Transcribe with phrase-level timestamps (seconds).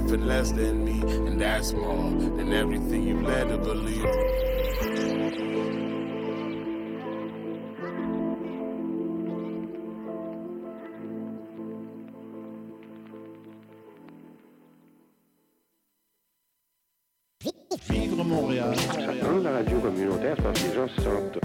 [0.00, 4.04] nothing less than me, and that's more than everything you led to believe.
[17.90, 18.74] Vivre Montréal.
[19.22, 21.38] Dans la radio communautaire, c'est parce que les gens se sentent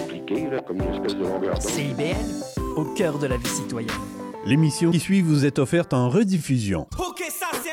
[0.00, 1.62] impliqués, là, comme une espèce de longueur d'onde.
[1.62, 3.90] CIBL, au cœur de la vie citoyenne.
[4.46, 6.86] L'émission qui suit vous est offerte en rediffusion.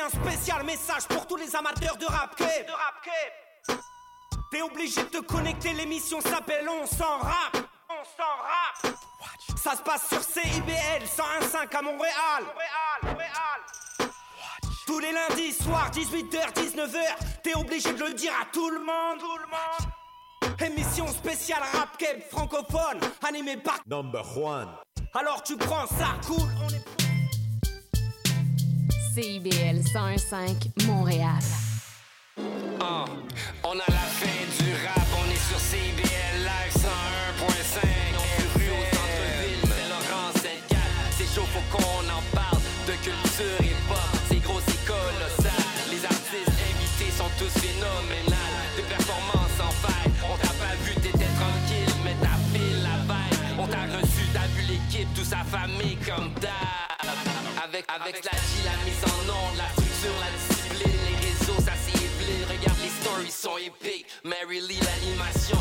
[0.06, 2.66] Un spécial message pour tous les amateurs de rap cape.
[2.66, 3.76] De rap cape.
[4.52, 7.56] T'es obligé de te connecter, l'émission s'appelle On s'en rap.
[7.88, 8.94] On s'en rap.
[9.56, 12.44] Ça se passe sur CIBL 101.5 à Montréal.
[12.44, 14.12] Montréal, Montréal.
[14.86, 19.18] Tous les lundis soirs, 18h, 19h, t'es obligé de le dire à tout le monde.
[19.18, 20.60] Tout le monde.
[20.60, 24.68] Émission spéciale rap cape francophone, animée par Number one.
[25.14, 27.05] Alors tu prends ça, cool, on est
[29.16, 31.40] CIBL 101.5 Montréal.
[32.78, 33.06] Ah,
[33.64, 37.80] on a la fin du rap, on est sur CBL Live 101.5.
[38.12, 40.76] On rue au centre-ville, c'est Laurent 74.
[41.16, 43.96] C'est chaud, faut qu'on en parle de culture et pop.
[44.28, 45.64] C'est gros, c'est colossal.
[45.90, 48.68] Les artistes invités sont tous phénoménales.
[48.76, 50.12] Des performances en faille.
[50.28, 53.60] On t'a pas vu, t'étais tranquille, mais t'as fait la vibe.
[53.60, 56.52] On t'a reçu, t'as vu l'équipe, toute sa famille comme d'hab.
[57.64, 58.85] Avec, avec la G, la mise
[63.46, 64.06] les stories sont épiques.
[64.24, 65.55] Mary Lee, l'animation,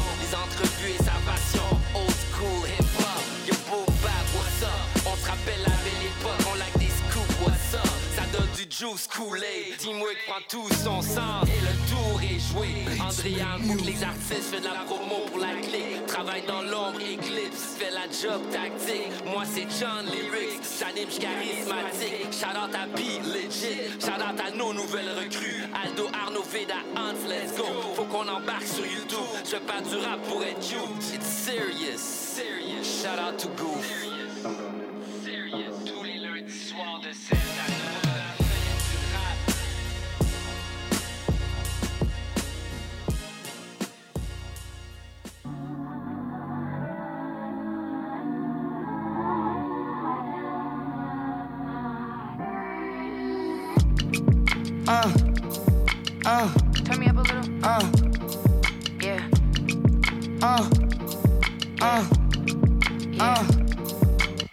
[8.77, 9.77] juice Kool-Aid.
[9.77, 12.83] Teamwork prend tout son sens et le tour est joué.
[12.99, 16.01] André Hambouk, les artistes fait de la promo pour la clé.
[16.07, 19.13] Travaille dans l'ombre, éclipse, fait la job tactique.
[19.25, 22.33] Moi c'est John Lyrics, j'anime, charismatique.
[22.33, 23.95] Shout out à B, legit.
[24.01, 25.63] Shout out à nos nouvelles recrues.
[25.73, 27.65] Aldo, Arnaud, Veda, Hans, let's go.
[27.95, 29.23] Faut qu'on embarque sur YouTube.
[29.45, 31.13] Je pas du rap pour être cute.
[31.13, 32.83] It's serious, serious.
[32.83, 33.85] Shout out to Goof.
[35.23, 35.75] Serious.
[35.85, 37.37] Tous les lundis soirs de 7
[37.69, 37.74] à
[54.95, 55.11] Uh,
[56.25, 56.53] uh,
[56.85, 57.65] Turn me up a little.
[57.65, 57.91] uh,
[59.01, 59.27] Yeah.
[60.41, 60.69] uh,
[61.81, 62.05] uh,
[63.19, 63.47] uh,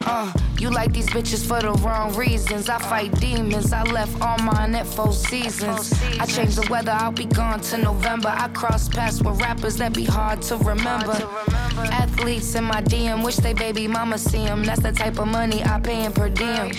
[0.05, 0.33] uh.
[0.59, 2.69] You like these bitches for the wrong reasons.
[2.69, 3.73] I fight demons.
[3.73, 5.93] I left all mine at four seasons.
[6.19, 6.91] I change the weather.
[6.93, 8.29] I'll be gone to November.
[8.29, 11.17] I cross paths with rappers that be hard to remember.
[12.03, 14.65] Athletes in my DM wish they baby mama see 'em.
[14.65, 16.71] That's the type of money I pay in per diem.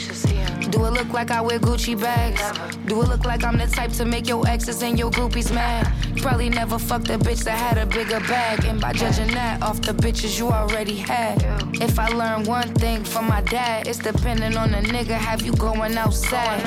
[0.74, 2.42] Do it look like I wear Gucci bags?
[2.88, 5.94] Do it look like I'm the type to make your exes and your groupies mad?
[6.18, 8.66] Probably never fucked a bitch that had a bigger bag.
[8.66, 11.46] And by judging that off the bitches you already had.
[11.80, 15.14] If I learn one thing from my dad, it's depending on the nigga.
[15.14, 16.64] Have you going outside?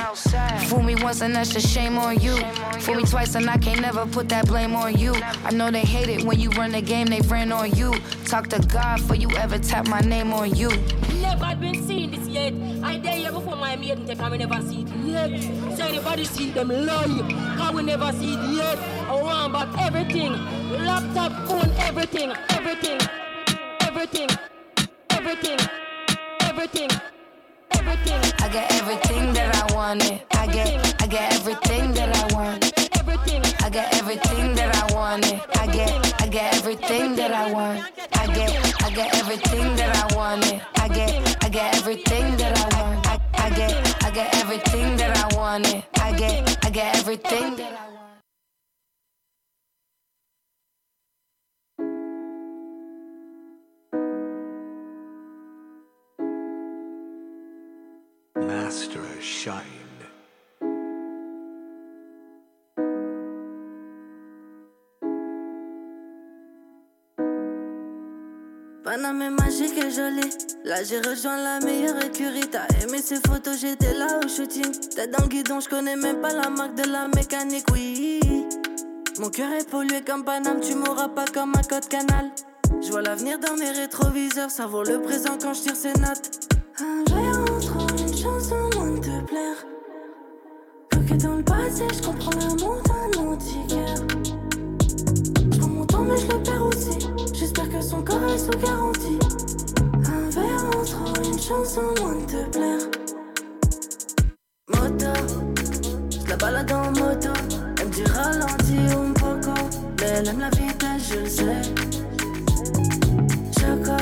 [0.68, 2.36] Fool me once and that's just shame on you.
[2.82, 5.16] Fool me twice and I can't never put that blame on you.
[5.44, 7.92] I know they hate it when you run the game, they ran on you.
[8.26, 10.70] Talk to God for you ever tap my name on you.
[11.38, 12.54] Never been seen this yet.
[12.82, 15.76] I dare you before my maiden take and we never see it yet.
[15.76, 18.78] So anybody see them lie, cause we never see it yet.
[19.08, 20.32] I want back everything.
[20.84, 23.00] Laptop, phone, everything, everything,
[23.80, 24.30] everything,
[25.10, 25.58] everything,
[26.40, 26.90] everything,
[27.70, 28.20] everything.
[28.38, 30.22] I get everything that I wanted.
[30.32, 31.85] I get, I get everything
[36.36, 37.80] get, everything that I want.
[38.12, 40.60] I get, I get everything that I wanted.
[40.74, 43.06] I get, I get everything that I want.
[43.06, 45.82] I, I get, I get everything that I wanted.
[45.94, 48.06] I get, I get everything that I want.
[58.46, 59.75] Master Shine.
[70.64, 72.46] Là j'ai rejoint la meilleure écurie.
[72.50, 74.70] T'as aimé ces photos, j'étais là au shooting.
[74.94, 78.20] T'es dans le guidon, je connais même pas la marque de la mécanique, oui.
[79.18, 82.30] Mon cœur est pollué comme Paname, tu m'auras pas comme un code canal.
[82.82, 86.50] Je vois l'avenir dans mes rétroviseurs, ça vaut le présent quand je tire ces notes.
[86.80, 89.66] Un géant trop une chanson moins de te plaire.
[90.90, 93.94] Bloqué dans le passé, je comprends l'amour d'un antiquaire.
[95.50, 96.98] Je prends mon temps, mais je le perds aussi.
[97.32, 99.18] J'espère que son corps est sous garantie.
[100.36, 102.86] Un en trop, une chanson moins te plaire.
[104.68, 105.12] Moto,
[106.28, 107.30] la balade en moto.
[107.80, 109.54] Elle me dit ralenti ou poco.
[110.00, 111.62] Mais elle aime la vitesse, je le sais.
[113.58, 113.96] Chaka,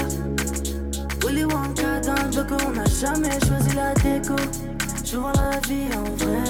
[1.24, 2.64] Willy Wonka dans le boco.
[2.66, 4.34] On n'a jamais choisi la déco.
[5.04, 6.44] Je vois la vie en vrai.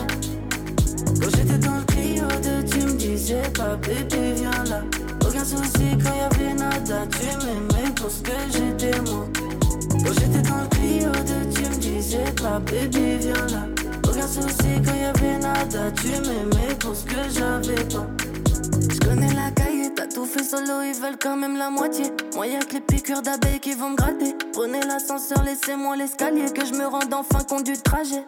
[1.21, 4.81] Quand j'étais dans le Clio de tu me disais pas bébé viens là.
[5.27, 7.07] Aucun souci quand y'avait nada.
[7.11, 9.27] Tu m'aimais pour ce que j'étais moi.
[10.03, 13.67] Quand j'étais dans le Clio de tu me disais pas bébé viens là.
[14.09, 15.91] Aucun souci quand y'avait nada.
[15.93, 18.07] Tu m'aimais pour ce que j'avais pas.
[18.91, 22.07] Je connais la cahier, t'as tout fait solo, ils veulent quand même la moitié.
[22.35, 24.35] Moi y'a que les piqûres d'abeilles qui vont me gratter.
[24.53, 28.25] Prenez l'ascenseur, laissez-moi l'escalier, que je me rende enfin compte du trajet.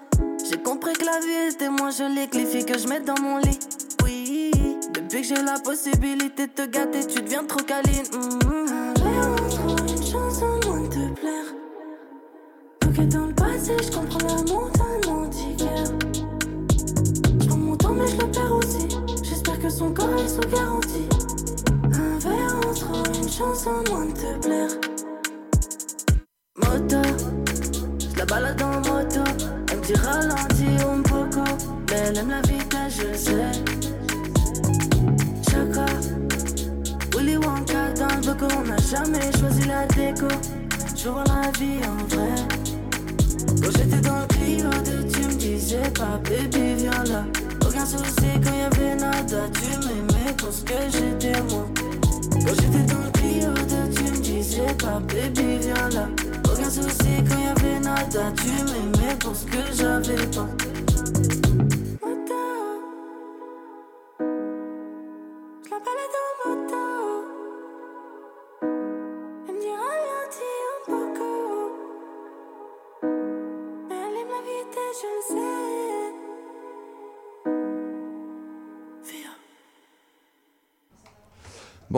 [0.49, 3.21] J'ai compris que la vie était moins jolie que les filles que je mets dans
[3.21, 3.59] mon lit.
[4.05, 4.53] Oui,
[4.95, 8.05] depuis que j'ai la possibilité de te gâter, tu deviens trop câline.
[8.13, 8.86] J'ai
[12.99, 15.85] Ok, dans le passé, je comprends l'amour d'un antiquaire.
[17.41, 18.89] Je prends mon temps, mais je le perds aussi.
[19.23, 21.09] J'espère que son corps est sous garantie.
[21.93, 24.71] Un verre entre une chance en moins de te plaire.
[26.57, 27.03] Moto,
[28.13, 29.25] je la balade en moto.
[29.71, 31.45] Elle me dit ralenti un poco.
[31.91, 33.53] Mais elle aime la vitesse, je sais.
[35.51, 35.87] Chaka,
[37.15, 38.47] Willy Wonka dans le boco.
[38.59, 40.29] On n'a jamais choisi la déco.
[40.97, 42.66] Je vois la vie en vrai.
[43.63, 44.71] Quand j'étais dans le Clio
[45.13, 47.25] tu me disais pas bébé viens là.
[47.67, 49.49] Aucun souci quand y'avait nada.
[49.55, 51.67] Tu m'aimais pour ce que j'étais moi.
[52.31, 53.53] Quand j'étais dans le Clio
[53.95, 56.09] tu me disais pas bébé viens là.
[56.45, 58.33] Aucun souci quand y'avait nada.
[58.37, 61.66] Tu m'aimais pour ce que j'avais pas.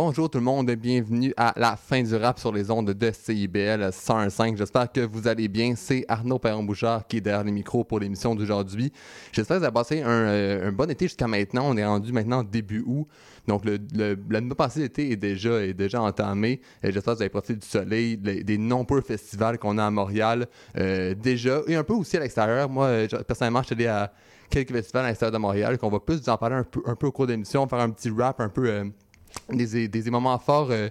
[0.00, 3.10] Bonjour tout le monde et bienvenue à la fin du rap sur les ondes de
[3.10, 4.56] CIBL 105.
[4.56, 5.74] J'espère que vous allez bien.
[5.74, 8.92] C'est Arnaud Perron-Bouchard qui est derrière les micros pour l'émission d'aujourd'hui.
[9.32, 11.64] J'espère que vous avez passé un, euh, bon été jusqu'à maintenant.
[11.66, 13.08] On est rendu maintenant début août.
[13.48, 16.60] Donc le, le, le mois passé d'été est déjà, est déjà entamé.
[16.84, 20.46] J'espère que vous avez profité du soleil, des, nombreux festivals qu'on a à Montréal
[20.76, 22.68] euh, déjà et un peu aussi à l'extérieur.
[22.68, 24.12] Moi, euh, personnellement, je suis allé à
[24.48, 27.10] quelques festivals à l'extérieur de Montréal qu'on va plus vous en parler un peu, au
[27.10, 28.92] cours de l'émission, faire un petit rap un peu...
[29.50, 30.88] des, moments forts euh,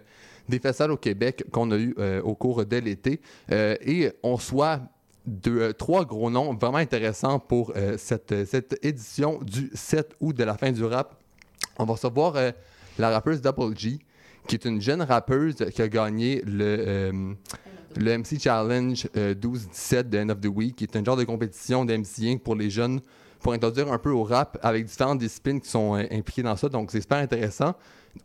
[0.48, 3.22] des festivals au Québec qu'on a eu euh, au cours de l'été.
[3.52, 4.82] Euh, et on soit
[5.26, 10.58] deux, trois gros noms vraiment intéressants pour cette, cette édition du 7 août de la
[10.58, 11.22] fin du rap.
[11.78, 12.36] On va recevoir
[12.98, 14.00] la rappeuse Double G,
[14.48, 17.36] qui est une jeune rappeuse qui a gagné le,
[18.00, 21.24] le MC Challenge euh, 12-17 de End of the Week, qui est un genre de
[21.24, 23.02] compétition d'MCing pour les jeunes
[23.40, 26.70] pour introduire un peu au rap avec différentes disciplines qui sont impliquées dans ça.
[26.70, 27.76] Donc, c'est super intéressant.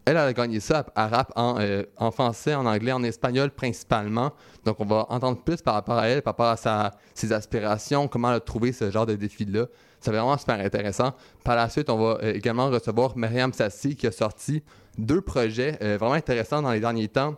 [0.05, 4.33] Elle, a gagné ça à, rap en, euh, en français, en anglais, en espagnol principalement.
[4.65, 8.31] Donc, on va entendre plus par rapport à elle, par rapport à ses aspirations, comment
[8.31, 9.67] elle a trouvé ce genre de défi-là.
[10.01, 11.13] C'est vraiment super intéressant.
[11.45, 14.63] Par la suite, on va euh, également recevoir Myriam Sassi qui a sorti
[14.99, 17.37] deux projets euh, vraiment intéressants dans les derniers temps.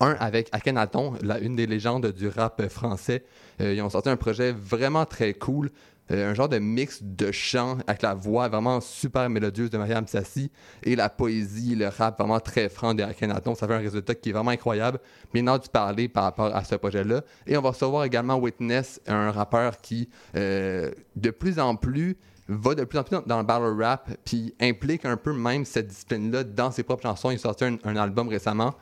[0.00, 3.24] Un avec Akhenaton, une des légendes du rap français.
[3.60, 5.70] Ils ont sorti un projet vraiment très cool.
[6.12, 10.06] Euh, un genre de mix de chant avec la voix vraiment super mélodieuse de Mariam
[10.06, 10.50] Sassi
[10.84, 13.54] et la poésie, le rap vraiment très franc de Akhenaton.
[13.54, 15.00] Ça fait un résultat qui est vraiment incroyable.
[15.34, 17.22] Hâte de parler par rapport à ce projet-là.
[17.46, 22.16] Et on va recevoir également Witness, un rappeur qui, euh, de plus en plus,
[22.48, 25.88] va de plus en plus dans, le battle rap, puis implique un peu même cette
[25.88, 27.30] discipline-là dans ses propres chansons.
[27.30, 28.74] Il a un album récemment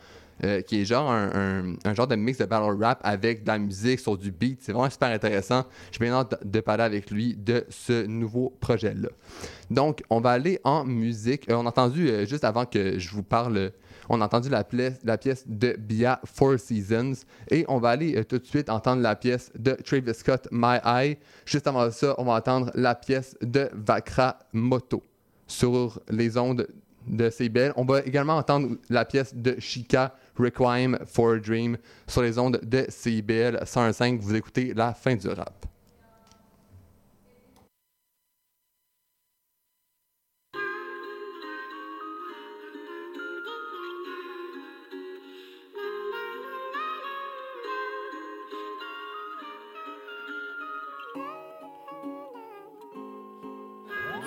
[0.43, 4.01] euh, qui est genre un, genre de mix de battle rap avec de la musique
[4.01, 4.61] sur du beat.
[4.63, 5.65] C'est vraiment super intéressant.
[5.93, 9.11] J'ai bien hâte de parler avec lui de ce nouveau projet-là.
[9.71, 11.49] Donc, on va aller en musique.
[11.49, 13.71] Euh, on a entendu, euh, juste avant que je vous parle,
[14.09, 17.25] on a entendu la, pièce de Bia Four Seasons.
[17.51, 21.17] Et on va aller tout de suite entendre la pièce de Travis Scott, My Eye.
[21.47, 25.03] Juste avant ça, on va entendre la pièce de Vakra Moto
[25.47, 26.67] sur les ondes
[27.07, 27.73] de CBL.
[27.77, 31.77] On va également entendre la pièce de Chica, Requiem for a Dream,
[32.07, 34.21] sur les ondes de CBL 105.
[34.21, 35.67] Vous écoutez la fin du rap.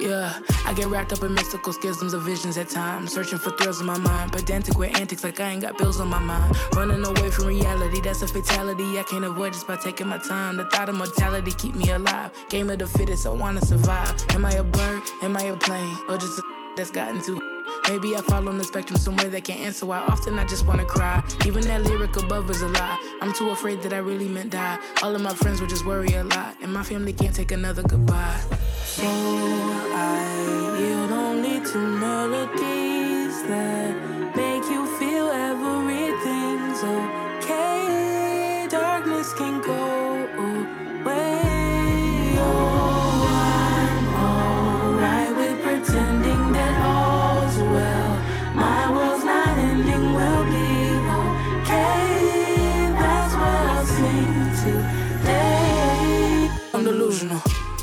[0.07, 3.11] Yeah, I get wrapped up in mystical schisms of visions at times.
[3.11, 4.31] Searching for thrills in my mind.
[4.31, 6.55] Pedantic with antics like I ain't got bills on my mind.
[6.73, 8.97] Running away from reality, that's a fatality.
[8.97, 10.55] I can't avoid just by taking my time.
[10.55, 12.31] The thought of mortality keep me alive.
[12.47, 14.15] Game of the fittest, I wanna survive.
[14.29, 15.01] Am I a bird?
[15.23, 15.97] Am I a plane?
[16.07, 16.41] Or just a
[16.77, 17.56] that's gotten too
[17.87, 20.85] Maybe I fall on the spectrum somewhere that can't answer why often I just wanna
[20.85, 21.23] cry.
[21.45, 22.97] Even that lyric above is a lie.
[23.21, 24.77] I'm too afraid that I really meant die.
[25.03, 27.83] All of my friends would just worry a lot, and my family can't take another
[27.83, 28.39] goodbye.
[28.85, 38.67] So I yield only to melodies that make you feel everything's okay.
[38.69, 40.06] Darkness can go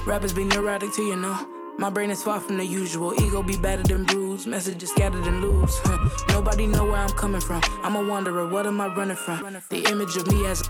[0.07, 1.49] Rappers be neurotic too, you know.
[1.79, 3.15] My brain is far from the usual.
[3.21, 4.47] Ego be battered and bruised.
[4.47, 5.81] Messages scattered and loose.
[6.29, 7.63] Nobody know where I'm coming from.
[7.83, 8.49] I'm a wanderer.
[8.49, 9.43] What am I running from?
[9.71, 10.63] The image of me as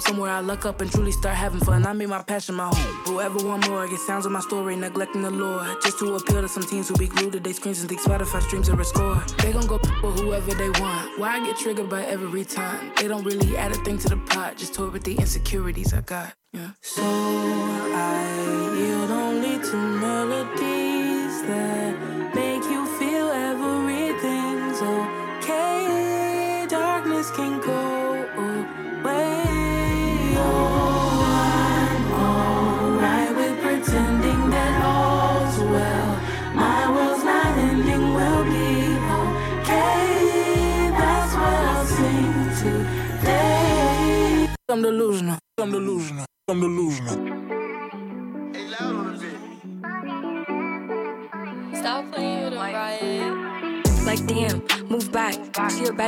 [0.00, 1.86] Somewhere I look up and truly start having fun.
[1.86, 2.94] I made my passion my home.
[3.04, 5.64] Whoever want more, get sounds of my story, neglecting the lore.
[5.82, 8.40] Just to appeal to some teens who be glued to their screens and think Spotify
[8.42, 9.22] streams are a score.
[9.42, 11.18] They gon' go for whoever they want.
[11.18, 12.92] Why I get triggered by every time?
[12.96, 14.56] They don't really add a thing to the pot.
[14.56, 16.39] Just toy with the insecurities I got.
[16.52, 16.70] Yeah.
[16.82, 21.79] So I yield only to melodies that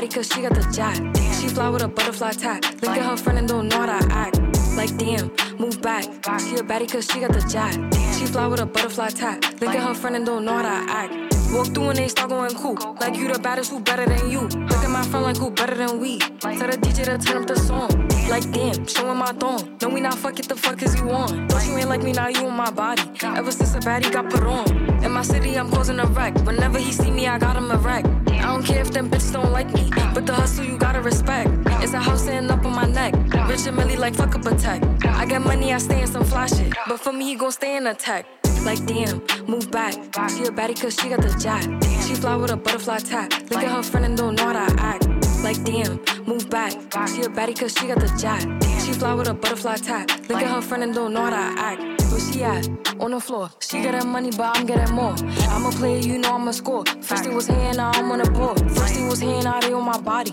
[0.02, 0.96] Baddie cause she got the jack.
[1.40, 2.64] She fly with a butterfly tag.
[2.82, 4.36] Look at her friend and don't know how to act.
[4.76, 5.30] Like damn,
[5.60, 6.02] move back.
[6.40, 7.72] She a baddie cause she got the jack.
[8.18, 9.44] She fly with a butterfly tag.
[9.60, 11.12] Look at her friend and don't know how to act.
[11.52, 12.76] Walk through and they start going cool.
[13.00, 14.40] Like you the baddest, who better than you?
[14.40, 16.18] Look at my friend like who better than we?
[16.18, 17.90] Tell the DJ to turn up the song.
[18.28, 19.78] Like damn, showing my thong.
[19.82, 21.46] No, we not fuck it, the fuck is you on?
[21.46, 23.02] Thought you ain't like me, now you on my body.
[23.22, 24.91] Ever since a baddie got put on.
[25.04, 26.34] In my city, I'm causing a wreck.
[26.46, 28.04] Whenever he see me, I got him a wreck.
[28.28, 31.50] I don't care if them bitches don't like me, but the hustle you gotta respect.
[31.82, 33.14] It's a house sitting up on my neck.
[33.48, 34.82] Rich and Millie like fuck up a tech.
[35.04, 36.72] I got money, I stay in some fly shit.
[36.88, 38.26] But for me, he gon' stay in a tech.
[38.64, 39.94] Like damn, move back.
[40.30, 41.62] She a baddie cause she got the jack.
[42.06, 43.32] She fly with a butterfly tag.
[43.50, 45.06] Look at her friend and don't know how to act.
[45.42, 46.72] Like damn, move back.
[47.08, 48.42] She a baddie cause she got the jack.
[48.84, 50.10] She fly with a butterfly tag.
[50.28, 51.91] Look at her friend and don't know how to act.
[52.12, 52.68] Where she at?
[53.00, 53.48] On the floor.
[53.60, 55.14] She getting money, but I'm getting more.
[55.48, 56.84] I'm a player, you know I'm a score.
[57.00, 58.58] First it was here, now I'm on the board.
[58.70, 60.32] First it was here, now they on my body.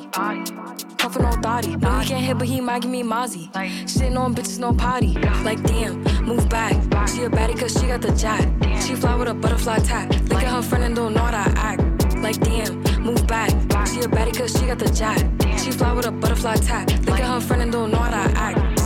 [0.97, 1.77] Puffin' on thotty.
[1.77, 3.49] No, he can't hit, but he might give me Mozzie.
[3.87, 5.13] Shitting on bitches, no potty.
[5.45, 6.73] Like damn, move back.
[7.07, 8.41] She a baddie cause she got the jack.
[8.81, 10.11] She fly with a butterfly tag.
[10.29, 11.81] Look at her friend and don't know how to act.
[12.17, 13.51] Like damn, move back.
[13.87, 15.19] She a baddie cause she got the jack.
[15.57, 16.89] She fly with a butterfly tag.
[17.07, 18.78] Look at her friend and don't know how to act.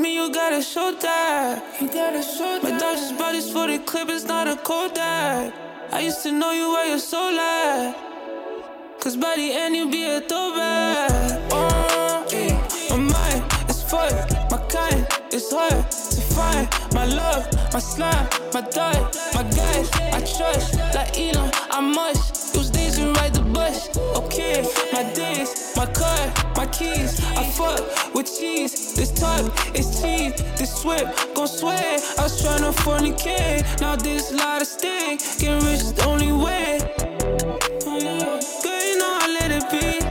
[0.00, 1.80] Me, you gotta show that.
[1.80, 5.52] You gotta show My Dodgers bodies for the clip, it's not a Kodak.
[5.92, 7.96] I used to know you where your soul at.
[9.00, 11.40] Cause by the end, you be a throwback.
[11.50, 12.56] Oh, yeah.
[12.90, 14.12] My mind is full,
[14.50, 16.68] my kind is hard to find.
[16.94, 20.76] My love, my slime, my dog, my guys, I trust.
[20.94, 23.88] Like Elon, I must use these to ride the bus.
[24.16, 24.62] Okay,
[26.72, 27.20] keys.
[27.36, 28.94] I fuck with cheese.
[28.94, 30.36] This top is cheap.
[30.56, 32.00] This whip gon' swear.
[32.18, 33.80] I was tryna fornicate.
[33.80, 35.20] Now this lot of stink.
[35.38, 36.78] Getting rich is the only way.
[38.62, 40.09] Girl, you know I let it be.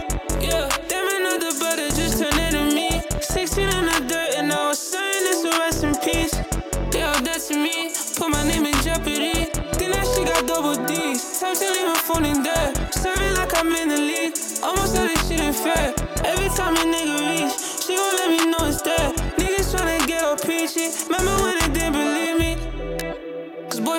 [12.17, 12.73] In there.
[12.91, 14.35] Serving like I'm in the league.
[14.63, 15.93] Almost all this shit ain't fair.
[16.25, 19.13] Every time a nigga reach, she gon' let me know it's there.
[19.37, 20.89] Niggas tryna get all preachy.
[21.07, 21.69] Remember when it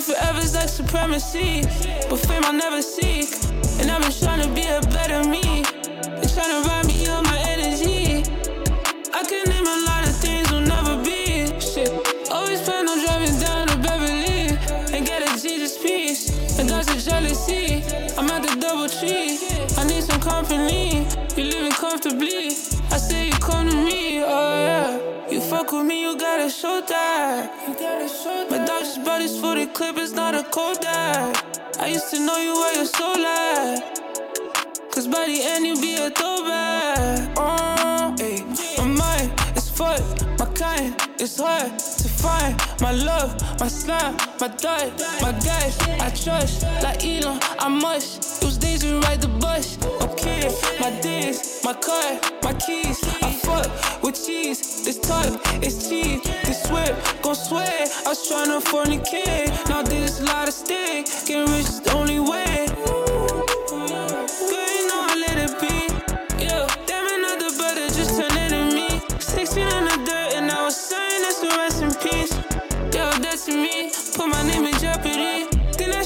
[0.00, 1.62] if it ever's like supremacy.
[2.09, 3.29] But fame I never seek.
[3.81, 5.62] And I've been trying to be a better me.
[6.21, 8.25] They to ride me on my energy.
[9.12, 11.52] I can name a lot of things will never be.
[11.61, 11.90] Shit.
[12.31, 14.57] Always plan on driving down to Beverly
[14.95, 16.59] and get a Jesus piece.
[16.59, 17.60] And that's a jealousy.
[20.50, 21.07] Company.
[21.37, 22.49] You living comfortably.
[22.90, 24.23] I say you come to me.
[24.25, 25.30] Oh yeah.
[25.30, 28.50] You fuck with me, you gotta show that.
[28.50, 31.78] My doctor's body's for the clip, it's not a cold that.
[31.78, 34.00] I used to know you where your soul at.
[34.90, 37.30] Cause by the end you be a throwback.
[37.37, 37.61] Oh.
[38.78, 42.61] My mind is fucked, my kind is hard to find.
[42.80, 43.30] My love,
[43.61, 44.92] my slime, my diet,
[45.23, 46.64] my guys, I trust.
[46.83, 48.29] Like Elon, I must.
[48.80, 49.78] Those days ride the bus.
[50.02, 50.49] Okay,
[50.80, 52.99] my days, my car, my keys.
[53.22, 54.84] I fuck with cheese.
[54.84, 56.22] This type is cheap.
[56.44, 57.66] This whip, gon' swear.
[57.66, 59.68] I was tryna fornicate.
[59.68, 61.06] Now this a lot of stick.
[61.26, 62.66] Getting rich is the only way.
[63.68, 65.76] Girl, you know I let it be.
[66.42, 69.00] Yeah, damn another brother just turned into me.
[69.18, 72.32] 16 in the dirt and I was saying that's the rest in peace.
[72.96, 73.92] Yo, that's me.
[74.16, 75.50] Put my name in jeopardy.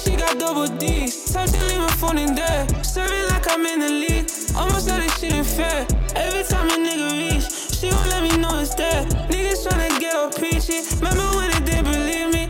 [0.05, 1.33] Shit got double D's.
[1.33, 2.69] Time to leave my phone in there.
[2.85, 4.29] Serving like I'm in the league.
[4.55, 5.87] Almost like this shit ain't fair.
[6.15, 9.07] Every time a nigga reach, she gon' let me know it's there.
[9.33, 10.85] Niggas tryna get all preachy.
[10.97, 12.49] Remember when they didn't believe me?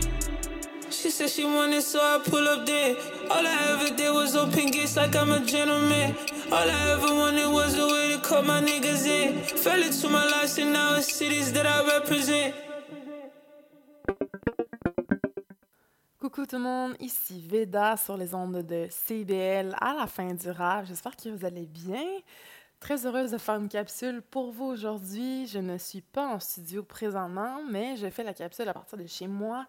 [0.91, 2.97] She said she wanted, so I pull up there.
[3.31, 6.17] All I ever did was open gates like I'm a gentleman.
[6.51, 9.39] All I ever wanted was a way to call my niggas in.
[9.45, 12.55] Fell into my life, and now it's cities that I represent.
[16.25, 20.49] Coucou tout le monde, ici Veda sur les ondes de CBL à la fin du
[20.49, 20.87] rap.
[20.87, 22.03] J'espère que vous allez bien.
[22.81, 25.47] Très heureuse de faire une capsule pour vous aujourd'hui.
[25.47, 29.07] Je ne suis pas en studio présentement, mais je fais la capsule à partir de
[29.07, 29.67] chez moi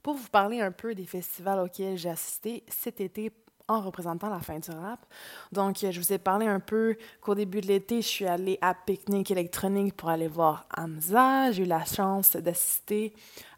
[0.00, 3.32] pour vous parler un peu des festivals auxquels j'ai assisté cet été
[3.68, 5.04] en représentant la fin du rap.
[5.50, 8.74] Donc, je vous ai parlé un peu qu'au début de l'été, je suis allée à
[8.74, 11.50] Picnic électronique pour aller voir Hamza.
[11.50, 13.12] J'ai eu la chance d'assister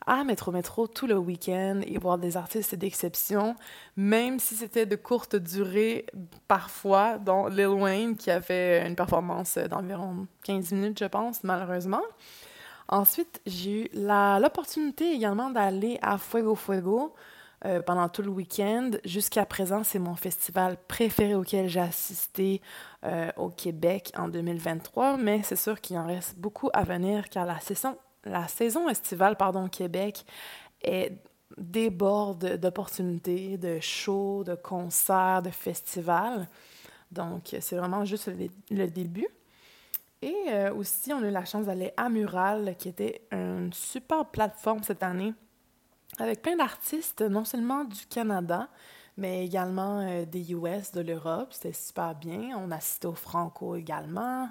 [0.08, 3.54] à Métro Métro tout le week-end et voir des artistes d'exception,
[3.96, 6.06] même si c'était de courte durée
[6.48, 12.02] parfois, dont Lil Wayne qui a fait une performance d'environ 15 minutes, je pense, malheureusement.
[12.88, 17.14] Ensuite, j'ai eu l'opportunité également d'aller à Fuego Fuego
[17.66, 18.92] euh, pendant tout le week-end.
[19.04, 22.62] Jusqu'à présent, c'est mon festival préféré auquel j'ai assisté
[23.04, 27.44] euh, au Québec en 2023, mais c'est sûr qu'il en reste beaucoup à venir car
[27.44, 30.24] la saison, la saison estivale pardon, Québec
[30.82, 31.12] est
[31.56, 36.48] déborde d'opportunités, de shows, de concerts, de festivals.
[37.10, 38.30] Donc, c'est vraiment juste
[38.70, 39.28] le, début.
[40.20, 44.26] Et euh, aussi, on a eu la chance d'aller à Mural, qui était une super
[44.26, 45.32] plateforme cette année,
[46.18, 48.68] avec plein d'artistes, non seulement du Canada,
[49.18, 51.48] mais également euh, des US, de l'Europe.
[51.50, 52.56] C'était super bien.
[52.56, 54.48] On a assisté au Franco également.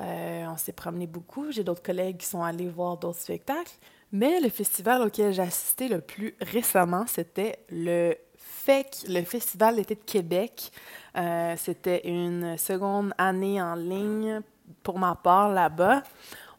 [0.00, 1.52] Euh, on s'est promené beaucoup.
[1.52, 3.72] J'ai d'autres collègues qui sont allés voir d'autres spectacles.
[4.12, 9.94] Mais le festival auquel j'ai assisté le plus récemment, c'était le FEC, le Festival d'été
[9.94, 10.72] de Québec.
[11.16, 14.40] Euh, c'était une seconde année en ligne
[14.82, 16.02] pour ma part là-bas.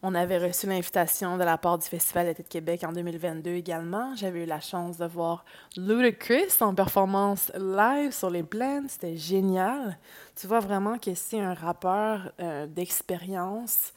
[0.04, 4.16] On avait reçu l'invitation de la part du Festival d'été de Québec en 2022 également.
[4.16, 5.44] J'avais eu la chance de voir
[5.76, 8.88] Ludacris en performance live sur les plaines.
[8.88, 9.96] C'était génial.
[10.34, 13.92] Tu vois vraiment que c'est un rappeur euh, d'expérience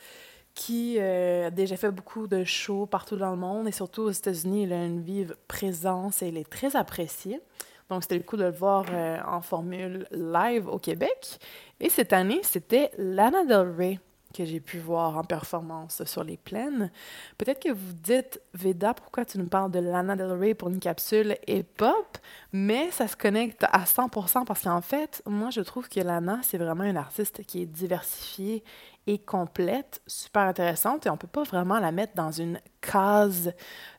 [0.54, 4.12] qui euh, a déjà fait beaucoup de shows partout dans le monde et surtout aux
[4.12, 4.66] États-Unis.
[4.66, 7.42] Il a une vive présence et il est très apprécié.
[7.90, 11.40] Donc, c'était le coup de le voir euh, en formule live au Québec.
[11.80, 14.00] Et cette année, c'était Lana Del Rey
[14.36, 16.92] que j'ai pu voir en performance sur les plaines.
[17.38, 20.80] Peut-être que vous dites, Veda, pourquoi tu nous parles de Lana Del Rey pour une
[20.80, 22.18] capsule hip-hop?
[22.52, 26.58] Mais ça se connecte à 100% parce qu'en fait, moi, je trouve que Lana, c'est
[26.58, 28.64] vraiment une artiste qui est diversifiée
[29.08, 33.54] et complète, super intéressante, et on peut pas vraiment la mettre dans une case,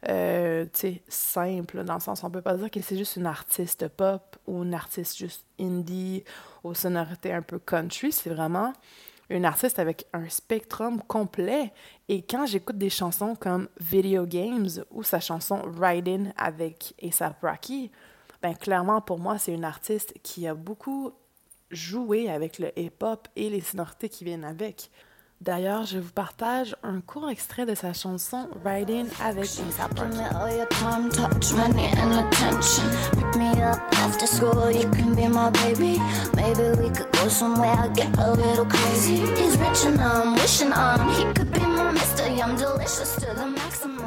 [0.09, 3.27] euh, tu sais, simple, dans le sens, on peut pas dire que c'est juste une
[3.27, 6.25] artiste pop ou une artiste juste indie,
[6.65, 8.73] aux sonorités un peu country, c'est vraiment
[9.29, 11.73] une artiste avec un spectrum complet.
[12.09, 17.91] Et quand j'écoute des chansons comme Video Games ou sa chanson Riding avec A$AP Rocky,
[18.43, 21.13] ben clairement pour moi c'est une artiste qui a beaucoup
[21.71, 24.91] joué avec le hip-hop et les sonorités qui viennent avec.
[25.41, 31.55] D'ailleurs, je vous partage un court extrait de sa chanson Riding avec A$AP Rocky.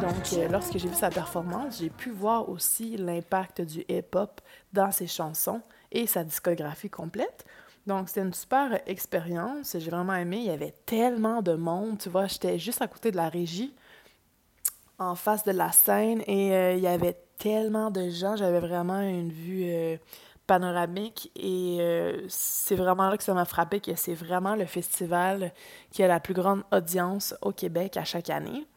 [0.01, 4.41] Donc, euh, lorsque j'ai vu sa performance, j'ai pu voir aussi l'impact du hip-hop
[4.73, 5.61] dans ses chansons
[5.91, 7.45] et sa discographie complète.
[7.87, 9.75] Donc, c'était une super expérience.
[9.77, 10.37] J'ai vraiment aimé.
[10.37, 11.97] Il y avait tellement de monde.
[11.97, 13.73] Tu vois, j'étais juste à côté de la régie,
[14.97, 18.35] en face de la scène, et euh, il y avait tellement de gens.
[18.35, 19.97] J'avais vraiment une vue euh,
[20.45, 21.31] panoramique.
[21.35, 25.53] Et euh, c'est vraiment là que ça m'a frappé que c'est vraiment le festival
[25.91, 28.67] qui a la plus grande audience au Québec à chaque année.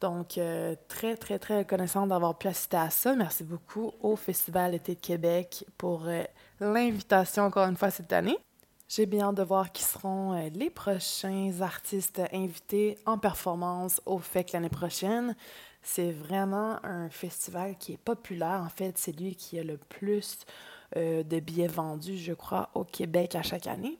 [0.00, 0.40] Donc,
[0.88, 3.14] très, très, très reconnaissante d'avoir pu assister à ça.
[3.14, 6.08] Merci beaucoup au Festival Été de Québec pour
[6.62, 8.38] l'invitation encore une fois cette année.
[8.88, 14.18] J'ai bien hâte de voir qui seront euh, les prochains artistes invités en performance au
[14.18, 15.34] FEC l'année prochaine.
[15.82, 18.62] C'est vraiment un festival qui est populaire.
[18.64, 20.40] En fait, c'est lui qui a le plus
[20.96, 23.98] euh, de billets vendus, je crois, au Québec à chaque année.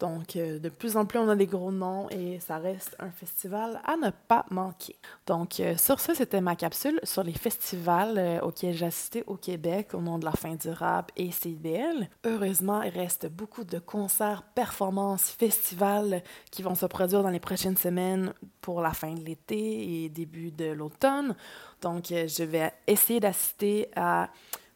[0.00, 3.10] Donc, euh, de plus en plus, on a des gros noms et ça reste un
[3.10, 4.96] festival à ne pas manquer.
[5.26, 9.36] Donc, euh, sur ça, c'était ma capsule sur les festivals euh, auxquels j'ai assisté au
[9.36, 12.08] Québec au nom de la fin du rap et CBL.
[12.24, 17.76] Heureusement, il reste beaucoup de concerts, performances, festivals qui vont se produire dans les prochaines
[17.76, 21.36] semaines pour la fin de l'été et début de l'automne.
[21.80, 24.28] Donc, je vais essayer d'assister à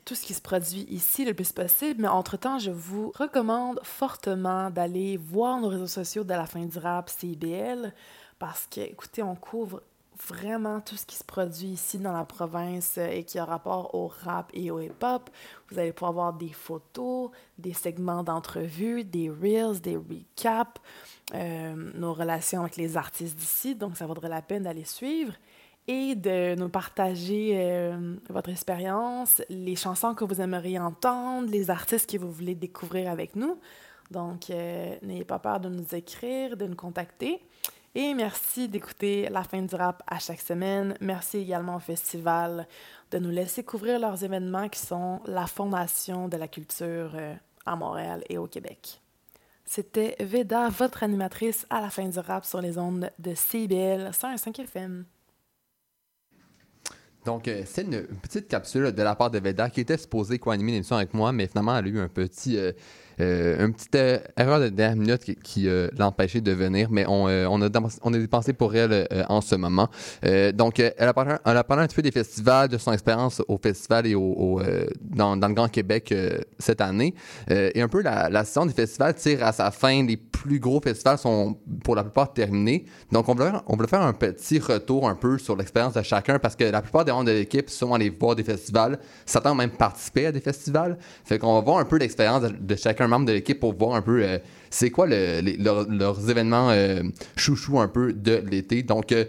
[0.09, 2.01] tout ce qui se produit ici le plus possible.
[2.01, 6.79] Mais entre-temps, je vous recommande fortement d'aller voir nos réseaux sociaux de la fin du
[6.79, 7.93] rap CIBL
[8.39, 9.83] parce que, écoutez, on couvre
[10.27, 14.07] vraiment tout ce qui se produit ici dans la province et qui a rapport au
[14.07, 15.29] rap et au hip-hop.
[15.71, 20.81] Vous allez pouvoir voir des photos, des segments d'entrevues, des reels, des recaps,
[21.35, 23.75] euh, nos relations avec les artistes d'ici.
[23.75, 25.35] Donc, ça vaudrait la peine d'aller suivre
[25.89, 32.11] et de nous partager euh, votre expérience, les chansons que vous aimeriez entendre, les artistes
[32.11, 33.59] que vous voulez découvrir avec nous.
[34.11, 37.41] Donc, euh, n'ayez pas peur de nous écrire, de nous contacter.
[37.95, 40.95] Et merci d'écouter La fin du rap à chaque semaine.
[41.01, 42.69] Merci également au festival
[43.11, 47.77] de nous laisser couvrir leurs événements qui sont la fondation de la culture euh, à
[47.77, 49.01] Montréal et au Québec.
[49.65, 54.59] C'était Veda, votre animatrice à la fin du rap sur les ondes de CBL 105
[54.61, 55.07] FM.
[57.25, 60.73] Donc, euh, c'est une petite capsule de la part de Veda qui était supposée co-animer
[60.73, 62.57] l'émission avec moi, mais finalement, elle a eu un petit.
[62.57, 62.73] Euh,
[63.21, 63.97] euh, une petite
[64.37, 67.49] erreur de dernière minute qui, qui l'a empêché de venir, mais on, a,
[68.03, 69.89] on dépensé pour elle en ce moment.
[70.55, 74.15] donc, elle a, parlé, un petit peu des festivals, de son expérience au festival et
[74.15, 74.61] au,
[75.01, 76.15] dans, le Grand Québec
[76.59, 77.15] cette année.
[77.49, 80.03] et un peu la, la saison des festivals tire à sa fin.
[80.03, 82.85] Les plus gros festivals sont pour la plupart terminés.
[83.13, 86.39] Donc, on voulait, on voulait faire un petit retour un peu sur l'expérience de chacun
[86.39, 88.99] parce que la plupart des membres de l'équipe sont allés voir des festivals.
[89.27, 90.99] Certains ont même participé à des festivals.
[91.25, 94.03] Fait qu'on va voir un peu l'expérience de, chacun membre de l'équipe pour voir un
[94.03, 94.39] peu euh,
[94.71, 95.41] c'est quoi le,
[95.89, 97.03] leurs événements euh,
[97.37, 98.83] chouchou un peu de l'été.
[98.83, 99.25] Donc, euh,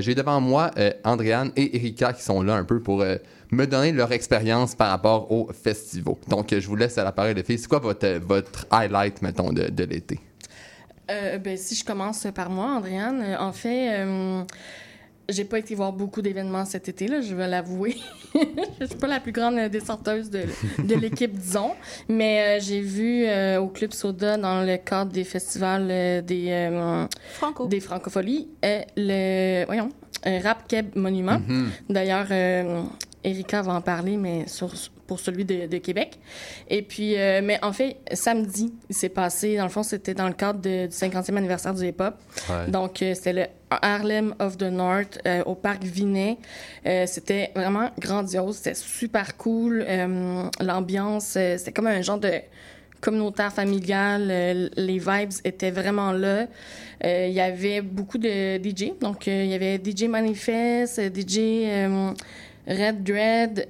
[0.00, 0.70] j'ai devant moi
[1.04, 3.04] Andréane et Erika qui sont là un peu pour
[3.50, 6.14] me donner leur expérience par rapport aux festivals.
[6.28, 7.58] Donc, je vous laisse à l'appareil, les filles.
[7.58, 10.20] C'est quoi votre, votre highlight, mettons, de, de l'été?
[11.08, 14.06] Ben, si je commence par moi, Andréane, en fait,
[15.28, 17.96] j'ai pas été voir beaucoup d'événements cet été, là, je vais l'avouer.
[18.80, 20.42] je suis pas la plus grande descenteuse de,
[20.82, 21.72] de l'équipe, disons.
[22.08, 23.26] Mais j'ai vu
[23.58, 25.88] au Club Soda, dans le cadre des festivals
[26.24, 26.70] des,
[27.32, 27.66] Franco.
[27.66, 29.90] des Francopholies, le voyons,
[30.24, 31.38] Rap Keb Monument.
[31.38, 31.66] Mm-hmm.
[31.90, 32.86] D'ailleurs,
[33.24, 34.72] Erika va en parler, mais sur,
[35.06, 36.18] pour celui de, de, Québec.
[36.68, 40.28] Et puis, euh, mais en fait, samedi, il s'est passé, dans le fond, c'était dans
[40.28, 42.14] le cadre de, du 50e anniversaire du hip-hop.
[42.48, 42.70] Ouais.
[42.70, 46.38] Donc, euh, c'était le Harlem of the North euh, au parc Vinet.
[47.06, 49.84] c'était vraiment grandiose, c'était super cool.
[50.60, 52.30] L'ambiance, c'était comme un genre de
[53.00, 54.70] communautaire familial.
[54.76, 56.46] les vibes étaient vraiment là.
[57.02, 58.92] Il y avait beaucoup de DJ.
[59.00, 61.40] Donc, il y avait DJ Manifest, DJ
[62.66, 63.68] Red Dread,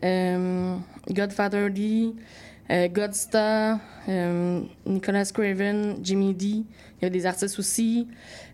[1.10, 2.14] Godfather Lee,
[2.70, 3.78] euh, Godstar,
[4.08, 6.46] euh, Nicolas Craven, Jimmy D.
[6.46, 6.64] Il
[7.02, 8.08] y avait des artistes aussi.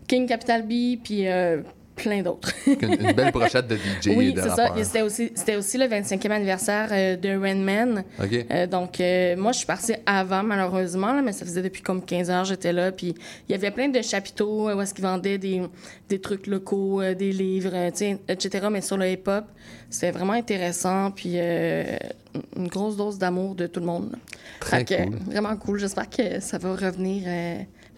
[0.09, 1.63] King Capital B, puis euh,
[2.03, 2.53] plein d'autres.
[2.67, 4.17] une, belle brochette de DJ.
[4.17, 4.75] Oui, c'est ça.
[4.83, 8.47] C'était aussi, aussi le 25e anniversaire euh, de Rain OK.
[8.51, 12.05] Euh, donc, euh, moi, je suis partie avant, malheureusement, là, mais ça faisait depuis comme
[12.05, 12.93] 15 heures j'étais là.
[12.93, 13.15] Puis,
[13.49, 15.63] il y avait plein de chapiteaux où est-ce qu'ils vendaient des,
[16.09, 18.67] des trucs locaux, des livres, etc.
[18.71, 19.45] Mais sur le hip-hop,
[19.89, 21.11] c'était vraiment intéressant.
[21.11, 24.17] Puis, une grosse dose d'amour de tout le monde.
[24.61, 25.17] Très cool.
[25.27, 25.79] vraiment cool.
[25.79, 27.25] J'espère que ça va revenir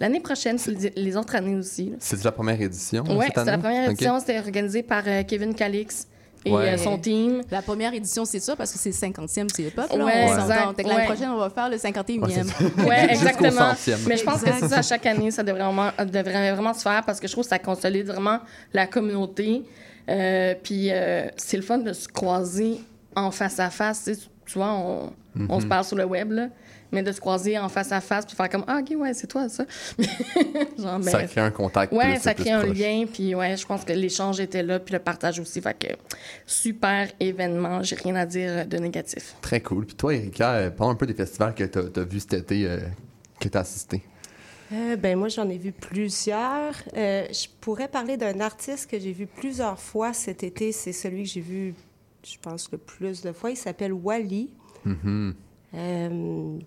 [0.03, 1.93] L'année prochaine, c'est les autres années aussi.
[2.01, 3.05] C'est la première édition?
[3.09, 4.19] Oui, c'est la première édition.
[4.19, 6.09] C'était organisé par euh, Kevin Calix
[6.45, 6.71] et ouais.
[6.75, 7.41] euh, son team.
[7.53, 9.87] La première édition, c'est ça, parce que c'est le 50e, c'est hip-hop.
[9.93, 10.83] Ouais, ouais.
[10.85, 12.53] L'année prochaine, on va faire le 51e.
[12.79, 13.73] Oui, exactement.
[14.09, 17.05] Mais je pense que c'est ça, chaque année, ça devrait vraiment, devrait vraiment se faire
[17.07, 18.41] parce que je trouve que ça consolide vraiment
[18.73, 19.62] la communauté.
[20.09, 22.81] Euh, puis euh, c'est le fun de se croiser
[23.15, 24.11] en face à face.
[24.47, 25.12] Tu vois, on,
[25.49, 25.69] on se Mhm.
[25.69, 26.49] parle sur le web, là,
[26.92, 29.26] mais de se croiser en face à face puis faire comme Ah, ok, ouais, c'est
[29.26, 29.64] toi, ça.
[30.78, 32.76] Genre, ben, Ça crée un contact Ouais, plus- ça plus crée un proche.
[32.78, 33.05] lien.
[33.12, 35.61] Puis ouais, je pense que l'échange était là, puis le partage aussi.
[35.61, 35.88] Fait que
[36.46, 37.83] super événement.
[37.83, 39.35] J'ai rien à dire de négatif.
[39.40, 39.87] Très cool.
[39.87, 42.66] Puis toi, Erika, euh, parle un peu des festivals que tu as, vus cet été,
[42.66, 42.78] euh,
[43.40, 44.02] que tu as assisté.
[44.72, 46.74] Euh, ben moi, j'en ai vu plusieurs.
[46.96, 50.72] Euh, je pourrais parler d'un artiste que j'ai vu plusieurs fois cet été.
[50.72, 51.74] C'est celui que j'ai vu,
[52.26, 53.50] je pense, le plus de fois.
[53.50, 54.48] Il s'appelle Wally.
[54.87, 55.35] Mhm.
[55.74, 56.59] Euh,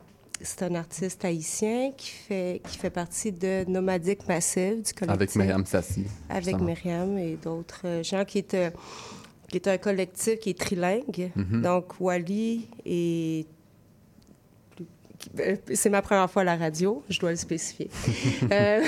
[0.42, 5.10] c'est un artiste haïtien qui fait, qui fait partie de Nomadique Massive, du collectif.
[5.10, 6.06] Avec Myriam Sassi.
[6.30, 6.60] Avec.
[6.60, 8.56] Myriam et d'autres euh, gens qui est,
[9.50, 11.32] qui est un collectif qui est trilingue.
[11.36, 11.62] Mhm.
[11.62, 13.48] Donc, Wally est...
[15.40, 17.90] euh, C'est ma première fois à la radio, je dois le spécifier.
[18.52, 18.82] Euh,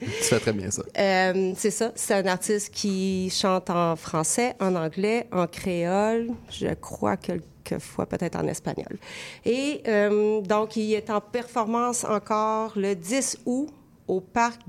[0.00, 0.82] tu fais très bien ça.
[0.98, 6.72] euh, c'est ça, c'est un artiste qui chante en français, en anglais, en créole, je
[6.74, 7.16] crois
[7.64, 8.98] quelquefois peut-être en espagnol.
[9.44, 13.68] Et euh, donc, il est en performance encore le 10 août
[14.06, 14.60] au parc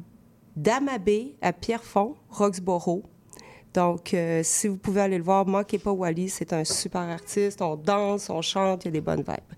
[0.55, 3.03] d'Amabé à Pierrefonds, Roxborough.
[3.75, 7.61] Donc, euh, si vous pouvez aller le voir, manquez pas Wally, c'est un super artiste.
[7.61, 9.57] On danse, on chante, il y a des bonnes vibes.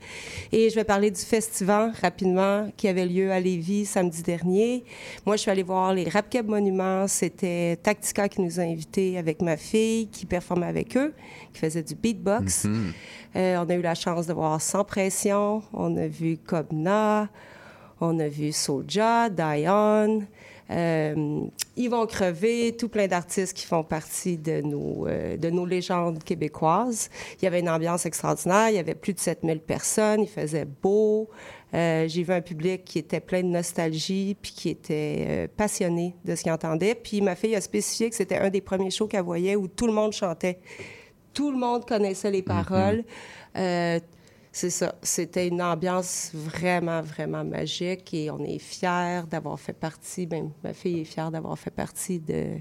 [0.51, 4.83] Et je vais parler du festival rapidement qui avait lieu à Lévis samedi dernier.
[5.23, 7.07] Moi, je suis allée voir les Rap Keb Monuments.
[7.07, 11.13] C'était Tactica qui nous a invités avec ma fille qui performait avec eux,
[11.53, 12.65] qui faisait du beatbox.
[12.65, 12.93] Mhm.
[13.35, 17.29] Euh, on a eu la chance de voir Sans Pression, on a vu Kobna,
[18.01, 20.23] on a vu Soulja, Dion,
[20.71, 21.41] euh,
[21.75, 26.23] Ils vont crever, tout plein d'artistes qui font partie de nos, euh, de nos légendes
[26.23, 27.09] québécoises.
[27.39, 30.65] Il y avait une ambiance extraordinaire, il y avait plus de 7000 personnes, il faisait
[30.65, 31.29] beau.
[31.73, 36.15] Euh, J'ai vu un public qui était plein de nostalgie, puis qui était euh, passionné
[36.23, 36.95] de ce qu'il entendait.
[36.95, 39.87] Puis ma fille a spécifié que c'était un des premiers shows qu'elle voyait où tout
[39.87, 40.59] le monde chantait.
[41.33, 43.03] Tout le monde connaissait les paroles.
[43.57, 43.99] Euh,
[44.57, 44.95] c'est ça.
[45.03, 50.73] C'était une ambiance vraiment, vraiment magique et on est fiers d'avoir fait partie, ben, ma
[50.73, 52.57] fille est fière d'avoir fait partie de,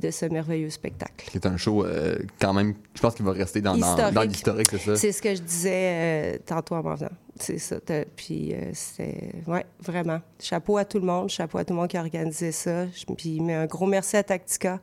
[0.00, 1.28] de ce merveilleux spectacle.
[1.30, 4.14] C'est un show euh, quand même, je pense qu'il va rester dans, dans, Historique.
[4.14, 4.96] dans l'historique, c'est ça?
[4.96, 7.12] C'est ce que je disais euh, tantôt en m'en venant.
[7.38, 7.76] C'est ça.
[8.16, 9.32] Puis euh, c'est...
[9.46, 10.20] Ouais, vraiment.
[10.40, 11.28] Chapeau à tout le monde.
[11.28, 12.86] Chapeau à tout le monde qui a organisé ça.
[13.16, 14.80] Puis mais un gros merci à Tactica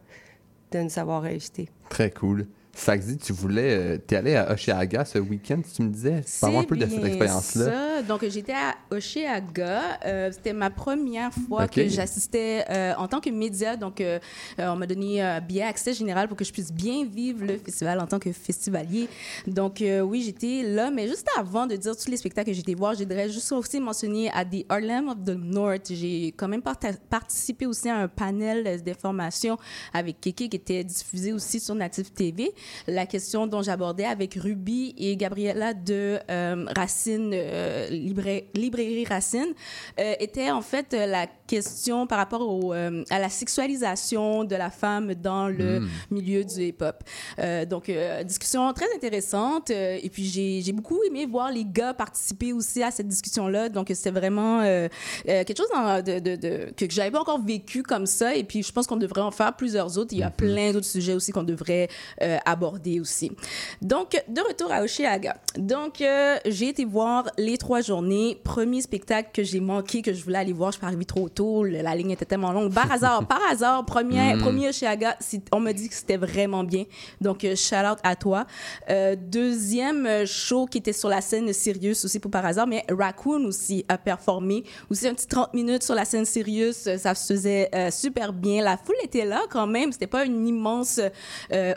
[0.71, 1.67] de nous avoir invités.
[1.89, 2.47] Très cool.
[2.73, 3.77] Saxy, tu voulais.
[3.77, 6.23] euh, T'es allé à Oshiaga ce week-end, tu me disais.
[6.39, 7.65] Parle-moi un peu de cette expérience-là.
[7.65, 8.01] ça.
[8.03, 9.99] Donc, j'étais à Oshiaga.
[10.05, 13.75] Euh, C'était ma première fois que j'assistais euh, en tant que média.
[13.75, 14.19] Donc, euh,
[14.57, 17.99] on m'a donné un billet accès général pour que je puisse bien vivre le festival
[17.99, 19.09] en tant que festivalier.
[19.45, 20.89] Donc, oui, j'étais là.
[20.89, 23.79] Mais juste avant de dire tous les spectacles que j'étais voir, je voudrais juste aussi
[23.79, 25.87] mentionner à The Harlem of the North.
[25.93, 29.57] J'ai quand même participé aussi à un panel d'information
[29.93, 32.53] avec Kiki qui était diffusé aussi sur Native TV.
[32.87, 39.53] La question dont j'abordais avec Ruby et Gabriella de euh, Racine, euh, Librairie, Librairie Racine,
[39.99, 45.13] euh, était en fait la question par rapport au, à la sexualisation de la femme
[45.15, 45.87] dans le Mm.
[46.11, 47.03] milieu du hip-hop.
[47.69, 47.91] Donc,
[48.25, 49.69] discussion très intéressante.
[49.71, 50.25] et puis,
[50.63, 53.69] j'ai beaucoup aimé voir les gars participer aussi à cette discussion-là.
[53.69, 54.61] Donc, c'était vraiment
[55.25, 58.35] quelque chose en- de, de, de- que j'avais pas encore vécu comme ça.
[58.35, 60.13] Et puis, je pense qu'on devrait en faire plusieurs autres.
[60.13, 61.87] Il y a plein d'autres sujets aussi qu'on devrait
[62.21, 63.31] euh, aborder aussi.
[63.81, 65.37] Donc, de retour à Oshiaga.
[65.57, 68.39] Donc, euh, j'ai été voir les trois journées.
[68.43, 70.71] Premier spectacle que j'ai manqué, que je voulais aller voir.
[70.71, 71.63] Je suis arrivée trop tôt.
[71.63, 72.73] La ligne était tellement longue.
[72.73, 74.41] Par hasard, par hasard, premier, Mm.
[74.41, 75.17] premier Oshiaga,
[75.51, 76.85] on m'a dit que c'était vraiment bien.
[77.21, 78.45] Donc, euh, shout out à toi.
[78.89, 83.45] Euh, deuxième show qui était sur la scène Sirius aussi pour par hasard, mais Raccoon
[83.45, 84.63] aussi a performé.
[84.89, 88.63] Aussi un petit 30 minutes sur la scène Sirius, ça se faisait euh, super bien.
[88.63, 89.91] La foule était là quand même.
[89.91, 90.99] C'était pas une immense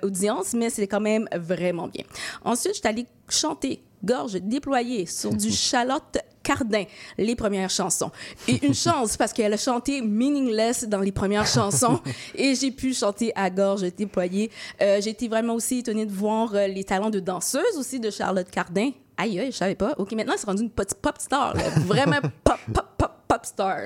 [0.02, 2.04] audience, mais c'était quand même vraiment bien.
[2.44, 6.84] Ensuite, je suis allée chanter gorge déployée sur du Charlotte Cardin,
[7.18, 8.10] les premières chansons.
[8.48, 12.00] Et une chance parce qu'elle a chanté Meaningless dans les premières chansons
[12.34, 14.50] et j'ai pu chanter à gorge déployée.
[14.80, 18.10] Euh, j'ai été vraiment aussi étonnée de voir euh, les talents de danseuse aussi de
[18.10, 18.90] Charlotte Cardin.
[19.16, 19.94] Aïe, aïe, je savais pas.
[19.98, 21.54] OK, maintenant, c'est rendu une petite pop star.
[21.86, 23.78] Vraiment pop, pop, pop, pop star.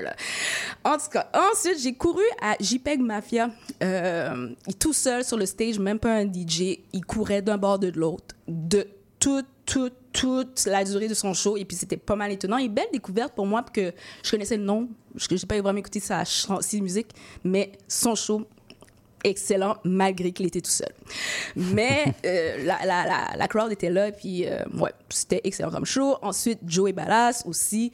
[0.83, 3.49] En tout cas, ensuite, j'ai couru à JPEG Mafia,
[3.83, 6.79] euh, tout seul sur le stage, même pas un DJ.
[6.93, 8.87] Il courait d'un bord de l'autre, de
[9.19, 11.57] toute, toute, toute la durée de son show.
[11.57, 12.57] Et puis, c'était pas mal étonnant.
[12.57, 14.87] Et belle découverte pour moi, parce que je connaissais le nom.
[15.15, 17.11] Je n'ai pas vraiment écouté sa, ses musiques,
[17.43, 18.47] mais son show,
[19.23, 20.91] excellent malgré qu'il était tout seul.
[21.55, 25.85] Mais euh, la, la, la, la crowd était là, puis euh, ouais, c'était excellent comme
[25.85, 26.17] show.
[26.21, 27.91] Ensuite, Joey Ballas aussi.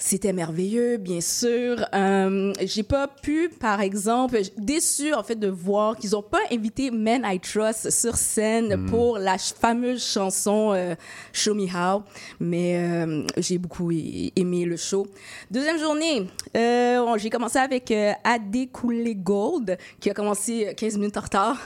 [0.00, 1.84] C'était merveilleux, bien sûr.
[1.92, 6.90] Euh, j'ai pas pu, par exemple, déçu en fait de voir qu'ils ont pas invité
[6.90, 8.86] Men I Trust sur scène Mm.
[8.90, 10.94] pour la fameuse chanson euh,
[11.32, 12.02] Show Me How,
[12.40, 15.06] mais euh, j'ai beaucoup aimé le show.
[15.50, 21.22] Deuxième journée, euh, j'ai commencé avec euh, Adekunle Gold qui a commencé 15 minutes en
[21.22, 21.56] retard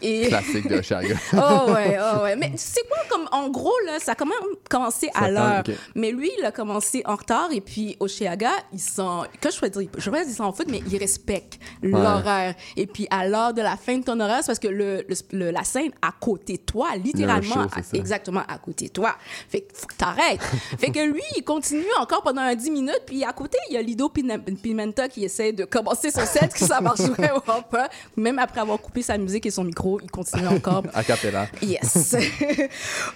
[0.00, 1.16] et Classique de Oshiaga.
[1.34, 2.36] oh ouais, oh ouais.
[2.36, 5.62] Mais c'est quoi comme en gros là, ça a quand même commencé à l'heure.
[5.94, 9.68] Mais lui, il a commencé en retard et puis Oshiaga, ils sont que je peux
[9.70, 12.54] dire, je vais pas dire ça en foot, mais ils respectent l'horaire.
[12.76, 15.04] Et puis à l'heure de la fin de ton horaire, c'est parce que le,
[15.50, 19.16] la scène à côté de toi, littéralement, show, à- exactement à côté de toi.
[19.48, 20.40] Fait que faut que t'arrêtes.
[20.78, 23.76] fait que lui, il continue encore pendant un 10 minutes, puis à côté, il y
[23.76, 27.88] a Lido Pimenta qui essaie de commencer son set, que ça marcherait ou pas.
[28.16, 30.84] Même après avoir coupé sa musique et son micro, il continue encore.
[30.94, 31.46] A cappella.
[31.62, 32.14] Yes.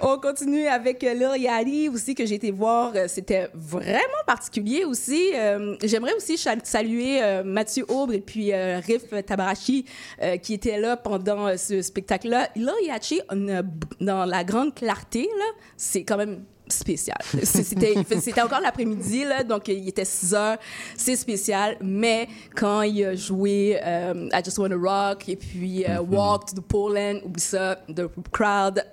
[0.00, 2.92] On continue avec Lil Yachty aussi que j'ai été voir.
[2.94, 4.47] Euh, C'était vraiment particulier
[4.84, 5.32] aussi.
[5.34, 9.84] Euh, J'aimerais aussi saluer euh, Mathieu Aubre et puis euh, Riff Tabarashi
[10.22, 12.48] euh, qui étaient là pendant ce spectacle-là.
[12.86, 13.62] Yachty, on a-
[14.00, 15.44] dans la grande clarté, là,
[15.76, 17.16] c'est quand même spécial.
[17.42, 18.04] C'était il
[18.42, 20.58] encore l'après-midi, là, donc il était 6 heures.
[20.96, 26.00] C'est spécial, mais quand il a joué euh, I Just Wanna Rock et puis euh,
[26.02, 28.84] Walk to the Poland, oublie ça, the crowd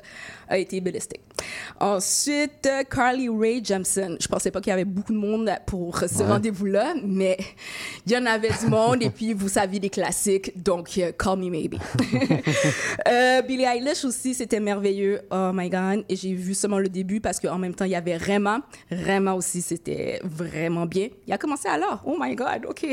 [0.47, 1.21] a été ballistique.
[1.79, 4.17] Ensuite, euh, Carly Rae Jepsen.
[4.19, 6.25] Je pensais pas qu'il y avait beaucoup de monde pour ce Ouais.
[6.25, 7.37] rendez-vous-là, mais
[8.05, 11.39] il y en avait du monde et puis vous savez les classiques, donc euh, Call
[11.39, 11.75] Me Maybe.
[13.07, 15.21] Euh, Billie Eilish aussi, c'était merveilleux.
[15.29, 16.05] Oh my God.
[16.09, 18.61] Et j'ai vu seulement le début parce qu'en même temps, il y avait Rema.
[18.89, 21.09] Rema aussi, c'était vraiment bien.
[21.27, 22.01] Il a commencé alors.
[22.05, 22.85] Oh my God, OK.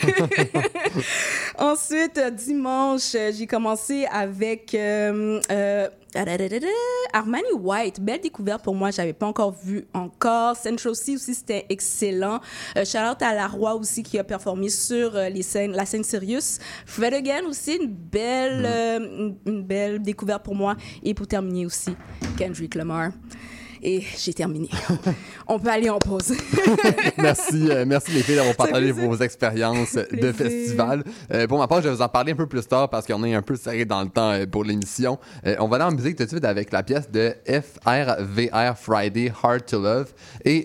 [1.58, 5.88] Ensuite, euh, dimanche, j'ai commencé avec euh, euh,
[7.12, 8.00] Armani White.
[8.00, 8.90] Belle découverte pour moi.
[8.90, 10.56] J'avais pas encore vu encore.
[10.56, 12.40] Central C aussi, c'était excellent.
[12.76, 15.86] Euh, shout out à La Roi aussi qui a performé sur euh, les scènes, la
[15.86, 16.58] scène Sirius.
[16.86, 20.76] Fred Again aussi, une belle, euh, une, une belle découverte pour moi.
[21.02, 21.96] Et pour terminer aussi,
[22.36, 23.10] Kendrick Lamar.
[23.82, 24.68] Et j'ai terminé.
[25.46, 26.32] On peut aller en pause.
[27.18, 31.04] merci, euh, merci les filles d'avoir partagé vos expériences de festival.
[31.32, 33.22] Euh, pour ma part, je vais vous en parler un peu plus tard parce qu'on
[33.24, 35.18] est un peu serré dans le temps euh, pour l'émission.
[35.46, 39.32] Euh, on va aller en musique tout de suite avec la pièce de FRVR Friday,
[39.42, 40.12] Hard to Love.
[40.44, 40.64] Et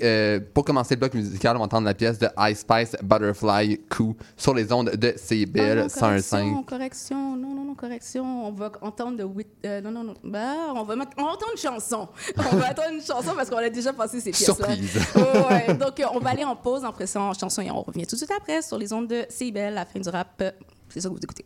[0.53, 4.15] pour commencer le bloc musical, on va entendre la pièce de Ice Spice Butterfly Coup
[4.37, 6.65] sur les ondes de CBL Ah non, 105.
[6.65, 8.47] correction, non, non, non, correction.
[8.47, 10.13] On va entendre de non, non, non.
[10.23, 12.07] Bah, on va, mettre- on va entendre une chanson.
[12.37, 14.75] On va entendre une chanson parce qu'on a déjà passé ces pièces-là.
[14.75, 14.99] Surprise.
[15.15, 15.73] Oh, ouais.
[15.75, 18.15] Donc, euh, on va aller en pause, en pressant en chanson et on revient tout
[18.15, 20.43] de suite après sur les ondes de CIBL, la fin du rap.
[20.89, 21.45] C'est ça que vous écoutez.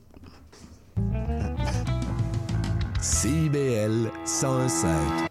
[3.01, 5.27] CIBL 105.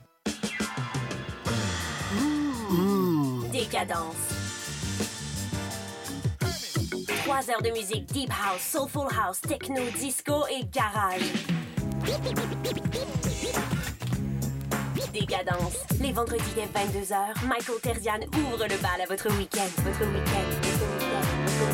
[3.53, 4.15] Décadence.
[7.25, 11.23] Trois heures de musique deep house, soulful house, techno, disco et garage.
[15.19, 15.79] Décadence.
[16.03, 19.65] Les vendredis dès 22h, Michael Terzian ouvre le bal à votre week-end.
[19.83, 20.45] Votre week-end.
[20.61, 21.25] Votre week-end.
[21.47, 21.71] Votre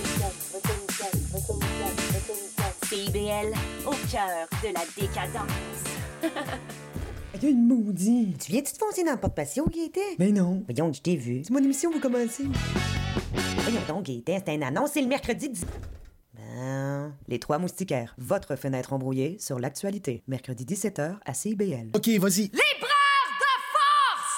[0.00, 0.32] week-end.
[0.50, 1.18] Votre week-end.
[1.30, 1.92] Votre week-end.
[2.14, 2.72] Votre week-end.
[2.88, 3.52] CIBL,
[3.86, 6.22] au cœur de la décadence.
[7.34, 8.46] Il y a une maudite.
[8.46, 10.00] Tu viens-tu te foncer dans le porte-patio, Gaëtan?
[10.18, 10.62] Mais non.
[10.66, 11.42] Voyons, je t'ai vu.
[11.44, 12.44] C'est mon émission, vous commencez.
[13.58, 15.66] Voyons donc, Gaëtan, c'est une annonce, c'est le mercredi 10...
[16.54, 20.22] Ben, les trois moustiquaires, votre fenêtre embrouillée sur l'actualité.
[20.28, 21.90] Mercredi 17h à CIBL.
[21.94, 22.52] OK, vas-y.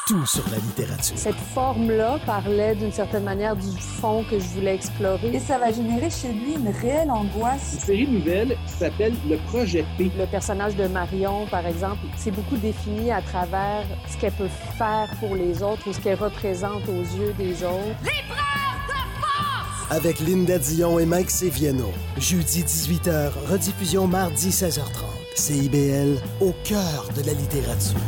[0.06, 1.18] Tout sur la littérature.
[1.18, 3.68] Cette forme-là parlait d'une certaine manière du
[4.00, 5.34] fond que je voulais explorer.
[5.34, 7.74] Et ça va générer chez lui une réelle angoisse.
[7.74, 10.10] Une série nouvelle qui s'appelle Le Projet P.
[10.16, 14.48] Le personnage de Marion, par exemple, c'est beaucoup défini à travers ce qu'elle peut
[14.78, 18.00] faire pour les autres ou ce qu'elle représente aux yeux des autres.
[19.88, 21.92] Avec Linda Dion et Mike Seviano.
[22.18, 24.80] Jeudi 18h, rediffusion mardi 16h30.
[25.36, 28.00] CIBL, au cœur de la littérature.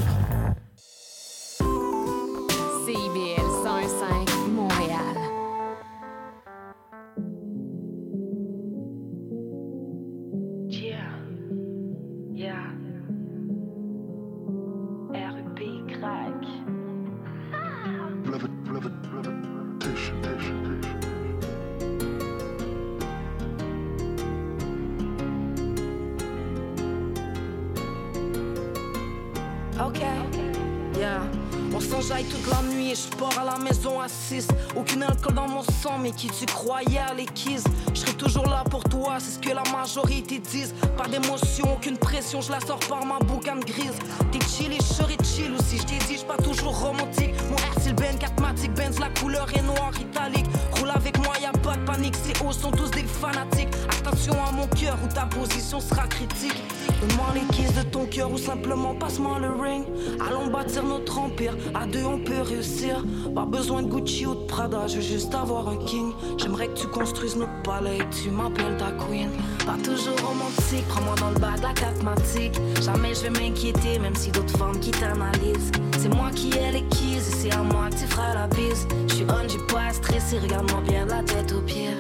[32.24, 34.48] toute la nuit et je pars à la maison à 6.
[34.76, 37.64] Aucune alcool dans mon sang, mais qui tu croyais à l'équise?
[37.94, 40.74] Je serai toujours là pour toi, c'est ce que la majorité disent.
[40.96, 43.98] Pas d'émotion, aucune pression, je la sors par ma boucane grise.
[44.32, 47.34] T'es chill et je serai chill aussi, je t'ai dit, je pas toujours romantique.
[47.50, 50.46] Mon style Benz, catmatique, Benz, la couleur est noire, italique.
[50.78, 53.68] Roule avec moi, y a pas de panique, ces hauts sont tous des fanatiques.
[54.00, 56.62] Attention à mon cœur où ta position sera critique.
[57.00, 59.84] Donne-moi les kisses de ton cœur ou simplement passe-moi le ring.
[60.26, 63.04] Allons bâtir notre empire, à deux on peut réussir.
[63.34, 66.12] Pas besoin de Gucci ou de Prada, je veux juste avoir un king.
[66.38, 69.28] J'aimerais que tu construises notre palais tu m'appelles ta queen.
[69.66, 72.58] Pas toujours romantique, prends-moi dans le bas de la catmatique.
[72.82, 75.72] Jamais je vais m'inquiéter, même si d'autres femmes qui t'analysent.
[75.98, 78.86] C'est moi qui ai les keys et c'est à moi que tu feras la bise.
[79.08, 81.97] Je suis on, j'ai pas stressé, regarde-moi bien la tête aux pieds.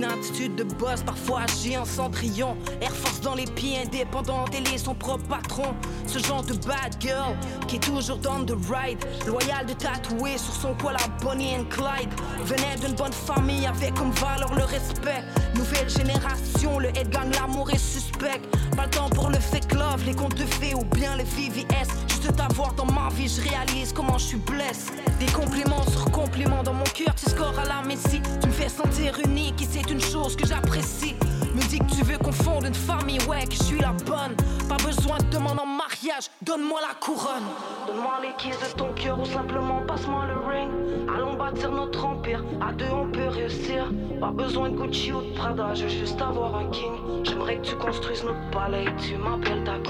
[0.00, 2.56] Une attitude de boss, parfois agit en cendrillon.
[2.80, 5.74] Air Force dans les pieds, indépendant, télé son propre patron.
[6.06, 7.36] Ce genre de bad girl
[7.68, 8.98] qui est toujours dans the ride.
[9.26, 12.08] Loyal de tatouer sur son poil la Bonnie and Clyde.
[12.46, 15.22] Venait d'une bonne famille avec comme valeur le respect.
[15.54, 18.40] Nouvelle génération, le headgang, l'amour est suspect.
[18.74, 21.90] Pas le temps pour le fake love, les contes de fées ou bien les VVS.
[22.08, 24.92] Juste t'avoir dans ma vie, je réalise comment je suis blessé.
[25.20, 28.22] Des compliments sur compliments dans mon cœur, tu scores à la Messi.
[28.40, 31.14] Tu me fais sentir unique et c'est une chose que j'apprécie.
[31.54, 34.34] Me dis que tu veux confondre une famille, ouais, que je suis la bonne.
[34.66, 37.44] Pas besoin de demander en mariage, donne-moi la couronne.
[37.86, 40.70] Donne-moi les kisses de ton cœur ou simplement passe-moi le ring.
[41.14, 43.92] Allons bâtir notre empire, à deux on peut réussir.
[44.20, 47.24] Pas besoin de Gucci ou de Prada, je veux juste avoir un king.
[47.24, 49.80] J'aimerais que tu construises notre palais tu m'appelles ta.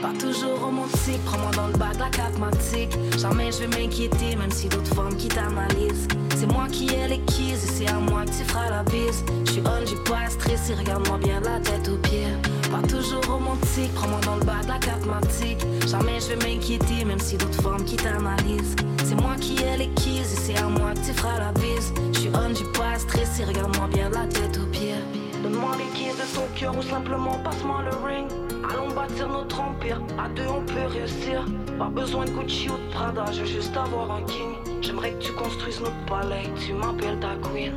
[0.00, 2.96] Pas toujours romantique, prends-moi dans le de la catmatique.
[3.18, 6.08] Jamais je vais m'inquiéter, même si d'autres femmes qui t'analysent.
[6.36, 9.22] C'est moi qui ai les keys c'est à moi que tu feras la bise.
[9.44, 12.32] Je suis on, j'ai pas stressé, regarde-moi bien la tête aux pieds.
[12.70, 15.66] Pas toujours romantique, prends-moi dans le de la catmatique.
[15.86, 18.76] Jamais je vais m'inquiéter, même si d'autres femmes qui t'analysent.
[19.04, 21.92] C'est moi qui ai les keys et c'est à moi que tu feras la bise.
[22.14, 24.94] Je suis on, j'ai pas stressé, regarde-moi bien la tête aux pieds.
[25.42, 28.49] Donne-moi les keys de ton cœur ou simplement passe-moi le ring.
[28.68, 31.44] Allons bâtir notre empire, à deux on peut réussir.
[31.78, 34.54] Pas besoin de Gucci ou de Prada, juste avoir un king.
[34.80, 37.72] J'aimerais que tu construises notre palais, tu m'appelles ta queen.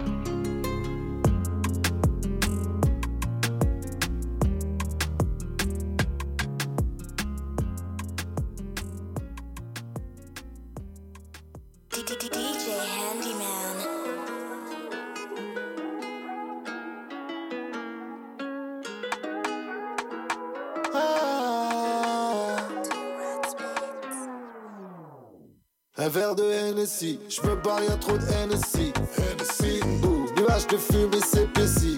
[26.13, 28.93] Verre de Hennessy, je me barre, y'a trop de Hennessy.
[29.17, 31.97] Hennessy, Ouh, nuage de fumée s'épaissit.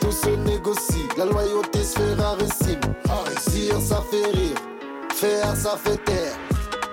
[0.00, 2.80] Tout se négocie, la loyauté se fait rarissime.
[3.50, 4.56] Dire ça fait rire,
[5.14, 6.36] faire ça fait taire.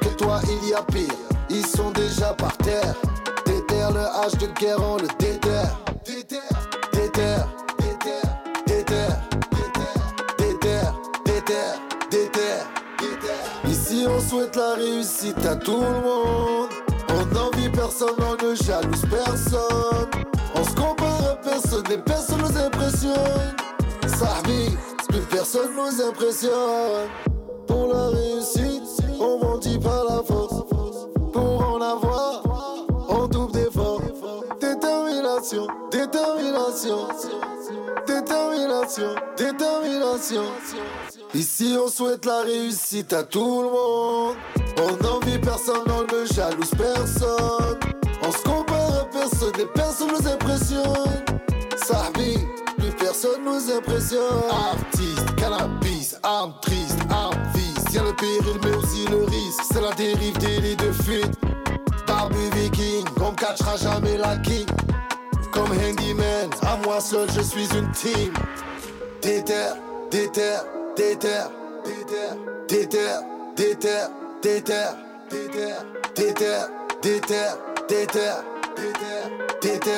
[0.02, 1.14] Que toi il y a pire,
[1.50, 2.96] ils sont déjà par terre.
[3.46, 5.08] Déterre le H de guerre, on le.
[5.20, 7.48] Déterre, déterre, déterre,
[14.28, 16.70] souhaite la réussite à tout le monde.
[17.10, 20.10] On n'envie personne, on ne jalouse personne.
[20.56, 23.56] On se compare à personne et personne nous impressionne.
[24.08, 24.78] Sahbi,
[25.10, 27.08] plus personne nous impressionne.
[27.68, 28.84] Pour la réussite,
[29.20, 30.66] on mendie pas la force.
[31.32, 32.44] Pour en avoir,
[33.10, 34.02] on double d'efforts.
[34.60, 37.08] Détermination, détermination,
[39.38, 40.44] détermination.
[41.34, 44.36] Ici on souhaite la réussite à tout le monde.
[44.78, 47.80] On n'envie personne, on ne jalouse personne.
[48.22, 51.24] On se compare à personne et personne nous impressionne.
[51.84, 52.38] Sahbi,
[52.78, 54.44] plus personne nous impressionne.
[54.50, 57.94] Artiste, cannabis, arme triste, arme vice.
[57.94, 59.62] Y'a le péril mais aussi le risque.
[59.72, 61.34] C'est la dérive des lits de fuite.
[62.08, 64.68] Barbu viking, on me catchera jamais la king.
[65.52, 68.34] Comme Handyman, à moi seul je suis une team.
[69.26, 69.54] Déter,
[70.12, 70.58] déter,
[70.96, 71.30] déter,
[71.88, 72.30] déter,
[72.68, 73.00] déter,
[73.56, 73.90] déter,
[74.44, 74.86] déter,
[77.02, 77.40] déter,
[77.88, 78.34] déter,
[79.64, 79.90] déter,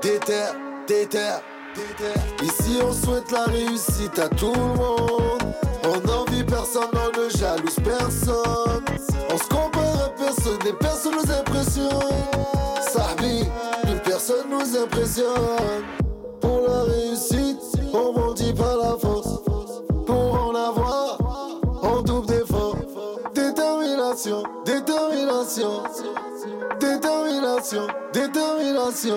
[0.00, 0.44] déter,
[0.86, 5.42] déter, Ici on souhaite la réussite à tout le monde.
[5.82, 8.84] On n'envie personne, on ne jalouse personne.
[9.28, 11.90] On se compare à personne et personne nous impressionne.
[12.92, 13.44] Sahbi,
[13.82, 15.97] plus personne nous impressionne.
[26.80, 29.16] Détermination, détermination.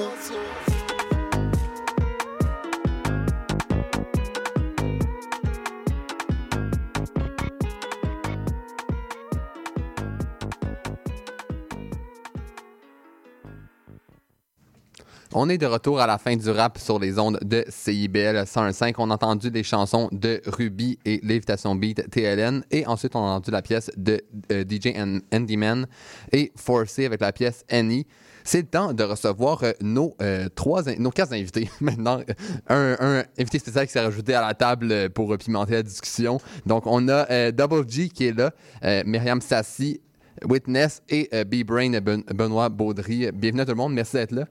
[15.34, 18.96] On est de retour à la fin du rap sur les ondes de CIBL 101.5.
[18.98, 22.66] On a entendu des chansons de Ruby et Lévitation Beat TLN.
[22.70, 24.20] Et ensuite, on a entendu la pièce de
[24.52, 25.88] euh, DJ An- Andyman
[26.34, 28.06] et Forcé avec la pièce Annie.
[28.44, 32.20] c'est le temps de recevoir euh, nos, euh, trois, nos quatre invités maintenant.
[32.68, 35.84] Un, un invité spécial qui s'est rajouté à la table euh, pour euh, pimenter la
[35.84, 36.40] discussion.
[36.66, 38.52] Donc, on a euh, Double G qui est là,
[38.84, 40.02] euh, Myriam Sassi,
[40.44, 43.32] Witness et euh, B-Brain Ben- Benoît Baudry.
[43.32, 44.46] Bienvenue à tout le monde, merci d'être là.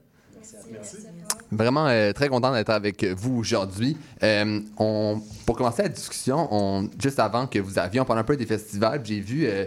[1.51, 3.97] Vraiment euh, très content d'être avec vous aujourd'hui.
[4.23, 4.59] Euh,
[5.45, 8.45] pour commencer la discussion, on, juste avant que vous aviez, on parle un peu des
[8.45, 9.01] festivals.
[9.03, 9.65] J'ai vu, euh,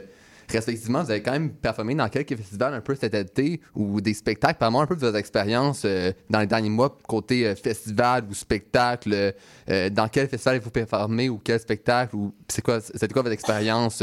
[0.48, 4.14] respectivement, vous avez quand même performé dans quelques festivals un peu cet été ou des
[4.14, 4.58] spectacles.
[4.58, 5.86] Parlez-moi un peu de votre expérience
[6.30, 9.34] dans les derniers mois, côté festival ou spectacle.
[9.68, 14.02] Dans quel festival vous performez ou quel spectacle ou c'est quoi, c'était quoi votre expérience?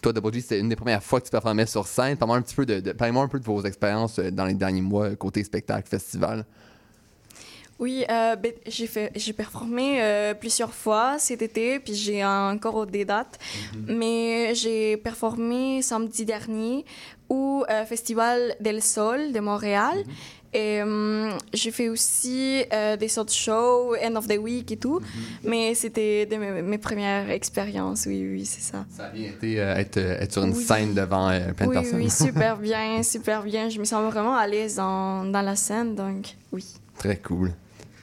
[0.00, 2.16] Toi, Double G, c'était une des premières fois que tu performais sur scène.
[2.16, 4.54] Parlez-moi un petit peu de, de- parlez-moi un peu de vos expériences euh, dans les
[4.54, 6.44] derniers mois, côté spectacle, festival.
[7.78, 12.86] Oui, euh, ben, j'ai fait, j'ai performé euh, plusieurs fois cet été, puis j'ai encore
[12.86, 13.38] des dates.
[13.86, 16.84] Mais j'ai performé samedi dernier
[17.30, 20.04] au euh, Festival del Sol de Montréal.
[20.52, 24.76] Et hum, j'ai fait aussi euh, des sortes de shows, End of the Week et
[24.76, 25.00] tout.
[25.44, 28.84] Mais c'était de mes, mes premières expériences, oui, oui, c'est ça.
[28.96, 30.64] Ça a bien été euh, être, euh, être sur une Oui.
[30.64, 31.98] scène devant euh, plein de oui, personnes.
[32.00, 33.68] oui, super bien, super bien.
[33.68, 36.64] Je me sens vraiment à l'aise dans, dans la scène, donc oui.
[36.98, 37.52] Très cool.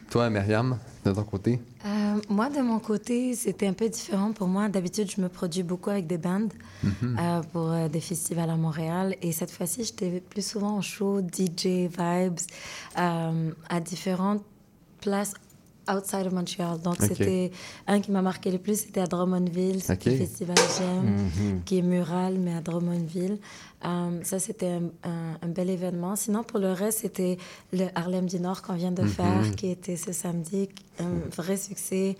[0.09, 0.77] Toi, Myriam,
[1.07, 1.59] de ton côté?
[1.85, 4.69] Euh, moi, de mon côté, c'était un peu différent pour moi.
[4.69, 6.47] D'habitude, je me produis beaucoup avec des bands
[6.83, 7.17] Mhm.
[7.19, 9.15] euh, pour euh, des festivals à Montréal.
[9.21, 12.39] Et cette fois-ci, j'étais plus souvent en show, DJ, vibes,
[12.95, 14.43] à différentes
[15.01, 15.33] places
[15.89, 16.79] outside of Montreal.
[16.81, 17.51] Donc, c'était
[17.87, 20.13] un qui m'a marqué le plus, c'était à Drummondville, c'était Ok.
[20.13, 21.63] le festival J'aime, Mhm.
[21.65, 23.37] qui est mural, mais à Drummondville.
[23.85, 26.15] Euh, ça, c'était un, un- un bel événement.
[26.15, 27.37] Sinon, pour le reste, c'était
[27.71, 29.07] le Harlem du Nord qu'on vient de Mhm.
[29.07, 30.69] faire, qui était ce samedi,
[30.99, 32.17] un vrai succès,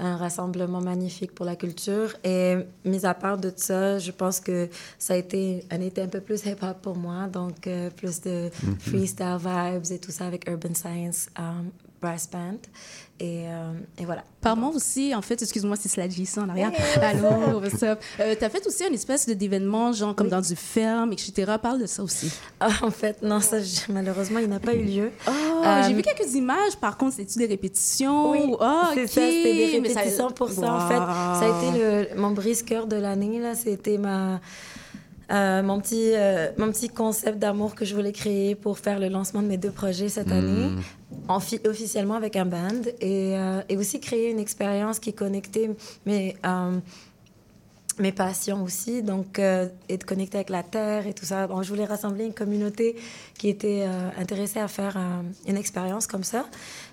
[0.00, 2.12] un rassemblement magnifique pour la culture.
[2.24, 6.08] Et mis à part de ça, je pense que ça a été un été un
[6.08, 8.76] peu plus hip-hop pour moi, donc euh, plus de Mhm.
[8.80, 11.70] freestyle vibes et tout ça avec Urban Science um,
[12.06, 12.58] Brass Band.
[13.18, 14.22] Et, euh, et voilà.
[14.42, 16.70] Par moi aussi, en fait, excuse-moi si c'est la JC en arrière.
[16.70, 17.98] Hey, Allô, what's up?
[18.20, 21.52] Euh, T'as fait aussi une espèce d'événement, genre comme dans du ferme, etc.
[21.60, 22.30] Parle de ça aussi.
[22.60, 25.10] Ah, en fait, non, ça, je- malheureusement, il n'a pas eu lieu.
[25.26, 25.30] Oh,
[25.64, 28.30] Euh, J'ai vu quelques images, par contre, c'est-tu des répétitions?
[28.32, 30.94] Oui, Ah, c'est ça, c'était des ça- répétitions pour ça, en fait.
[30.94, 31.78] Ça a été
[32.14, 33.54] le, mon brise-cœur de l'année, là.
[33.54, 34.40] C'était ma...
[35.32, 39.08] euh, mon, petit, euh, mon petit concept d'amour que je voulais créer pour faire le
[39.08, 40.86] lancement de mes deux projets cette année, en fi-
[41.28, 45.70] officiellement avec un band, et, euh, et aussi créer une expérience qui connectait
[46.04, 46.78] mes, euh,
[47.98, 51.46] mes passions aussi, donc euh, être connecté avec la terre et tout ça.
[51.46, 52.96] Donc, je voulais rassembler une communauté
[53.38, 56.46] qui était euh, intéressée à faire euh, une expérience comme ça,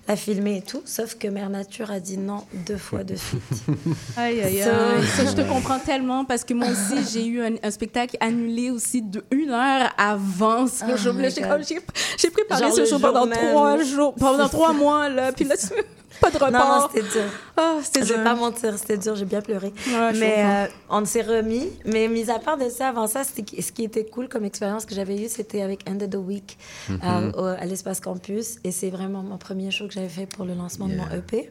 [0.06, 3.40] la filmer et tout, sauf que Mère Nature a dit non deux fois de suite.
[4.16, 5.06] Aïe, aïe, aïe.
[5.16, 8.70] Ça, je te comprends tellement parce que moi aussi, j'ai eu un, un spectacle annulé
[8.70, 11.12] aussi de une heure avant ce Oh show.
[11.14, 13.38] my Là, j'ai préparé Genre ce jour pendant même.
[13.38, 15.32] trois jours, pendant trois mois, là.
[15.32, 15.68] Puis là, tu-
[16.20, 16.90] pas de Non, non, report.
[16.94, 17.30] c'était dur.
[17.56, 18.24] Ah, c'était Je vais dur.
[18.24, 19.72] pas mentir, c'était dur, j'ai bien pleuré.
[19.86, 21.68] Ouais, mais euh, on s'est remis.
[21.84, 23.40] Mais mis à part de ça, avant ça, ce
[23.72, 26.56] qui était cool comme expérience que j'avais eue, c'était avec End of the Week
[26.88, 26.98] Mhm.
[27.04, 28.56] euh, à l'Espace Campus.
[28.64, 31.50] Et c'est vraiment mon premier show que j'avais fait pour le lancement de mon EP.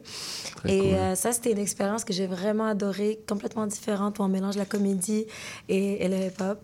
[0.56, 0.88] Très et cool.
[0.94, 4.64] euh, ça, c'était une expérience que j'ai vraiment adorée, complètement différente, où on mélange la
[4.64, 5.26] comédie
[5.68, 6.58] et, et le hip-hop.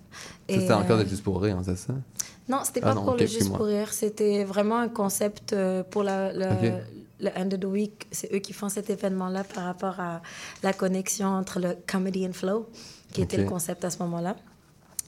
[0.49, 1.93] C'était encore euh, de Juste pour rire, hein, c'est ça?
[2.49, 3.93] non, c'était Ah pas non, pour ok, le Juste pour rire.
[3.93, 5.55] C'était vraiment un concept
[5.91, 6.33] pour la.
[7.21, 8.07] Le End of the Week.
[8.11, 10.23] C'est eux qui font cet événement-là par rapport à
[10.63, 12.69] la connexion entre le comedy and flow,
[13.13, 14.37] qui était le concept à ce moment-là.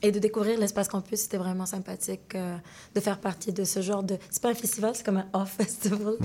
[0.05, 2.57] Et de découvrir l'espace campus, c'était vraiment sympathique euh,
[2.93, 4.19] de faire partie de ce genre de.
[4.31, 6.17] C'est pas un festival, c'est comme un off festival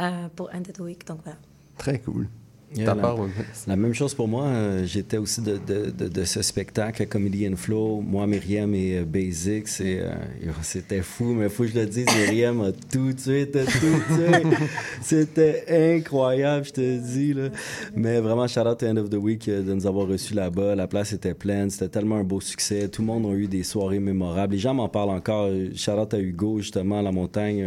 [0.00, 1.06] euh, pour End of the Week.
[1.06, 1.38] Donc voilà.
[1.76, 2.28] Très cool.
[2.76, 3.14] Yeah, la,
[3.66, 4.44] la même chose pour moi.
[4.44, 8.02] euh, J'étais aussi de, de, de, de ce spectacle Comedy and Flow.
[8.02, 10.12] Moi, Myriam et euh, Basic, euh,
[10.60, 13.70] c'était fou, mais il faut que je le dise, Myriam a tout tué, t'as tout
[14.14, 14.42] tué.
[15.00, 15.64] C'était
[15.96, 17.32] incroyable, je te dis.
[17.32, 17.48] Là.
[17.96, 20.74] Mais vraiment, shout out to End of the Week euh, de nous avoir reçus là-bas.
[20.74, 22.88] La place était pleine, c'était tellement un beau succès.
[22.88, 24.52] Tout le monde a eu des soirées mémorables.
[24.52, 25.48] Les gens m'en parlent encore.
[25.74, 27.64] Shout out à Hugo, justement, à la montagne,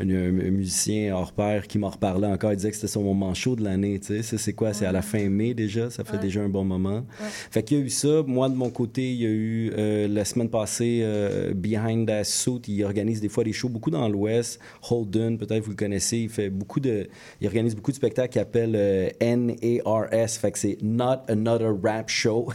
[0.00, 2.52] un, un musicien hors pair qui m'en reparlait encore.
[2.52, 3.98] Il disait que c'était son moment chaud de l'année.
[4.00, 4.72] Tu sais, c'est quoi?
[4.72, 5.90] C'est à la fin mai déjà?
[5.90, 7.04] Ça fait déjà un bon moment.
[7.50, 8.22] Fait qu'il y a eu ça.
[8.26, 12.24] Moi, de mon côté, il y a eu euh, la semaine passée euh, Behind the
[12.24, 12.62] Suit.
[12.68, 14.60] Il organise des fois des shows beaucoup dans l'Ouest.
[14.88, 16.18] Holden, peut-être vous le connaissez.
[16.18, 17.08] Il fait beaucoup de.
[17.40, 20.30] Il organise beaucoup de spectacles qu'il appelle euh, NARS.
[20.30, 22.48] Fait que c'est Not Another Rap Show.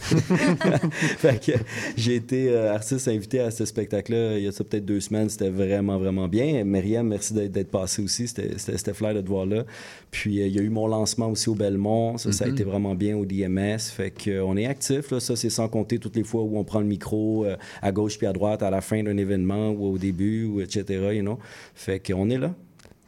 [1.18, 1.52] fait que
[1.96, 5.28] j'ai été euh, artiste invité à ce spectacle-là il y a ça peut-être deux semaines.
[5.28, 6.64] C'était vraiment, vraiment bien.
[6.64, 8.26] Myriam, merci d'être passé aussi.
[8.28, 9.64] C'était flair de te voir là.
[10.10, 12.18] Puis euh, il y a eu mon lancement aussi au Belmont.
[12.18, 12.54] Ça, ça a Mhm.
[12.54, 13.78] été vraiment bien au DMS.
[13.78, 15.10] Fait qu'on est actif.
[15.10, 15.20] Là.
[15.20, 18.18] Ça, c'est sans compter toutes les fois où on prend le micro euh, à gauche
[18.18, 20.84] puis à droite à la fin d'un événement ou au début, ou etc.
[21.14, 21.38] You know?
[21.74, 22.54] Fait qu'on est là.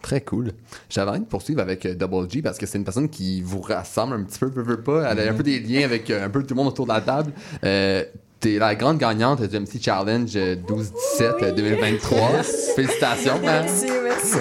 [0.01, 0.53] Très cool.
[0.89, 3.61] J'avais envie de poursuivre avec euh, Double G parce que c'est une personne qui vous
[3.61, 5.11] rassemble un petit peu, peu, peu pas.
[5.11, 6.93] Elle a un peu des liens avec euh, un peu tout le monde autour de
[6.93, 7.33] la table.
[7.65, 8.05] Euh,
[8.41, 12.43] T'es la grande gagnante du MC Challenge euh, 12-17 euh, 2023.
[12.77, 13.33] Félicitations.
[13.35, 13.41] hein.
[13.43, 14.39] Merci, merci.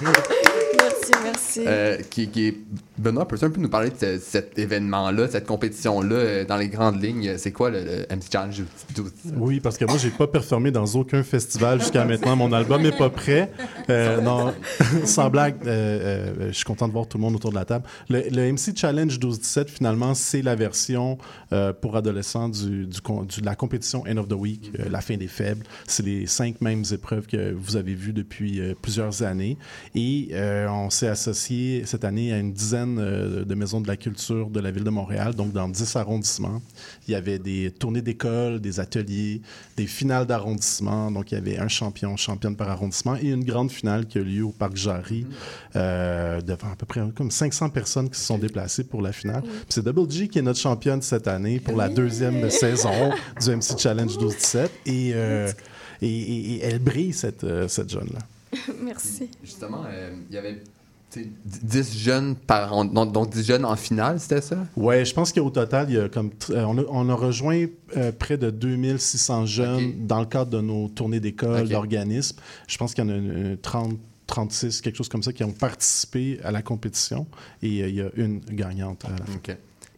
[0.00, 1.60] merci, merci.
[1.66, 2.56] Euh, qui, qui est...
[2.98, 6.68] Benoît, peux-tu un peu nous parler de ce- cet événement-là, cette compétition-là, euh, dans les
[6.68, 7.38] grandes lignes?
[7.38, 7.78] C'est quoi le,
[8.10, 8.62] MC Challenge
[8.94, 12.34] 12 Oui, parce que moi, j'ai pas performé dans aucun festival jusqu'à maintenant.
[12.34, 13.52] Mon album est pas prêt.
[13.88, 14.52] Euh, non,
[15.04, 17.84] sans blague, euh, je suis content de voir tout le monde autour de la table.
[18.08, 21.18] Le, MC Challenge 12-17, finalement, c'est la version
[21.80, 25.64] pour adolescents de la compétition End of the Week, la fin des faibles.
[25.86, 29.56] C'est les cinq mêmes épreuves que vous avez vues depuis plusieurs années.
[29.94, 30.30] Et
[30.68, 34.60] on s'est associé cette année à une dizaine euh, de maisons de la culture de
[34.60, 36.62] la ville de Montréal, donc dans 10 arrondissements.
[37.06, 39.42] Il y avait des tournées d'école, des ateliers,
[39.76, 41.10] des finales d'arrondissement.
[41.10, 44.20] Donc, il y avait un champion, championne par arrondissement et une grande finale qui a
[44.22, 45.26] eu lieu au Parc Jarry
[45.76, 49.42] euh, devant à peu près comme 500 personnes qui se sont déplacées pour la finale.
[49.42, 53.10] Puis C'est Double G qui est notre championne cette année pour la deuxième saison
[53.42, 54.68] du MC Challenge 12-17.
[54.86, 55.50] Et, euh,
[56.00, 58.20] et, et- et elle brille, cette, cette jeune-là.
[58.82, 59.28] Merci.
[59.44, 60.62] Justement, euh, il y avait
[61.44, 64.56] 10 jeunes par donc, donc 10 jeunes en finale, c'était ça?
[64.76, 67.66] Ouais, je pense qu'au total, il y a comme euh, on, a, on a rejoint
[67.96, 72.38] euh, près de 2600 jeunes dans le cadre de nos tournées d'école, d'organismes.
[72.66, 75.42] Je pense qu'il y en a une- une 30, 36, quelque chose comme ça, qui
[75.44, 77.26] ont participé à la compétition.
[77.62, 79.32] Et euh, il y a une gagnante à la fin.
[79.36, 79.56] OK.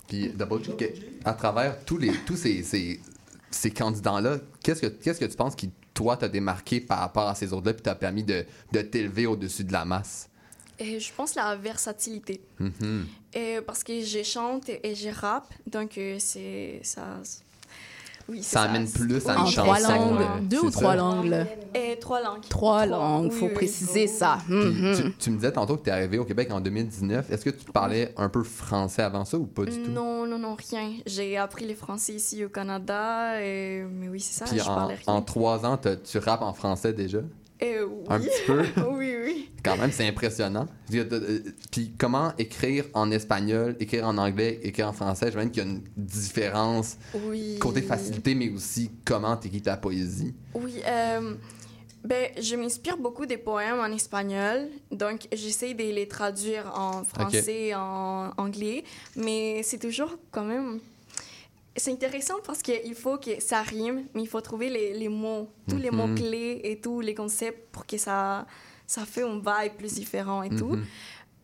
[0.09, 0.33] Puis
[0.77, 0.85] que-
[1.25, 3.01] à travers tous, les, tous ces, ces,
[3.51, 7.35] ces candidats-là, qu'est-ce que, qu'est-ce que tu penses qui, toi, t'a démarqué par rapport à
[7.35, 10.29] ces autres-là puis t'a permis de, de t'élever au-dessus de la masse?
[10.81, 12.41] Et je pense la versatilité.
[12.59, 13.07] Mhm.
[13.35, 17.03] Et parce que je chante et je rappe, donc euh, c'est ça.
[18.29, 19.63] Oui, c'est Ça amène plus à une En chanson.
[19.63, 20.21] trois langues.
[20.21, 20.97] euh, Deux ou trois ça?
[20.97, 21.47] langues?
[21.75, 22.43] Et trois langues.
[22.49, 23.55] Trois langues, oui, faut oui.
[23.55, 24.39] préciser ça.
[24.49, 24.95] Mhm.
[24.97, 27.29] tu, tu me disais tantôt que tu es arrivé au Québec en 2019.
[27.31, 29.91] Est-ce que tu parlais un peu français avant ça ou pas du tout?
[29.91, 30.93] Non, non, non, rien.
[31.07, 33.83] J'ai appris le français ici au Canada, et...
[33.91, 35.05] mais oui, c'est ça, Puis je en, parlais rien.
[35.15, 37.19] en trois ans, tu rappes en français déjà?
[37.63, 38.05] Euh, oui.
[38.09, 38.65] Un petit peu?
[38.91, 39.51] oui, oui.
[39.63, 40.67] Quand même, c'est impressionnant.
[40.89, 41.41] Dire, euh,
[41.71, 45.31] Puis comment écrire en espagnol, écrire en anglais, écrire en français?
[45.31, 46.97] Je veux qu'il y a une différence
[47.27, 47.59] Oui.
[47.59, 50.35] côté facilité, mais aussi comment tu écris ta poésie.
[50.55, 51.35] Oui, euh,
[52.03, 57.67] ben, je m'inspire beaucoup des poèmes en espagnol, donc j'essaie de les traduire en français
[57.67, 58.85] et en anglais,
[59.17, 60.81] mais c'est toujours quand même...
[61.77, 65.49] C'est intéressant parce qu'il faut que ça rime, mais il faut trouver les, les mots,
[65.69, 65.97] tous les Mhm.
[65.97, 68.47] mots-clés et tous les concepts pour que ça,
[68.87, 70.75] ça fait un vibe plus différent et tout.
[70.77, 70.85] Mhm.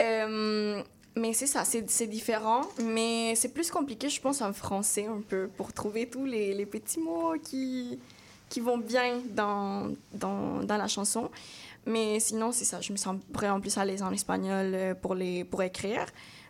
[0.03, 0.83] Euh,
[1.17, 5.23] mais c'est ça, c'est c'est différent, mais c'est plus compliqué, je pense, en français un
[5.27, 7.99] peu, pour trouver tous les, les petits mots qui,
[8.51, 11.31] qui vont bien dans, dans, dans la chanson.
[11.87, 15.15] Mais sinon, c'est ça, je me sens vraiment plus à l'aise en espagnol euh, pour,
[15.15, 16.05] les, pour écrire,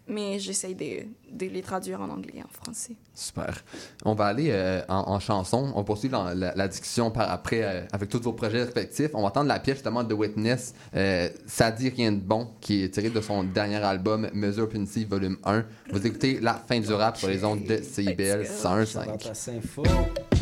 [0.08, 2.94] mais j'essaie de, de les traduire en anglais et en français.
[3.14, 3.62] Super.
[4.04, 5.72] On va aller euh, en, en chanson.
[5.74, 9.10] On poursuit la discussion par après euh, avec tous vos projets respectifs.
[9.14, 12.84] On va entendre la pièce justement de Witness, euh, Ça dit rien de bon, qui
[12.84, 15.64] est tirée de son dernier album Mesure Punitive Volume 1.
[15.92, 20.35] Vous écoutez la fin du rap sur les ondes de CIBL 101.5.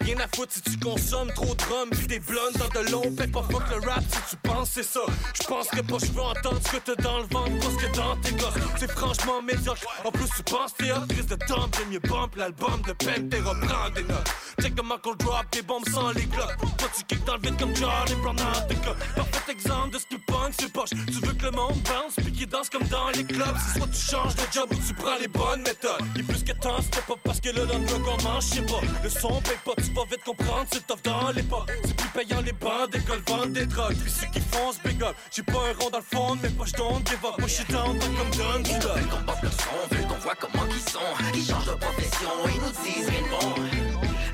[0.00, 3.02] Rien à foutre si tu consommes trop de rhum, pis des blondes dans de l'eau.
[3.16, 5.00] Fais pas fuck le rap si tu penses c'est ça.
[5.34, 8.54] J'penserais pas, j'veux entendre ce que t'as dans le ventre, parce que dans tes gosses,
[8.78, 9.82] c'est franchement médiocre.
[10.04, 13.54] En plus, tu penses t'es hot, crise de dump, j'aime mieux bump l'album de Pantera,
[13.60, 14.30] prends des notes.
[14.60, 16.56] Check comment qu'on drop des bombes sans les clopes.
[16.78, 18.74] Toi, tu kicks dans le vide comme Charlie Brown dans tes.
[18.76, 20.90] Parfait exemple de ce que punk c'est poche.
[20.90, 23.56] Tu veux que le monde bounce, puis qu'il danse comme dans les clubs.
[23.66, 26.02] C'est soit tu changes de job ou tu prends les bonnes méthodes.
[26.16, 28.80] Il plus que temps, c'était pas parce que le drug on mange, je pas.
[29.02, 31.66] Le son paye pas, tu vas vite comprendre, c'est tough dans les pas.
[31.84, 33.96] C'est plus payant les bancs d'école, vendent des drogues.
[34.02, 34.98] Puis ceux qui font ce big
[35.30, 37.18] j'ai pas un rond dans le fond, mais pas je don't give.
[37.22, 39.08] Moi, je suis down, pas comme Don du love.
[39.10, 41.10] qu'on porte le son, veulent qu'on voit comment ils sont.
[41.34, 43.54] Ils changent de profession, ils nous disent rien de bon.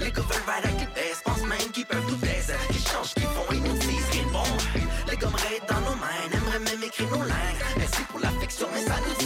[0.00, 2.52] Les gars veulent ride avec les baisses, pensent même qu'ils peuvent tout taise.
[2.70, 4.50] Ils changent qu'ils font, ils nous disent rien de bon.
[5.10, 7.62] Les gommes raident dans nos mains, aimeraient même écrire nos lignes.
[7.76, 9.23] Merci pour la l'affection, mais ça nous dit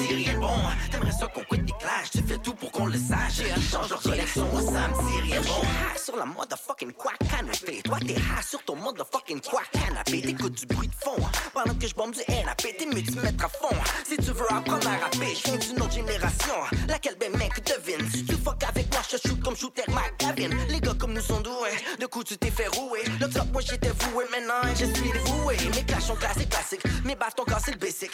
[0.68, 0.90] bon.
[0.90, 3.40] T'aimerais ça qu'on quitte des clashs, tu fais tout pour qu'on le sache.
[3.40, 5.62] Et change leur collection, moi ça me dit rien bon.
[5.62, 7.82] High sur la motherfucking quoi canapé.
[7.82, 10.22] Toi t'es high sur ton motherfucking quoi canapé.
[10.22, 11.16] T'écoutes du bruit de fond
[11.52, 12.62] pendant que je bombe du NAP.
[12.78, 13.76] T'es mieux de mettre à fond.
[14.04, 16.54] Si tu veux apprendre à rapper, je viens d'une autre génération.
[16.88, 18.08] Laquelle ben mec devine.
[18.10, 20.54] Si tu fuck avec moi, je te shoot comme shooter McGavin.
[20.68, 23.00] Les gars comme nous sont doués, de coup tu t'es fait rouer.
[23.20, 25.56] Le top, moi j'étais voué, maintenant je suis dévoué.
[25.74, 26.84] Mes clashs sont classiques, classiques.
[27.04, 28.10] Mes baffes ton corps, c'est le basic.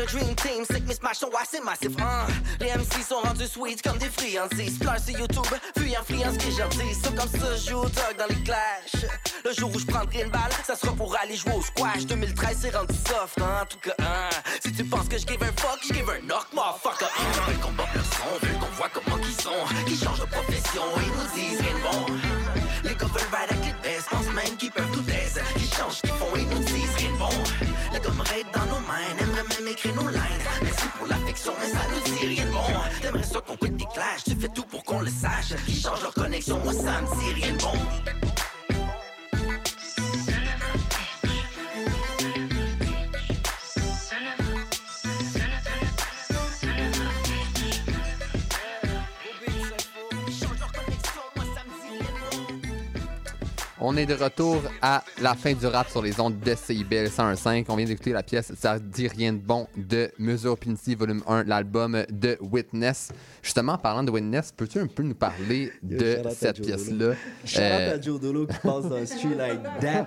[0.00, 1.94] Le Dream Team, c'est que mes smash sont assez massifs.
[2.00, 2.26] Hein.
[2.58, 4.78] Les MC sont rendus sweet comme des friandises.
[4.78, 5.44] Pleure sur YouTube,
[5.74, 6.94] puis influence qui gentille.
[6.94, 9.04] C'est comme ça, je joue dans les clashs.
[9.44, 12.06] Le jour où je prendrai une balle, ça sera pour aller jouer au squash.
[12.06, 13.94] 2013, c'est rendu soft, hein, en tout cas.
[13.98, 14.30] Hein.
[14.64, 17.04] Si tu penses que je give un fuck, je give un knock, motherfucker.
[17.18, 19.84] Ils veulent qu'on porte leur son, veulent qu'on voit comment qu'ils sont.
[19.84, 22.06] Qu'ils changent de profession, ils nous disent rien de bon.
[22.84, 25.38] Les gars veulent ride avec les best, pensent même qu'ils peuvent tout taise.
[25.56, 26.79] Qu'ils changent qu'ils font, ils nous disent.
[28.00, 30.20] Les gars me raident dans nos mains, aimeraient même écrire nos lines.
[30.62, 32.60] Merci pour l'affection, mais ça nous dit rien de bon.
[33.02, 35.54] T'aimerais ça qu'on quitte des clashs, tu fais tout pour qu'on le sache.
[35.66, 38.29] Qu'ils changent leur connexion, moi ça me dit rien de bon.
[53.82, 57.64] On est de retour à la fin du rap sur les ondes de CIBL 101.5.
[57.68, 61.44] On vient d'écouter la pièce Ça dit rien de bon de Mesure Pincy, volume 1,
[61.44, 63.08] l'album de Witness.
[63.42, 67.14] Justement, en parlant de Witness, peux-tu un peu nous parler Yo, de cette Joe pièce-là?
[67.46, 70.06] Shout Euh, à Joe Dolo qui passe dans le street like that.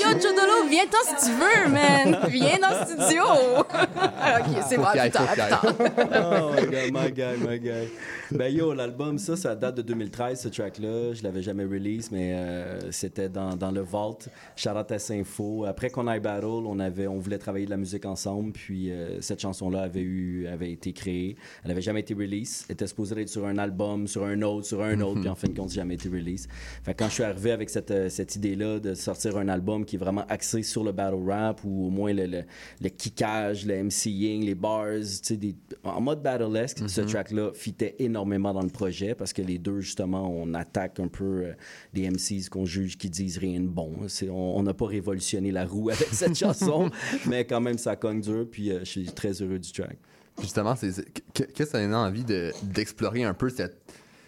[0.00, 2.18] Yo, Jodolo, viens-t'en si tu veux, man.
[2.28, 3.22] Viens dans le studio.
[3.62, 5.10] ok, c'est qu'il aille.
[5.10, 5.64] tard.
[5.64, 7.88] oh my god, my guy, my guy.
[8.30, 11.14] Ben yo, l'album, ça, ça date de 2013, ce track-là.
[11.22, 14.18] Je l'avais jamais release, mais euh, c'était dans, dans le vault.
[14.66, 15.64] Out à Sinfo.
[15.66, 19.20] Après qu'on aille battle, on, avait, on voulait travailler de la musique ensemble, puis euh,
[19.20, 21.36] cette chanson-là avait, eu, avait été créée.
[21.64, 22.64] Elle avait jamais été release.
[22.68, 25.20] Elle était supposée être sur un album, sur un autre, sur un autre, Mhm.
[25.20, 26.48] puis en fin de compte, jamais été release.
[26.82, 29.94] Fait quand je suis arrivé avec cette, euh, cette idée-là de sortir un album qui
[29.94, 32.42] est vraiment axé sur le battle rap, ou au moins le, le,
[32.80, 34.86] le kickage, le MCing, les bars,
[35.30, 35.54] des-
[35.84, 40.28] en mode battlesque, ce track-là fitait énormément dans le projet parce que les deux, justement,
[40.28, 41.52] on attaque un peu euh,
[41.92, 43.92] des MCs qu'on juge qui disent rien de bon.
[44.30, 46.90] On n'a pas révolutionné la roue avec cette chanson,
[47.26, 49.96] mais quand même, ça cogne dur, puis euh, je suis très heureux du track.
[50.40, 51.04] Justement, c'est-
[51.34, 53.76] que, ça donne envie de- d'explorer un peu cette,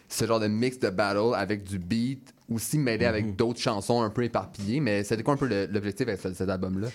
[0.08, 4.10] ce genre de mix de battle avec du beat, aussi mêlé avec d'autres chansons un
[4.10, 4.80] peu éparpillées.
[4.80, 6.88] Mais c'était quoi un peu l'objectif avec ce- cet album-là?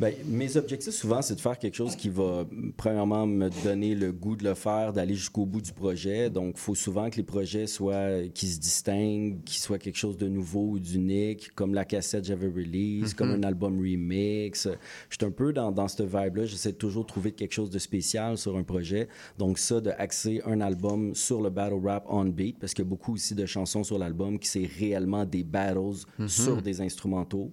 [0.00, 2.46] Ben, mes objectifs, souvent, c'est de faire quelque chose qui va,
[2.76, 6.30] premièrement, me donner le goût de le faire, d'aller jusqu'au bout du projet.
[6.30, 10.16] Donc, il faut souvent que les projets soient, qui se distinguent, qui soient quelque chose
[10.16, 13.14] de nouveau ou d'unique, comme la cassette j'avais release, Mhm.
[13.14, 14.68] comme un album remix.
[15.10, 16.44] Je suis un peu dans, dans cette vibe-là.
[16.46, 19.08] J'essaie de toujours de trouver quelque chose de spécial sur un projet.
[19.36, 22.86] Donc, ça, de axer un album sur le battle rap on beat, parce qu'il y
[22.86, 26.28] a beaucoup aussi de chansons sur l'album qui c'est réellement des battles Mhm.
[26.28, 27.50] sur des instrumentaux.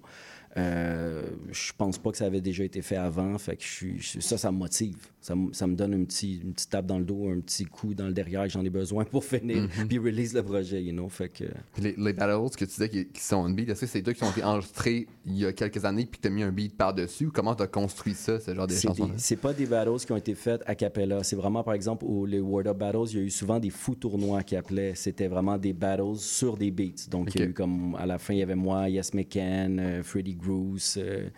[0.58, 3.38] Euh, je pense pas que ça avait déjà été fait avant.
[3.38, 3.68] Fait que je
[4.00, 4.98] suis, ça, ça me motive.
[5.26, 7.66] Ça, me- ça me donne un petit, une petite tape dans le dos, un petit
[7.66, 9.88] coup dans le derrière que j'en ai besoin pour finir, Mhm.
[9.88, 11.10] puis release le projet, you know.
[11.10, 11.46] Fait que...
[11.74, 14.04] Puis Les, les battles que tu disais qui, qui sont on beat, est-ce que c'est
[14.04, 16.44] toi qui ont été enregistrés il y a quelques années puis que tu as mis
[16.44, 19.52] un beat par-dessus ou comment tu as construit ça, ce genre de chansons c'est pas
[19.54, 21.24] des battles qui ont été faites a cappella.
[21.24, 23.72] C'est vraiment, par exemple, au les Word Up Battles, il y a eu souvent des
[23.72, 24.94] fous tournois qui appelaient.
[24.94, 27.08] C'était vraiment des battles sur des beats.
[27.10, 29.80] Donc, il y a eu comme, à la fin, il y avait moi, Yes McCann,
[29.80, 31.30] euh, Freddie Bruce, euh,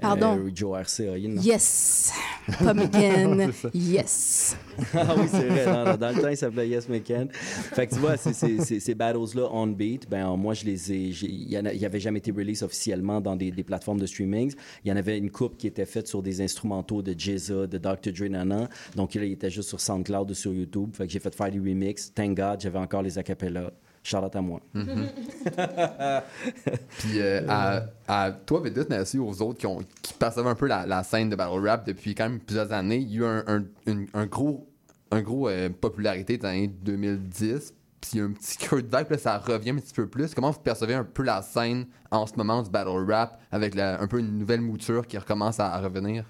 [0.00, 0.38] Pardon.
[0.38, 1.16] euh, Joe RCA.
[1.18, 2.12] Yes.
[3.74, 4.56] Yes.
[4.94, 5.64] ah oui, c'est vrai.
[5.66, 7.28] Dans, dans le temps, il s'appelait Yes McCann.
[7.30, 10.96] Fait que tu vois, ces battles-là on beat, ben moi, je les ai.
[11.22, 14.00] Il y en a- il y avait jamais été release officiellement dans des, des plateformes
[14.00, 14.52] de streaming.
[14.84, 17.78] Il y en avait une coupe qui était faite sur des instrumentaux de Jizza, de
[17.78, 18.12] Dr.
[18.12, 18.68] Dre, nana.
[18.96, 20.90] Donc là, il était juste sur SoundCloud ou sur YouTube.
[20.94, 22.12] Fait que j'ai fait faire des remixes.
[22.14, 23.70] Thank God, j'avais encore les acapellas.
[24.02, 24.60] Charlotte à moi.
[24.74, 25.08] Mhm.
[26.98, 30.54] Puis euh, à, à toi, Vedus, mais aussi aux autres qui, ont, qui percevaient un
[30.54, 33.20] peu la, la scène de battle rap depuis quand même plusieurs années, il y a
[33.20, 34.66] eu un, un, une- un gros,
[35.10, 37.74] un gros euh, popularité dans les années 2010.
[38.00, 39.92] Puis il y a un petit creux de vague, puis là, ça revient un petit
[39.92, 40.34] peu plus.
[40.34, 44.00] Comment vous percevez un peu la scène en ce moment du battle rap avec la-
[44.00, 46.24] un peu une nouvelle mouture qui recommence à, à revenir?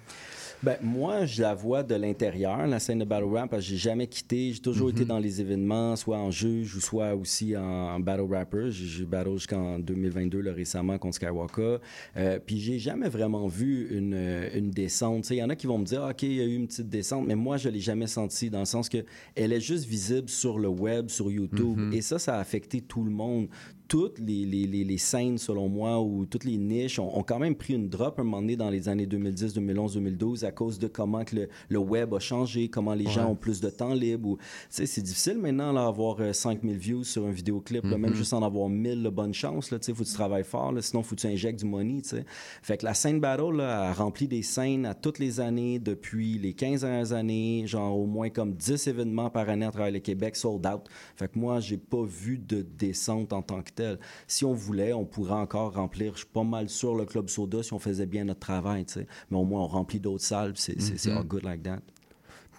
[0.63, 3.77] Ben, moi, je la vois de l'intérieur, la scène de battle rap, parce que j'ai
[3.77, 4.51] jamais quitté.
[4.53, 4.95] J'ai toujours Mhm.
[4.95, 8.69] été dans les événements, soit en juge ou soit aussi en, battle rapper.
[8.71, 11.77] J'ai battle jusqu'en 2022, là, récemment, contre Skywalker.
[12.17, 14.13] Euh, puis j'ai jamais vraiment vu une,
[14.53, 15.29] une descente.
[15.31, 16.89] Il y en a qui vont me dire, OK, il y a eu une petite
[16.89, 19.03] descente, mais moi, je l'ai jamais senti dans le sens que
[19.35, 21.77] elle est juste visible sur le web, sur YouTube.
[21.77, 21.93] Mhm.
[21.93, 23.47] Et ça, ça a affecté tout le monde
[23.91, 27.39] toutes les, les, les, les scènes, selon moi, ou toutes les niches ont, ont quand
[27.39, 30.79] même pris une drop un moment donné dans les années 2010, 2011, 2012 à cause
[30.79, 33.93] de comment que le, le web a changé, comment les gens ont plus de temps
[33.93, 34.29] libre.
[34.29, 37.83] Ou, tu sais, c'est difficile maintenant d'avoir 5000 views sur un vidéoclip.
[37.83, 38.15] là, même Mhm.
[38.15, 39.73] juste en avoir 1000, là, bonne chance.
[39.85, 40.71] Il faut que tu travailles fort.
[40.71, 42.01] Là, sinon, faut que tu injectes du money.
[42.01, 42.25] tu sais.
[42.61, 46.37] Fait que la scène battle là, a rempli des scènes à toutes les années depuis
[46.39, 47.63] les 15 dernières années.
[47.67, 50.83] Genre au moins comme 10 événements par année à travers le Québec sold out.
[51.17, 53.80] Fait que moi, j'ai pas vu de descente en tant que
[54.27, 57.63] Si on voulait, on pourrait encore remplir, je suis pas mal sûr, le Club Soda
[57.63, 58.85] si on faisait bien notre travail.
[58.85, 59.07] tu sais.
[59.29, 60.53] Mais au moins, on remplit d'autres salles.
[60.55, 60.75] C'est
[61.05, 61.17] Mhm.
[61.17, 61.79] all good like that.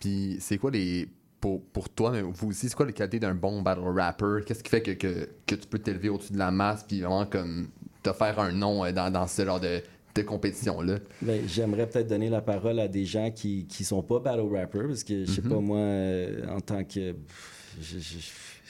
[0.01, 1.09] Puis c'est quoi les.
[1.41, 4.43] Pour, pour toi, mais vous aussi, c'est quoi les qualités d'un bon battle rapper?
[4.47, 7.27] Qu'est-ce qui fait que, que, que tu peux t'élever au-dessus de la masse puis vraiment
[7.27, 7.67] comme
[8.01, 9.81] te faire un nom euh, dans, dans ce genre de,
[10.15, 10.99] de compétition-là?
[11.21, 14.87] Ben, J'aimerais peut-être donner la parole à des gens qui qui sont pas battle rappers
[14.87, 15.49] parce que je sais Mhm.
[15.49, 18.19] pas moi euh, en tant que pff, je, je,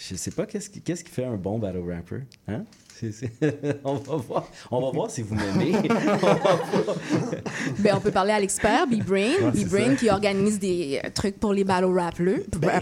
[0.09, 2.65] je sais pas qu'est-ce qui qu'est-ce qui fait un bon battle rapper hein?
[2.99, 3.33] C'est- c'est-
[3.85, 5.73] on va voir on va voir si vous m'aimez
[6.23, 7.83] On.
[7.83, 9.33] Ben, on peut parler à l'expert, B-Brain.
[9.43, 9.97] Ouais, c'est B-Brain ça.
[9.97, 12.41] qui organise des euh, trucs pour les battle rappers.
[12.61, 12.81] Ben,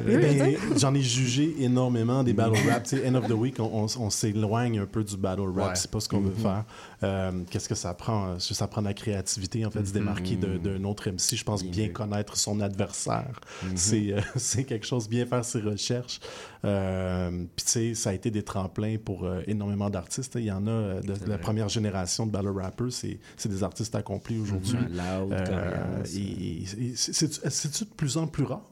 [0.51, 0.59] dire.
[0.77, 2.87] J'en ai jugé énormément des battle rap.
[3.07, 5.69] End of the week, on, on- on s'éloigne un peu du battle rap.
[5.71, 5.75] Ouais.
[5.75, 6.43] C'est pas ce qu'on veut Mhm.
[6.43, 6.65] faire.
[7.03, 8.35] Euh, Qu'est-ce que ça prend?
[8.37, 11.37] Que Ça prend de la créativité, en fait, se démarquer de- d'un autre MC.
[11.37, 13.41] Je pense bien connaître son adversaire.
[13.63, 13.77] Mhm.
[13.77, 16.21] C'est euh, c'est quelque chose, bien faire ses recherches.
[16.65, 20.35] Euh, Puis, tu sais, ça a été des tremplins pour euh, énormément d'artistes.
[20.37, 22.93] Il y en a euh, de, la première génération de battle rappers.
[22.93, 24.77] C'est des artistes accomplis aujourd'hui.
[24.77, 25.01] Mhm.
[25.33, 26.65] Euh, et-
[26.97, 28.63] c'est- C'est-tu de plus en plus rare?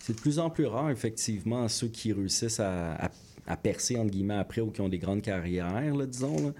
[0.00, 3.10] C'est de plus en plus rare, effectivement, ceux qui réussissent à, à-
[3.50, 6.36] à percer, entre guillemets, après ou qui ont des grandes carrières, là, disons.
[6.36, 6.52] là.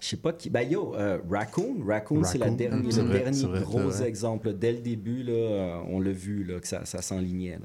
[0.00, 0.48] Je sais pas qui.
[0.50, 1.84] Ben, yo, euh, Raccoon.
[1.86, 2.56] Raccoon, c'est Raccoon,
[2.90, 4.06] c'est le dernier vrai, gros vrai.
[4.08, 4.46] exemple.
[4.48, 4.52] là.
[4.52, 7.58] Dès le début, là, euh, on l'a vu, là, que ça, ça s'enlignait.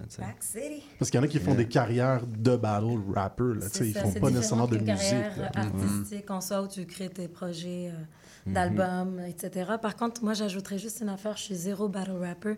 [1.00, 1.58] Parce qu'il y en a qui font Ouais.
[1.58, 3.44] des carrières de battle rapper.
[3.44, 4.88] Là, tu sais, C'est ils font pas nécessairement de musique.
[4.88, 5.52] carrière là.
[5.56, 8.04] artistique en soi où tu crées tes projets euh,
[8.46, 8.54] Mhm.
[8.54, 9.72] d'albums, etc.
[9.82, 11.38] Par contre, moi, j'ajouterais juste une affaire.
[11.38, 12.56] Je suis zéro battle rapper.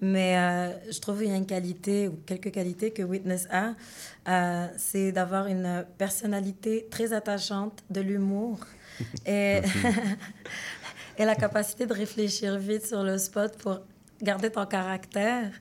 [0.00, 3.74] Mais euh, je trouve qu'il y a une qualité, ou quelques qualités que Witness a.
[4.28, 8.58] Euh, c'est d'avoir une personnalité très attachante, de l'humour.
[9.26, 9.60] et,
[11.18, 13.80] et la capacité de réfléchir vite sur le spot pour
[14.22, 15.52] garder ton caractère.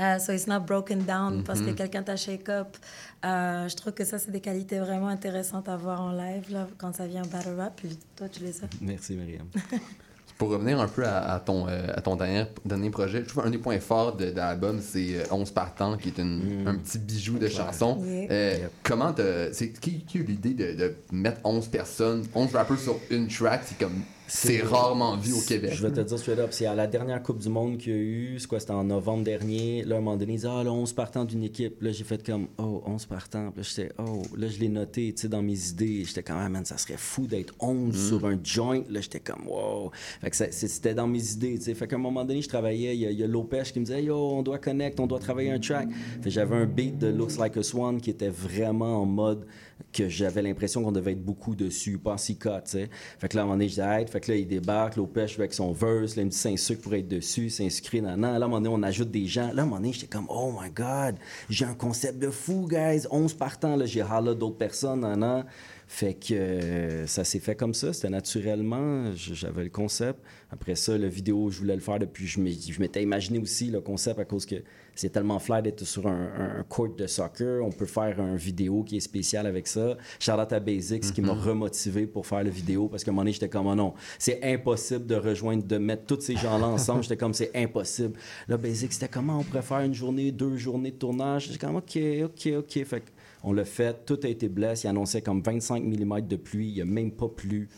[0.00, 2.76] Euh, so it's not broken down parce que quelqu'un t'a shake up.
[3.24, 6.66] Euh, je trouve que ça, c'est des qualités vraiment intéressantes à voir en live là,
[6.78, 7.74] quand ça vient au battle rap.
[7.76, 8.68] Puis toi, tu les as.
[8.80, 9.46] Merci, Myriam.
[10.38, 13.46] Pour revenir un peu à, à ton, euh, à ton dernier, dernier projet, je trouve
[13.46, 16.74] un des points forts de, de l'album, c'est euh, 11 partants, qui est une- un
[16.74, 18.02] petit bijou de chanson.
[18.04, 18.26] Yeah.
[18.32, 19.14] Euh, Comment
[19.52, 23.28] c'est qui, qui a eu l'idée de, de mettre 11 personnes, 11 rappers sur une
[23.28, 23.62] track?
[23.66, 24.00] C'est comme.
[24.26, 25.72] C'est rarement vu au Québec.
[25.74, 27.94] Je vais te dire straight up, c'est à la dernière Coupe du Monde qu'il y
[27.94, 29.84] a eu, c'est quoi, c'était en novembre dernier.
[29.84, 31.82] Là, à un moment donné, ils disaient, ah, là, 11 partants d'une équipe.
[31.82, 33.50] Là, j'ai fait comme, oh, 11 partants.
[33.50, 36.04] Puis là, j'étais, oh, là, je l'ai noté, tu sais, dans mes idées.
[36.06, 38.08] J'étais comme, ah, man, ça serait fou d'être 11 Mm.
[38.08, 38.82] sur un joint.
[38.88, 39.90] Là, j'étais comme, wow.
[40.22, 41.74] Fait que c'était dans mes idées, tu sais.
[41.74, 43.78] Fait qu'à un moment donné, je travaillais, il y a, il y a Lopez qui
[43.80, 45.88] me disait, yo, on doit connect, on doit travailler un track.
[46.22, 49.46] Fait j'avais un beat de Looks Like a Swan qui était vraiment en mode
[49.92, 52.90] que j'avais l'impression qu'on devait être beaucoup dessus, pas cas, tu sais.
[53.18, 55.26] Fait que là, à un moment donné, je dis, fait que là, il débarque, Lopez
[55.36, 58.32] avec son verse, il me dit, c'est un sucre pour être dessus, sucré, nan, nan.
[58.38, 59.52] Là, à un moment donné, on ajoute des gens.
[59.52, 61.16] Là, à un moment donné, j'étais comme, oh my God,
[61.48, 63.06] j'ai un concept de fou, guys.
[63.10, 65.44] 11 partants, là, j'ai holla d'autres personnes, nan, nan.
[65.86, 70.18] Fait que euh, ça s'est fait comme ça, c'était naturellement, j'avais le concept.
[70.50, 74.18] Après ça, la vidéo, je voulais le faire depuis, je m'étais imaginé aussi le concept
[74.18, 74.56] à cause que
[74.94, 77.64] c'est tellement fly d'être sur un, court de soccer.
[77.64, 79.96] On peut faire un vidéo qui est spécial avec ça.
[80.18, 81.40] Charlotte à Basics qui m'a Mhm.
[81.40, 84.42] remotivé pour faire la vidéo parce qu'à un moment donné, j'étais comme, oh non, c'est
[84.42, 87.02] impossible de rejoindre, de mettre tous ces gens-là ensemble.
[87.02, 88.14] j'étais comme, c'est impossible.
[88.48, 91.46] Là, Basics, c'était comment on pourrait faire une journée, deux journées de tournage?
[91.48, 92.84] J'étais comme, OK, OK, OK.
[92.84, 93.02] Fait
[93.42, 94.86] on l'a fait, tout a été blessé.
[94.86, 96.68] Il annonçait comme 25 mm de pluie.
[96.68, 97.68] Il n'y a même pas plu.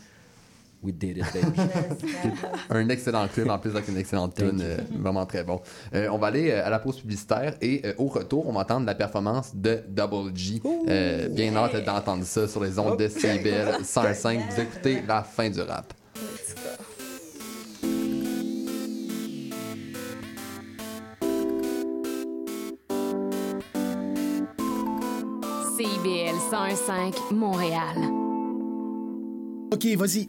[0.87, 1.69] We did it, baby.
[2.71, 5.61] un excellent clip en plus avec une excellente tune, euh, vraiment très bon.
[5.93, 8.61] Euh, on va aller euh, à la pause publicitaire et euh, au retour, on va
[8.61, 10.63] entendre la performance de Double G.
[10.89, 14.41] Euh, bien hâte d'entendre ça sur les ondes de CBL 105.
[14.49, 15.93] Vous écoutez la fin du rap.
[25.77, 27.97] CIBL 105 Montréal.
[29.73, 30.29] OK, vas-y.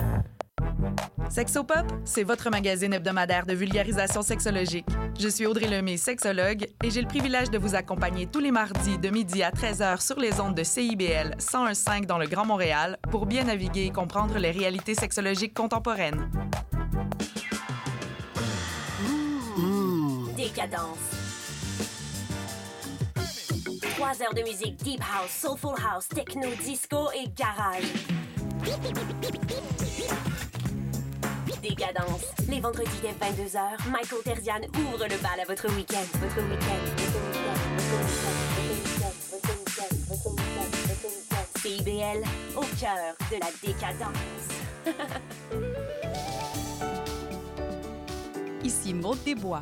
[1.29, 4.85] Sexopop, c'est votre magazine hebdomadaire de vulgarisation sexologique.
[5.17, 8.97] Je suis Audrey Lemay, sexologue, et j'ai le privilège de vous accompagner tous les mardis
[8.97, 13.25] de midi à 13h sur les ondes de CIBL 101.5 dans le Grand Montréal pour
[13.25, 16.29] bien naviguer et comprendre les réalités sexologiques contemporaines.
[20.35, 20.97] Décadence.
[23.95, 27.83] Trois heures de musique deep house, soulful house, techno, disco et garage.
[31.61, 32.25] Décadence.
[32.49, 36.03] Les vendredis dès 22h, Michael Terzian ouvre le bal à votre week-end.
[36.19, 36.81] Votre week-end.
[41.61, 42.23] CIBL,
[42.55, 44.47] au cœur de la décadence.
[48.63, 49.61] Ici Maude Desbois.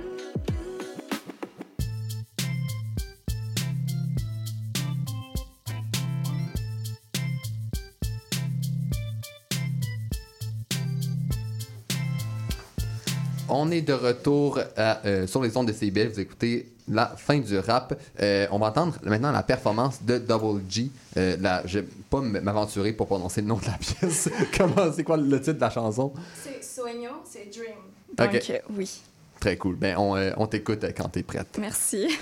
[13.53, 16.07] On est de retour à, euh, sur les ondes de CBL.
[16.07, 17.93] Vous écoutez la fin du rap.
[18.21, 20.89] Euh, on va entendre maintenant la performance de Double G.
[21.17, 24.29] Euh, la- je vais pas m'aventurer pour prononcer le nom de la pièce.
[24.57, 26.13] Comment, c'est quoi le titre de la chanson?
[26.41, 27.75] C'est Sueño, c'est Dream.
[28.11, 28.17] Ok.
[28.31, 29.01] Donc, euh, oui.
[29.41, 29.75] Très cool.
[29.75, 31.57] Ben, on, euh, on t'écoute euh, quand t'es prête.
[31.59, 32.07] Merci.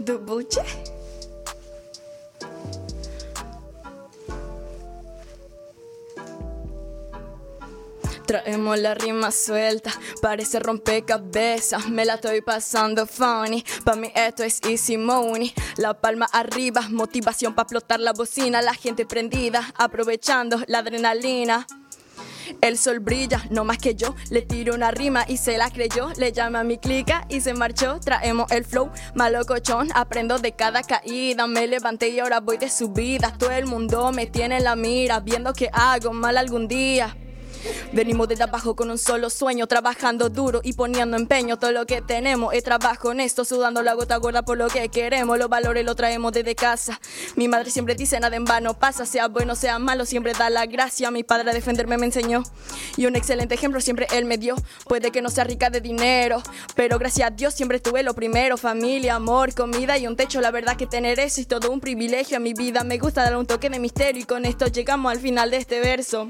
[0.00, 0.60] Double J.
[8.30, 9.90] Traemos la rima suelta,
[10.22, 13.64] parece rompecabezas, me la estoy pasando funny.
[13.84, 15.52] Pa' mí esto es easy money.
[15.78, 21.66] La palma arriba, motivación para explotar la bocina, la gente prendida, aprovechando la adrenalina.
[22.60, 24.14] El sol brilla, no más que yo.
[24.30, 26.10] Le tiro una rima y se la creyó.
[26.16, 27.98] Le llama a mi clica y se marchó.
[27.98, 29.88] Traemos el flow, malo cochón.
[29.92, 31.48] Aprendo de cada caída.
[31.48, 33.34] Me levanté y ahora voy de subida.
[33.36, 37.16] Todo el mundo me tiene en la mira, viendo que hago mal algún día.
[37.92, 41.58] Venimos desde abajo con un solo sueño, trabajando duro y poniendo empeño.
[41.58, 45.38] Todo lo que tenemos es trabajo honesto, sudando la gota gorda por lo que queremos.
[45.38, 47.00] Los valores los traemos desde casa.
[47.36, 50.66] Mi madre siempre dice nada en vano pasa, sea bueno, sea malo, siempre da la
[50.66, 51.10] gracia.
[51.10, 52.42] Mi padre a defenderme me enseñó
[52.96, 54.56] y un excelente ejemplo siempre él me dio.
[54.86, 56.42] Puede que no sea rica de dinero,
[56.74, 60.40] pero gracias a Dios siempre tuve lo primero: familia, amor, comida y un techo.
[60.40, 62.84] La verdad que tener eso es todo un privilegio a mi vida.
[62.84, 65.80] Me gusta dar un toque de misterio y con esto llegamos al final de este
[65.80, 66.28] verso.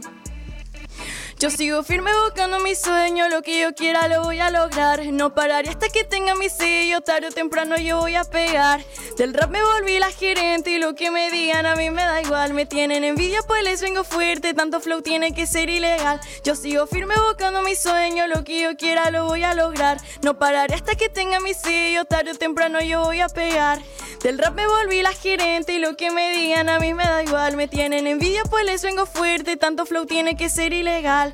[1.41, 5.07] Yo sigo firme buscando mi sueño, lo que yo quiera lo voy a lograr.
[5.07, 8.84] No pararé hasta que tenga mi sello, tarde o temprano yo voy a pegar.
[9.16, 12.20] Del rap me volví la gerente y lo que me digan a mí me da
[12.20, 12.53] igual.
[12.53, 16.20] Me tienen envidia pues les vengo fuerte, tanto flow tiene que ser ilegal.
[16.45, 19.97] Yo sigo firme buscando mi sueño, lo que yo quiera lo voy a lograr.
[20.20, 23.80] No pararé hasta que tenga mi sello, tarde o temprano yo voy a pegar.
[24.22, 27.22] Del rap me volví la gerente y lo que me digan a mí me da
[27.22, 27.57] igual.
[27.57, 31.29] Me tienen envidia pues les vengo fuerte, tanto flow tiene que ser ilegal.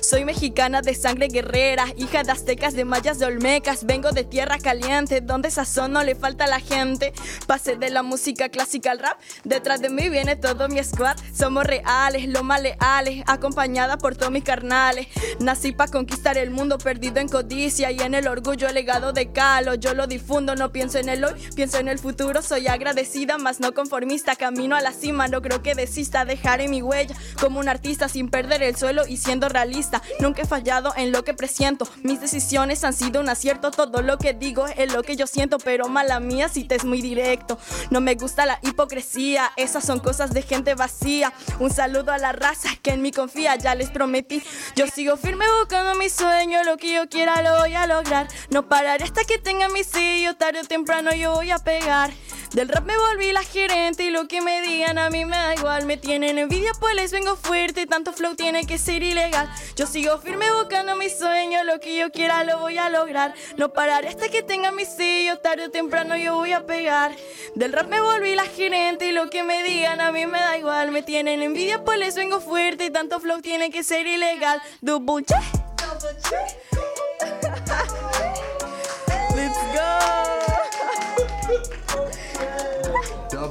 [0.00, 3.84] Soy mexicana de sangre guerrera, hija de aztecas, de mayas, de olmecas.
[3.84, 7.12] Vengo de tierra caliente, donde sazón no le falta a la gente.
[7.46, 11.16] Pasé de la música clásica al rap, detrás de mí viene todo mi squad.
[11.36, 15.08] Somos reales, lo más leales, acompañada por todos mis carnales.
[15.40, 19.74] Nací para conquistar el mundo, perdido en codicia y en el orgullo, legado de Calo.
[19.74, 22.42] Yo lo difundo, no pienso en el hoy, pienso en el futuro.
[22.42, 24.36] Soy agradecida, más no conformista.
[24.36, 26.24] Camino a la cima, no creo que desista.
[26.24, 30.02] Dejaré mi huella como un artista sin perder el suelo y siendo realista.
[30.20, 31.86] Nunca he fallado en lo que presiento.
[32.02, 33.70] Mis decisiones han sido un acierto.
[33.70, 36.84] Todo lo que digo es lo que yo siento, pero mala mía si te es
[36.84, 37.58] muy directo.
[37.90, 41.32] No me gusta la hipocresía, esas son cosas de gente vacía.
[41.60, 44.42] Un saludo a la raza que en mí confía, ya les prometí.
[44.74, 48.28] Yo sigo firme buscando mi sueño, lo que yo quiera lo voy a lograr.
[48.50, 52.12] No pararé hasta que tenga mi sello, tarde o temprano yo voy a pegar.
[52.52, 55.54] Del rap me volví la gerente y lo que me digan a mí me da
[55.54, 55.84] igual.
[55.84, 59.25] Me tienen envidia pues les vengo fuerte, tanto flow tiene que ser ilegal.
[59.74, 63.34] Yo sigo firme buscando mis sueños, lo que yo quiera lo voy a lograr.
[63.56, 67.14] No pararé hasta que tenga mis sellos, tarde o temprano yo voy a pegar.
[67.54, 70.56] Del rap me volví la gerente y lo que me digan a mí me da
[70.56, 70.92] igual.
[70.92, 74.62] Me tienen envidia, pues les vengo fuerte y tanto flow tiene que ser ilegal.
[74.80, 75.24] Double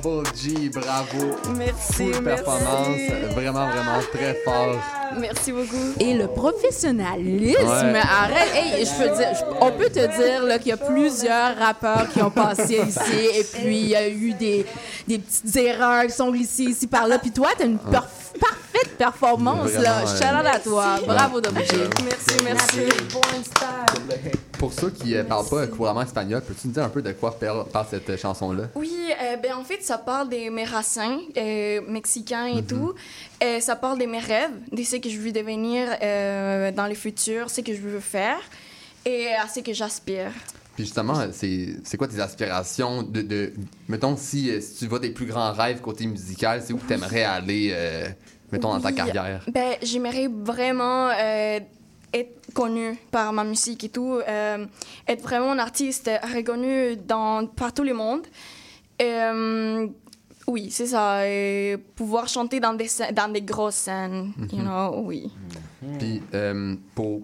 [0.06, 1.36] Double G, bravo.
[1.58, 2.24] Merci, Full merci.
[2.43, 4.76] performance, vraiment, vraiment très fort.
[5.20, 5.93] Merci beaucoup.
[5.99, 7.99] Et le professionnalisme, Ouais.
[7.99, 8.51] arrête.
[8.53, 12.08] Hey, je peux dire, je- on peut te dire là, qu'il y a plusieurs rappeurs
[12.14, 14.64] qui ont passé ici et puis il y a eu des,
[15.08, 17.18] des petites erreurs qui sont glissées ici par là.
[17.18, 19.72] Puis toi, tu as une perf- parfaite performance.
[19.74, 20.03] là.
[20.03, 20.86] Vraiment, Shout out à toi.
[20.91, 21.06] Merci.
[21.08, 21.41] Bravo.
[21.41, 21.78] Double G.
[22.03, 22.80] Merci, merci.
[24.58, 27.38] Pour ceux qui ne parlent pas couramment espagnol, peux-tu nous dire un peu de quoi
[27.38, 28.70] parle, parle cette euh, chanson-là?
[28.76, 32.93] Oui, euh, ben en fait, ça parle de mes racines euh, mexicains et tout.
[33.43, 36.95] Euh, ça parle de mes rêves, de ce que je veux devenir euh, dans le
[36.95, 38.39] futur, ce que je veux faire
[39.06, 40.32] et à ce que j'aspire.
[40.76, 43.53] Puis justement, euh, c'est quoi tes aspirations de, de
[43.88, 46.88] mettons si, euh, si tu vois tes plus grands rêves côté musical, c'est où que
[46.88, 48.08] tu aimerais aller euh,
[48.51, 49.45] mettons dans ta Oui, carrière?
[49.51, 51.60] Ben, j'aimerais vraiment euh,
[52.20, 54.66] être connue par ma musique et tout, euh,
[55.07, 58.22] être vraiment un artiste reconnu dans, par tout le monde.
[59.01, 59.88] Euh,
[60.47, 61.28] oui, c'est ça.
[61.28, 64.63] Et pouvoir chanter dans des, dans des grosses scènes, you Mhm.
[64.66, 65.32] know, oui.
[65.99, 67.22] Puis euh, pour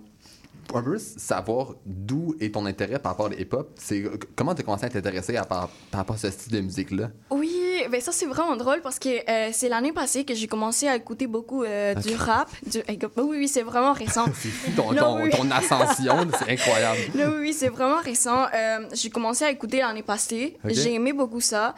[0.76, 4.04] un peu savoir d'où est ton intérêt par rapport à hip-hop, c'est
[4.36, 7.10] comment tu as commencé à t'intéresser à par, par rapport à ce style de musique-là?
[7.30, 7.52] Oui,
[7.90, 10.96] ben ça c'est vraiment drôle parce que euh, c'est l'année passée que j'ai commencé à
[10.96, 12.50] écouter beaucoup euh, du rap.
[12.66, 12.80] Du...
[12.88, 14.26] eh, Oui, oui, c'est vraiment récent.
[14.34, 15.30] C'est fou ton, Non, ton, oui.
[15.32, 17.00] ton ascension, c'est incroyable.
[17.16, 18.46] Non, oui, c'est vraiment récent.
[18.54, 20.58] Euh, j'ai commencé à écouter l'année passée.
[20.66, 21.76] J'ai aimé beaucoup ça.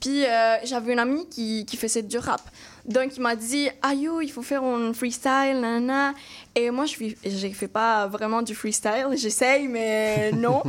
[0.00, 0.22] Puis
[0.64, 2.42] j'avais une amie qui, qui faisait du rap.
[2.86, 6.14] Donc il m'a dit, ah yo, il faut faire un freestyle, nanana.
[6.54, 9.06] Et moi, je je fais pas vraiment du freestyle.
[9.16, 10.62] J'essaye, mais non.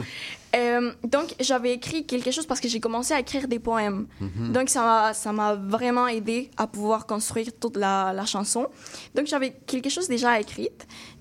[0.56, 4.08] Euh, donc j'avais écrit quelque chose parce que j'ai commencé à écrire des poèmes.
[4.22, 4.54] Mhm.
[4.54, 8.68] Donc ça m'a- vraiment aidé à pouvoir construire toute la, la chanson.
[9.14, 10.70] Donc j'avais quelque chose déjà écrit.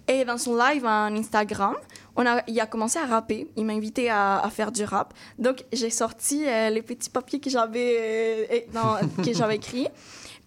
[0.06, 1.74] Et dans son live en Instagram,
[2.14, 3.48] on a, il a commencé à rapper.
[3.56, 5.12] Il m'a invité à, à faire du rap.
[5.38, 9.88] Donc j'ai sorti euh, les petits papiers que j'avais euh, écrits.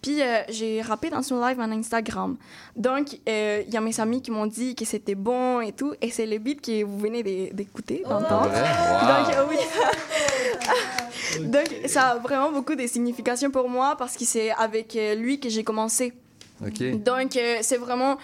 [0.08, 2.36] Puis euh, j'ai rappé dans son live en Instagram.
[2.76, 5.92] Donc euh, il y a mes amis qui m'ont dit que c'était bon et tout.
[6.00, 8.48] Et c'est le beat que vous venez d'é- d'écouter, d'entendre.
[8.48, 8.62] Vrai?
[9.02, 9.46] Wow.
[9.46, 9.56] Donc oui.
[11.40, 15.38] Donc ça a vraiment beaucoup de signification pour moi parce que c'est avec euh, lui
[15.40, 16.14] que j'ai commencé.
[16.92, 18.16] Donc, euh, c'est vraiment.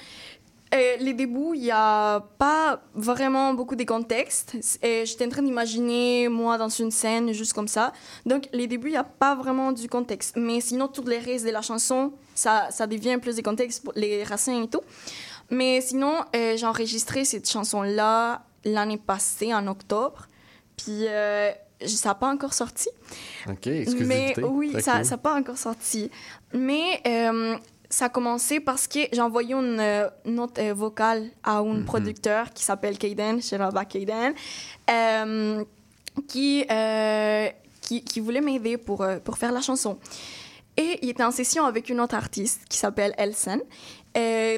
[0.74, 4.56] Euh, les débuts, il n'y a pas vraiment beaucoup de contexte.
[4.82, 7.92] Et J'étais en train d'imaginer, moi, dans une scène, juste comme ça.
[8.26, 10.36] Donc, les débuts, il n'y a pas vraiment du contexte.
[10.36, 13.92] Mais sinon, tous les restes de la chanson, ça, ça devient plus de contexte, pour
[13.96, 14.82] les racines et tout.
[15.50, 20.26] Mais sinon, euh, j'ai enregistré cette chanson-là l'année passée, en octobre.
[20.76, 21.52] Puis, euh,
[21.86, 22.88] ça n'a pas encore sorti.
[23.48, 23.68] OK,
[24.00, 25.10] Mais oui, ça cool.
[25.10, 26.10] n'a pas encore sorti.
[26.52, 27.56] Mais euh,
[27.94, 31.84] ça a commencé parce que j'ai envoyé une euh, note euh, vocale à un Mhm.
[31.84, 34.34] producteur qui s'appelle Kaden, Sheraba Kaden,
[34.90, 35.64] euh,
[36.26, 37.46] qui, euh,
[37.80, 39.96] qui, qui voulait m'aider pour, pour faire la chanson.
[40.76, 43.60] Et il était en session avec une autre artiste qui s'appelle Elsen.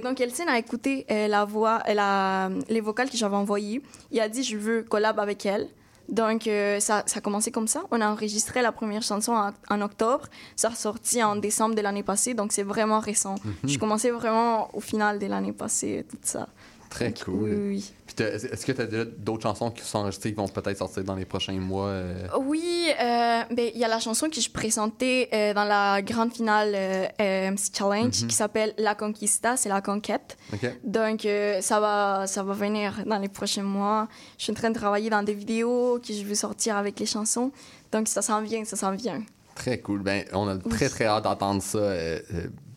[0.04, 3.82] Donc Elsen a écouté la voix, la, les vocales que j'avais envoyées.
[4.10, 5.68] Il a dit je veux collab avec elle.
[6.08, 7.82] Donc euh, ça, ça a commencé comme ça.
[7.90, 10.26] On a enregistré la première chanson en, en octobre.
[10.54, 13.34] Ça a sorti en décembre de l'année passée, donc c'est vraiment récent.
[13.44, 13.54] Mhm.
[13.64, 16.48] J'ai commencé vraiment au final de l'année passée, tout ça.
[16.90, 17.34] Très cool.
[17.42, 17.92] oui, oui.
[18.20, 21.24] Est-ce que tu as d'autres chansons qui sont enregistrées qui vont peut-être sortir dans les
[21.24, 22.26] prochains mois euh?
[22.40, 26.32] Oui, euh, ben, il y a la chanson que je présentais euh, dans la grande
[26.32, 26.72] finale
[27.18, 28.28] MC Challenge Mhm.
[28.28, 30.36] qui s'appelle La Conquista, c'est la conquête.
[30.84, 31.26] Donc,
[31.60, 34.08] ça, va, ça va venir dans les prochains mois.
[34.38, 37.06] Je suis en train de travailler dans des vidéos que je veux sortir avec les
[37.06, 37.50] chansons.
[37.92, 39.22] Donc, ça s'en vient, ça s'en vient.
[39.54, 40.00] Très cool.
[40.02, 41.78] Ben, on a très, très hâte d'entendre ça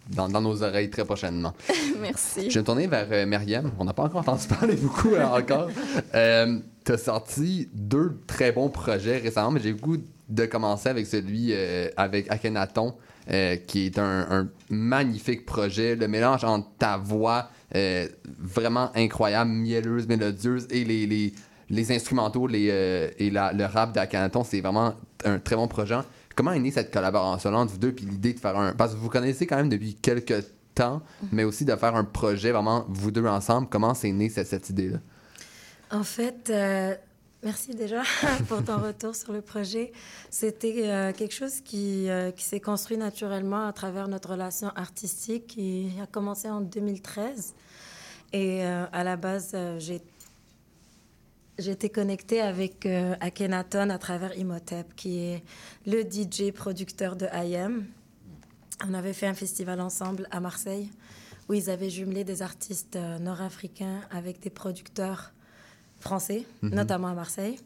[0.09, 1.53] dans, dans nos oreilles très prochainement.
[2.01, 2.49] Merci.
[2.49, 3.71] Je vais me tourner vers euh, Myriam.
[3.79, 5.69] On n'a pas encore entendu parler beaucoup euh, encore.
[6.15, 9.97] Euh, tu as sorti deux très bons projets récemment, mais j'ai le goût
[10.29, 12.93] de commencer avec celui euh, avec Akhenaton,
[13.31, 15.95] euh, qui est un, un magnifique projet.
[15.95, 17.49] Le mélange entre ta voix
[18.39, 21.33] vraiment incroyable, mielleuse, mélodieuse, et les, les,
[21.69, 25.97] les instrumentaux les, et la- le rap d'Akhenaton, c'est vraiment un très bon projet.
[26.39, 28.71] Comment est née cette collaboration entre vous deux, puis l'idée de faire un...
[28.71, 31.01] Parce que vous connaissez quand même depuis quelques temps,
[31.33, 33.67] mais aussi de faire un projet vraiment vous deux ensemble.
[33.69, 34.99] Comment c'est né cette, cette idée-là?
[35.91, 36.95] En fait, euh,
[37.43, 38.03] merci déjà
[38.47, 39.91] pour ton retour sur le projet.
[40.29, 45.45] C'était euh, quelque chose qui, euh, qui s'est construit naturellement à travers notre relation artistique
[45.45, 47.53] qui a commencé en 2013.
[48.31, 50.01] Et à la base, j'ai
[51.67, 55.43] été connectée avec euh, Akhenaton à travers Imhotep, qui est
[55.85, 57.85] le DJ producteur de IM.
[58.87, 60.89] On avait fait un festival ensemble à Marseille
[61.49, 65.31] où ils avaient jumelé des artistes euh, nord-africains avec des producteurs
[65.99, 66.75] français, Mhm.
[66.75, 67.59] notamment à Marseille.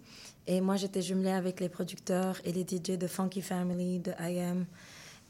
[0.47, 4.65] Et moi, j'étais jumelée avec les producteurs et les DJ de Funky Family, de IM.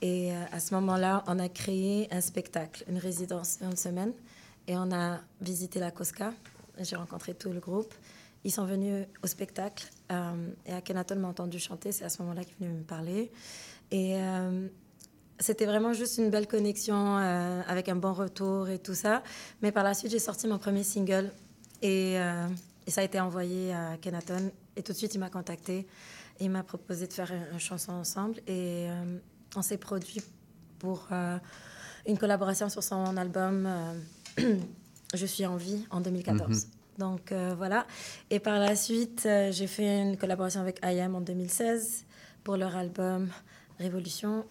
[0.02, 4.14] Et euh, à ce moment-là, on a créé un spectacle, une résidence une semaine.
[4.68, 6.34] Et on a visité la Cosca.
[6.80, 7.94] J'ai rencontré tout le groupe.
[8.44, 9.90] Ils sont venus au spectacle.
[10.11, 11.91] euh, et Akhenaton m'a entendu chanter.
[11.91, 13.32] C'est à ce moment-là qu'il est venu me parler.
[13.91, 14.68] Et euh,
[15.40, 19.24] c'était vraiment juste une belle connexion euh, avec un bon retour et tout ça.
[19.61, 21.32] Mais par la suite, j'ai sorti mon premier single.
[21.82, 22.48] Et, euh,
[22.88, 24.52] et ça a été envoyé à Kenaton.
[24.76, 25.88] Et tout de suite, il m'a contacté.
[26.40, 28.41] Et il m'a proposé de faire une, chanson ensemble.
[28.48, 28.88] Et
[29.56, 30.22] on s'est produit
[30.80, 31.07] pour
[32.07, 33.70] une collaboration sur son album
[35.14, 36.65] Je suis en vie en 2014.
[36.65, 36.72] Mhm.
[36.98, 37.86] Donc euh, voilà.
[38.30, 42.06] Et par la suite, euh, j'ai fait une collaboration avec IAM en 2016
[42.44, 43.30] pour leur album
[43.80, 44.45] Révolution.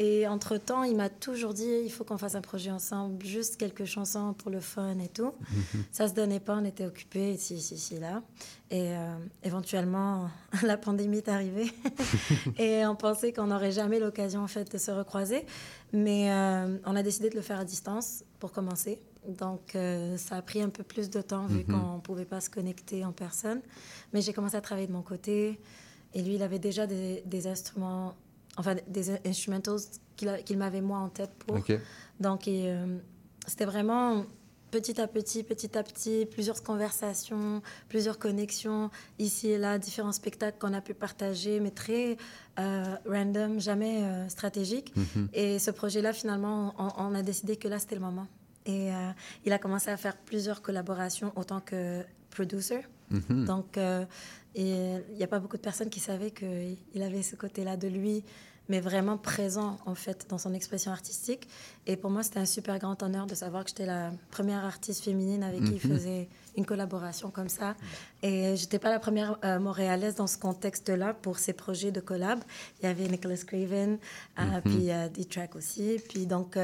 [0.00, 3.84] Et entre-temps, il m'a toujours dit il faut qu'on fasse un projet ensemble, juste quelques
[3.84, 5.32] chansons pour le fun et tout.
[5.92, 8.22] Ça se donnait pas, on était occupés ici, ici, ici, là.
[8.70, 10.28] Et euh, éventuellement,
[10.64, 11.72] la pandémie est arrivée.
[12.58, 15.46] et on pensait qu'on n'aurait jamais l'occasion, en fait, de se recroiser.
[15.92, 16.28] Mais
[16.84, 19.00] on a décidé de le faire à distance pour commencer.
[19.28, 21.64] Donc, euh, ça a pris un peu plus de temps vu Mhm.
[21.66, 23.60] qu'on ne pouvait pas se connecter en personne.
[24.12, 25.58] Mais j'ai commencé à travailler de mon côté.
[26.14, 28.14] Et lui, il avait déjà des, des instruments,
[28.56, 29.80] enfin des instrumentals
[30.16, 31.56] qu'il m'avait moi en tête pour.
[32.20, 32.98] Donc, euh,
[33.46, 34.24] c'était vraiment
[34.70, 38.90] petit à petit, petit à petit, plusieurs conversations, plusieurs connexions,
[39.20, 42.16] ici et là, différents spectacles qu'on a pu partager, mais très
[42.58, 44.92] euh, random, jamais stratégique.
[44.96, 45.28] Mhm.
[45.32, 48.26] Et ce projet-là, finalement, on, on a décidé que là, c'était le moment.
[48.66, 49.10] Et euh,
[49.44, 52.80] il a commencé à faire plusieurs collaborations autant que producer.
[53.10, 53.44] Mhm.
[53.44, 54.04] Donc, euh,
[54.54, 58.24] il n'y a pas beaucoup de personnes qui savaient qu'il avait ce côté-là de lui,
[58.70, 61.46] mais vraiment présent, en fait, dans son expression artistique.
[61.86, 65.04] Et pour moi, c'était un super grand honneur de savoir que j'étais la première artiste
[65.04, 65.96] féminine avec qui il Mhm.
[65.96, 67.74] faisait une collaboration comme ça.
[68.22, 72.42] Et j'étais pas la première euh, montréalaise dans ce contexte-là pour ces projets de collab.
[72.80, 73.98] Il y avait Nicholas Craven,
[74.38, 74.60] euh, Mhm.
[74.62, 76.00] puis D-Track aussi.
[76.08, 76.56] Puis donc,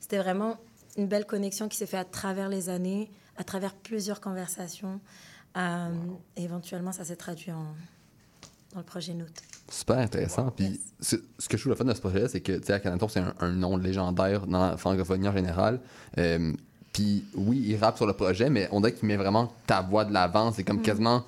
[0.00, 0.56] c'était vraiment
[0.96, 5.00] une belle connexion qui s'est faite à travers les années, à travers plusieurs conversations.
[5.56, 5.88] Euh,
[6.36, 7.64] et éventuellement, ça s'est traduit en,
[8.72, 9.30] dans le projet Note.
[9.70, 10.50] Super intéressant.
[10.50, 12.72] Puis ce, ce que je trouve le fun de ce projet-là, c'est que, tu sais,
[12.74, 15.80] Akhenaton, c'est un, un nom légendaire dans la francophonie en général.
[16.18, 16.52] Euh,
[16.92, 20.04] puis oui, il rappe sur le projet, mais on dirait qu'il met vraiment ta voix
[20.04, 20.52] de l'avant.
[20.52, 20.82] C'est comme Mm.
[20.82, 21.24] quasiment.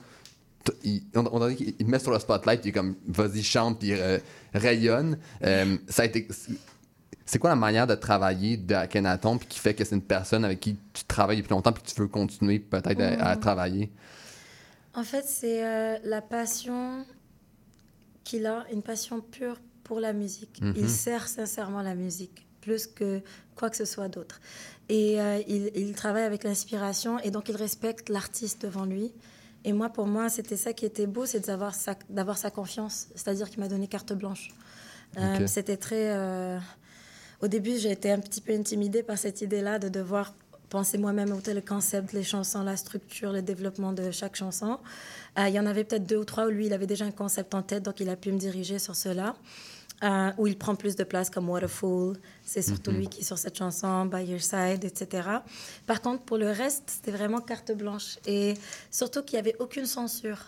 [0.85, 3.43] il- on, on dirait qu'il il met sur le spotlight, puis il est comme, vas-y,
[3.43, 4.19] chante, puis euh,
[4.55, 5.19] rayonne.
[5.45, 6.27] Euh, ça a été.
[7.27, 10.61] C'est quoi la manière de travailler d'Akhenaton, puis qui fait que c'est une personne avec
[10.61, 13.41] qui tu travailles depuis longtemps, puis que tu veux continuer peut-être à, à Mm.
[13.41, 13.93] travailler?
[14.95, 17.05] En fait, c'est euh, la passion
[18.25, 20.61] qu'il a, une passion pure pour la musique.
[20.77, 23.21] Il sert sincèrement la musique, plus que
[23.55, 24.41] quoi que ce soit d'autre.
[24.89, 29.13] Et euh, il, il travaille avec l'inspiration, et donc il respecte l'artiste devant lui.
[29.65, 33.09] Et moi, pour moi, c'était ça qui était beau, c'est d'avoir sa, d'avoir sa confiance.
[33.17, 34.51] C'est-à-dire qu'il m'a donné carte blanche.
[35.19, 35.47] Euh.
[35.47, 36.59] C'était très...
[37.43, 40.35] Au début, j'ai été un petit peu intimidée par cette idée-là de devoir
[40.69, 44.79] penser moi-même au le concept, les chansons, la structure, le développement de chaque chanson.
[45.39, 47.11] Euh, il y en avait peut-être deux ou trois où lui, il avait déjà un
[47.13, 49.37] concept en tête, donc il a pu me diriger sur cela.
[50.03, 52.99] Euh, où il prend plus de place comme Waterfall, c'est surtout Mhm.
[52.99, 55.27] lui qui est sur cette chanson, By Your Side, etc.
[55.87, 58.19] Par contre, pour le reste, c'était vraiment carte blanche.
[58.27, 58.53] Et
[58.91, 60.39] surtout qu'il n'y avait aucune censure.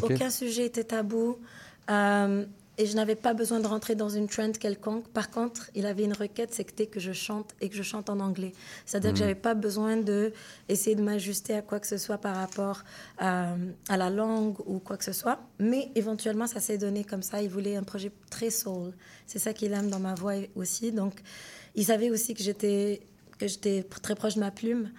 [0.00, 1.36] Aucun sujet était tabou.
[1.90, 2.46] Euh,
[2.78, 5.06] et je n'avais pas besoin de rentrer dans une trend quelconque.
[5.08, 8.18] Par contre, il avait une requête, c'était que je chante et que je chante en
[8.20, 8.52] anglais.
[8.86, 9.20] C'est-à-dire que Mhm.
[9.20, 10.32] j'avais pas besoin de
[10.68, 12.82] essayer de m'ajuster à quoi que ce soit par rapport
[13.18, 13.54] à,
[13.88, 15.38] à la langue ou quoi que ce soit.
[15.58, 17.40] Mais éventuellement, ça s'est donné comme ça.
[17.42, 18.92] Il voulait un projet très soul.
[19.26, 20.90] C'est ça qu'il aime dans ma voix aussi.
[20.92, 21.14] Donc,
[21.76, 23.00] il savait aussi que j'étais
[23.38, 24.90] que j'étais très proche de ma plume.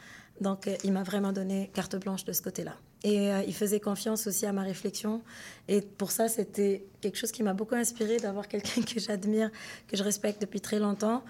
[0.41, 2.76] Donc, euh, il m'a vraiment donné carte blanche de ce côté-là.
[3.06, 5.22] Et euh, il faisait confiance aussi à ma réflexion.
[5.68, 9.52] Et pour ça, c'était quelque chose qui m'a beaucoup inspiré d'avoir quelqu'un que j'admire,
[9.88, 11.23] que je respecte depuis très longtemps.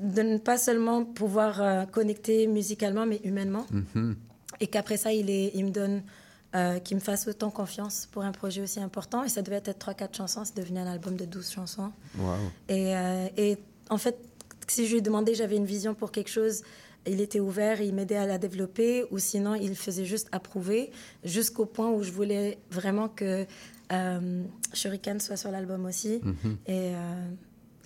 [0.00, 3.66] De ne pas seulement pouvoir euh, connecter musicalement, mais humainement.
[3.70, 4.16] Mhm.
[4.58, 6.02] Et qu'après ça, il, est, il me donne,
[6.56, 9.22] euh, qu'il me fasse autant confiance pour un projet aussi important.
[9.22, 11.92] Et ça devait être 3-4 chansons, c'est devenu un album de 12 chansons.
[12.18, 12.34] Wow.
[12.68, 12.94] Et,
[13.36, 13.58] et
[13.90, 14.18] en fait,
[14.66, 16.62] si je lui ai demandé, j'avais une vision pour quelque chose,
[17.06, 20.90] il était ouvert, il m'aidait à la développer, ou sinon, il faisait juste approuver,
[21.24, 23.46] jusqu'au point où je voulais vraiment que
[23.92, 26.20] euh, Shuriken soit sur l'album aussi.
[26.22, 26.56] Mhm.
[26.66, 27.28] Et, euh,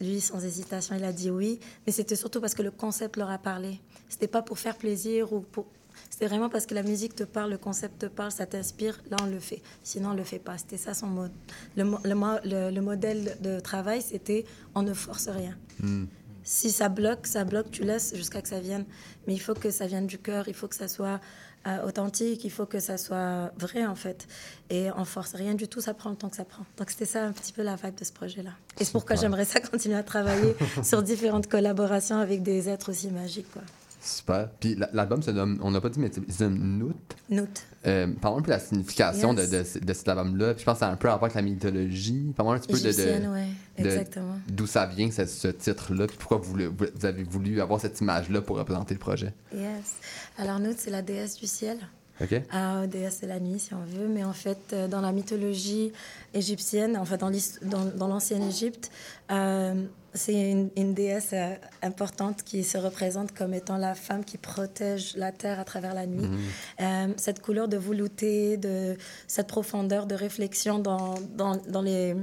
[0.01, 1.59] lui, sans hésitation, il a dit oui.
[1.85, 3.81] Mais c'était surtout parce que le concept leur a parlé.
[4.09, 5.67] C'était pas pour faire plaisir ou pour.
[6.09, 8.97] C'était vraiment parce que la musique te parle, le concept te parle, ça t'inspire.
[9.11, 9.61] Là, on le fait.
[9.83, 10.57] Sinon, on le fait pas.
[10.57, 11.33] C'était ça son mode.
[11.77, 14.45] Le, mo- le, mo- le- le modèle de travail, c'était
[14.77, 15.57] on ne force rien.
[15.81, 16.05] Hmm.
[16.51, 18.87] Si ça bloque, ça bloque, tu laisses jusqu'à que ça vienne.
[19.27, 21.21] Mais il faut que ça vienne du cœur, il faut que ça soit
[21.67, 24.27] euh, authentique, il faut que ça soit vrai en fait.
[24.71, 26.65] Et on force rien du tout, ça prend le temps que ça prend.
[26.79, 28.53] Donc c'était ça un petit peu la vibe de ce projet-là.
[28.81, 33.11] Et c'est pourquoi j'aimerais ça continuer à travailler sur différentes collaborations avec des êtres aussi
[33.11, 33.53] magiques.
[33.53, 33.63] Quoi.
[34.17, 34.49] Super.
[34.61, 36.97] Puis la- l'album se nomme, on n'a pas dit, mais c'est Noot.
[37.29, 37.63] Note.
[37.87, 39.51] Euh, parlons un peu de la signification Yes.
[39.51, 40.55] de, de, de cet album-là.
[40.55, 42.33] Puis je pense que ça a un peu à voir avec la mythologie.
[42.37, 44.39] Parlons un petit peu de- de, Égyptienne, ouais, exactement.
[44.49, 46.07] d'où ça vient, ce, ce titre-là.
[46.07, 49.33] Puis pourquoi vous, le- vous avez voulu avoir cette image-là pour représenter le projet.
[49.55, 49.97] Yes.
[50.39, 51.79] Alors Note, c'est la déesse du ciel.
[52.21, 52.35] OK?
[52.51, 54.09] Ah, déesse de la nuit, si on veut.
[54.09, 55.93] Mais en fait, euh, dans la mythologie
[56.35, 58.91] égyptienne, en fait, dans l'ancienne Égypte,
[59.31, 64.39] euh, c'est une, une déesse euh, importante qui se représente comme étant la femme qui
[64.39, 66.27] protège la terre à travers la nuit.
[66.27, 66.39] Mhm.
[66.81, 72.17] Euh, cette couleur de velouté, de cette profondeur de réflexion dans, dans, dans, les,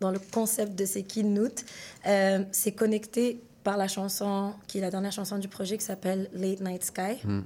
[0.00, 1.64] dans le concept de qui Noot,
[2.06, 6.28] euh, c'est connecté par la chanson, qui est la dernière chanson du projet, qui s'appelle
[6.32, 7.42] Late Night Sky Hmm.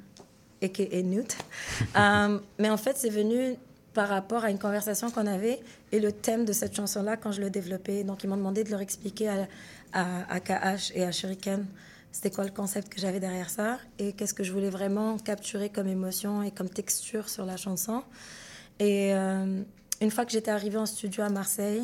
[0.62, 1.02] a.k.a.
[1.02, 1.36] Newt.
[1.97, 3.56] Euh, mais en fait, c'est venu
[3.94, 5.60] par rapport à une conversation qu'on avait
[5.90, 8.05] et le thème de cette chanson-là quand je le développais.
[8.05, 9.48] Donc, ils m'ont demandé de leur expliquer à,
[9.93, 11.66] à, à KH et à Shuriken
[12.12, 15.70] c'était quoi le concept que j'avais derrière ça et qu'est-ce que je voulais vraiment capturer
[15.70, 18.05] comme émotion et comme texture sur la chanson.
[18.78, 19.62] Et euh,
[20.01, 21.82] une fois que j'étais arrivée en studio à Marseille,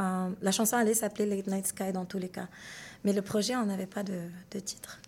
[0.00, 2.48] euh, la chanson allait s'appeler Late Night Sky dans tous les cas.
[3.04, 4.18] Mais le projet, on n'avait pas de,
[4.50, 5.00] de titre.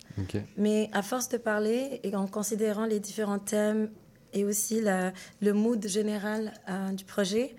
[0.57, 3.91] Mais à force de parler et en considérant les différents thèmes
[4.33, 7.55] et aussi la- le mood général euh, du projet,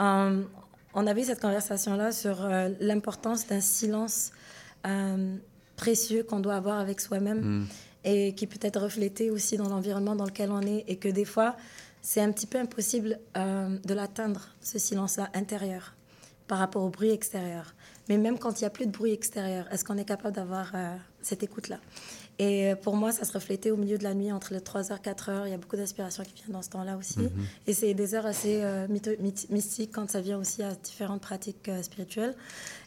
[0.00, 0.42] euh,
[0.94, 4.32] on avait cette conversation-là sur euh, l'importance d'un silence
[5.76, 7.66] précieux qu'on doit avoir avec soi-même Mm.
[8.04, 11.24] et qui peut être reflété aussi dans l'environnement dans lequel on est et que des
[11.24, 11.56] fois,
[12.02, 15.94] c'est un petit peu impossible de l'atteindre, ce silence-là intérieur,
[16.46, 17.74] par rapport au bruit extérieur.
[18.10, 20.72] Mais même quand il n'y a plus de bruit extérieur, est-ce qu'on est capable d'avoir
[21.22, 21.78] cette écoute-là?
[22.38, 25.00] Et euh, pour moi, ça se reflétait au milieu de la nuit, entre les 3h,
[25.00, 25.42] 4h.
[25.46, 27.20] Il y a beaucoup d'inspiration qui vient dans ce temps-là aussi.
[27.20, 27.30] Mhm.
[27.66, 28.88] Et c'est des heures assez euh,
[29.50, 32.34] mystiques quand ça vient aussi à différentes pratiques euh, spirituelles.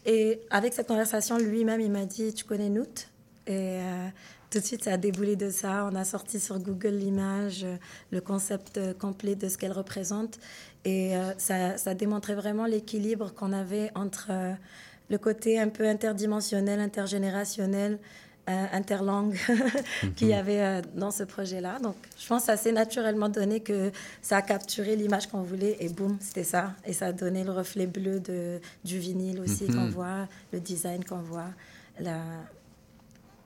[0.05, 3.07] Et avec cette conversation, lui-même, il m'a dit Tu connais Nout
[3.45, 4.07] Et euh,
[4.49, 5.87] tout de suite, ça a déboulé de ça.
[5.89, 7.65] On a sorti sur Google l'image,
[8.11, 10.39] le concept complet de ce qu'elle représente.
[10.85, 14.31] Et ça, ça démontrait vraiment l'équilibre qu'on avait entre
[15.09, 17.99] le côté un peu interdimensionnel, intergénérationnel,
[18.47, 19.37] interlangue
[20.15, 21.79] qu'il y avait euh, dans ce projet-là.
[21.79, 23.91] Donc, je pense que ça s'est naturellement donné que
[24.21, 26.73] ça a capturé l'image qu'on voulait et boum, c'était ça.
[26.85, 29.75] Et ça a donné le reflet bleu de, du vinyle aussi Mhm.
[29.75, 31.49] qu'on voit, le design qu'on voit,
[31.99, 32.19] la,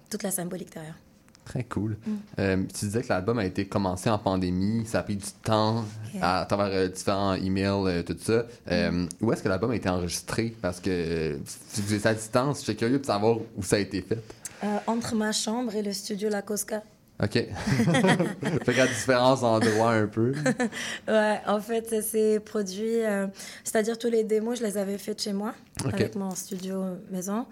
[0.09, 0.97] toute la symbolique derrière.
[1.43, 1.97] Très cool.
[2.05, 2.11] Mm.
[2.39, 5.83] Euh, tu disais que l'album a été commencé en pandémie, ça a pris du temps
[6.21, 8.45] à, travers euh, différents emails, euh, tout ça.
[8.69, 9.07] Mm.
[9.21, 10.55] Où est-ce que l'album a été enregistré?
[10.61, 13.79] Parce que si vous êtes à distance, je suis curieux de savoir où ça a
[13.79, 14.19] été fait.
[14.63, 16.83] Euh, entre ma chambre et le studio La Cosca.
[17.23, 17.33] OK.
[18.65, 20.33] fait qu'à différents endroits un peu.
[21.07, 23.03] ouais, en fait, ça s'est produit.
[23.03, 23.27] euh,
[23.63, 25.53] C'est-à-dire, tous les démos, je les avais faites chez moi,
[25.85, 27.45] avec mon studio maison.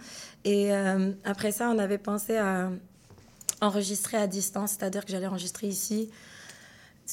[0.43, 2.71] Et euh, après ça, on avait pensé à
[3.61, 6.09] enregistrer à distance, c'est-à-dire que j'allais enregistrer ici,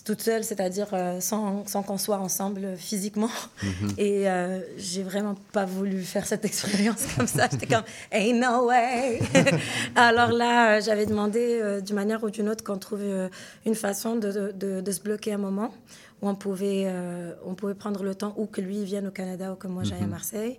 [0.04, 3.30] toute seule, c'est-à-dire euh, sans, sans qu'on soit ensemble physiquement.
[3.62, 3.90] Mhm.
[3.98, 7.48] Et euh, j'ai vraiment pas voulu faire cette expérience comme ça.
[7.50, 9.20] J'étais comme, ain't no way.
[9.96, 13.28] Alors là, euh, j'avais demandé euh, d'une manière ou d'une autre qu'on trouve euh,
[13.64, 15.72] une façon de, de, de se bloquer un moment
[16.22, 16.90] où on pouvait,
[17.44, 19.98] on pouvait prendre le temps ou que lui vienne au Canada ou que moi j'aille
[20.00, 20.10] à Mhm.
[20.10, 20.58] Marseille.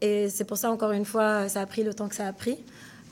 [0.00, 2.32] Et c'est pour ça, encore une fois, ça a pris le temps que ça a
[2.32, 2.56] pris.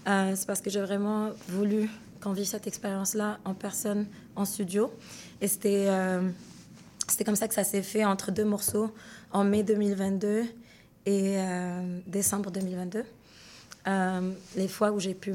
[0.06, 1.90] C'est parce que j'ai vraiment voulu
[2.22, 4.90] qu'on vive cette expérience-là en personne, en studio.
[5.40, 6.28] Et c'était euh,
[7.08, 8.90] c'était comme ça que ça s'est fait entre deux morceaux
[9.32, 10.44] en mai 2022
[11.04, 13.04] et euh, décembre 2022.
[13.88, 15.34] Euh, les fois où j'ai pu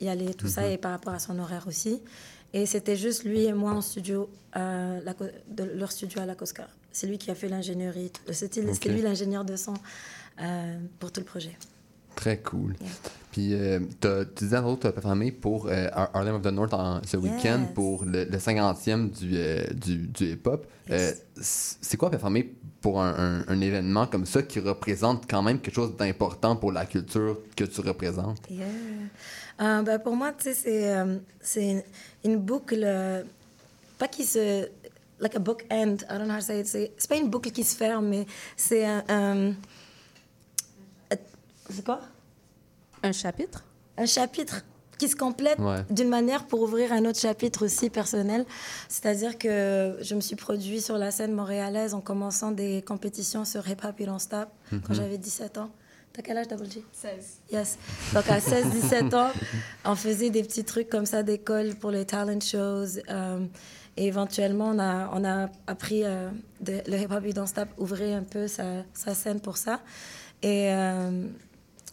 [0.00, 0.72] y aller, tout ça, Mhm.
[0.72, 2.00] et par rapport à son horaire aussi.
[2.52, 5.14] Et c'était juste lui et moi en studio, euh, la
[5.48, 6.68] de leur studio à la Cosca.
[6.92, 8.10] C'est lui qui a fait l'ingénierie.
[8.32, 8.74] C'était Ok.
[8.74, 9.74] c'était lui l'ingénieur de son
[10.40, 11.56] euh, pour tout le projet.
[12.18, 12.74] Très cool.
[13.30, 16.46] Puis, euh, t'as- tu disais que tu as performé pour euh, Har- Harlem of the
[16.46, 20.66] North en- ce week-end pour le, le 50e du, euh, du, du hip-hop.
[20.90, 25.60] Euh, c'est quoi performer pour un, un- un événement comme ça qui représente quand même
[25.60, 28.38] quelque chose d'important pour la culture que tu représentes?
[28.50, 28.66] Yeah.
[29.60, 30.94] Euh, ben, pour moi, tu sais, c'est
[31.40, 31.82] c'est une,
[32.24, 32.84] une boucle,
[33.98, 34.68] pas qui se.
[35.20, 36.66] like a book end, I don't know how to say it.
[36.96, 38.26] C'est pas une boucle qui se ferme, mais
[38.56, 39.04] c'est un.
[39.08, 39.52] un-
[41.70, 42.00] c'est quoi?
[43.02, 43.64] Un chapitre?
[43.96, 44.64] Un chapitre
[44.98, 45.84] qui se complète Ouais.
[45.90, 48.44] d'une manière pour ouvrir un autre chapitre aussi personnel.
[48.88, 53.68] C'est-à-dire que je me suis produit sur la scène montréalaise en commençant des compétitions sur
[53.68, 54.94] Hip Hop et Don't Stop quand Mhm.
[54.94, 55.70] j'avais 17 ans.
[56.12, 56.84] T'as quel âge, Double G?
[56.92, 57.38] 16.
[57.52, 57.78] Yes.
[58.12, 59.30] Donc à 16-17 ans,
[59.84, 62.98] on faisait des petits trucs comme ça d'école pour les talent shows.
[63.08, 63.46] euh,
[63.96, 66.28] et éventuellement, on a, on a appris euh,
[66.60, 69.80] de, le Hip Hop et Don't Stop ouvrir un peu sa, sa scène pour ça.
[70.42, 71.26] Et euh,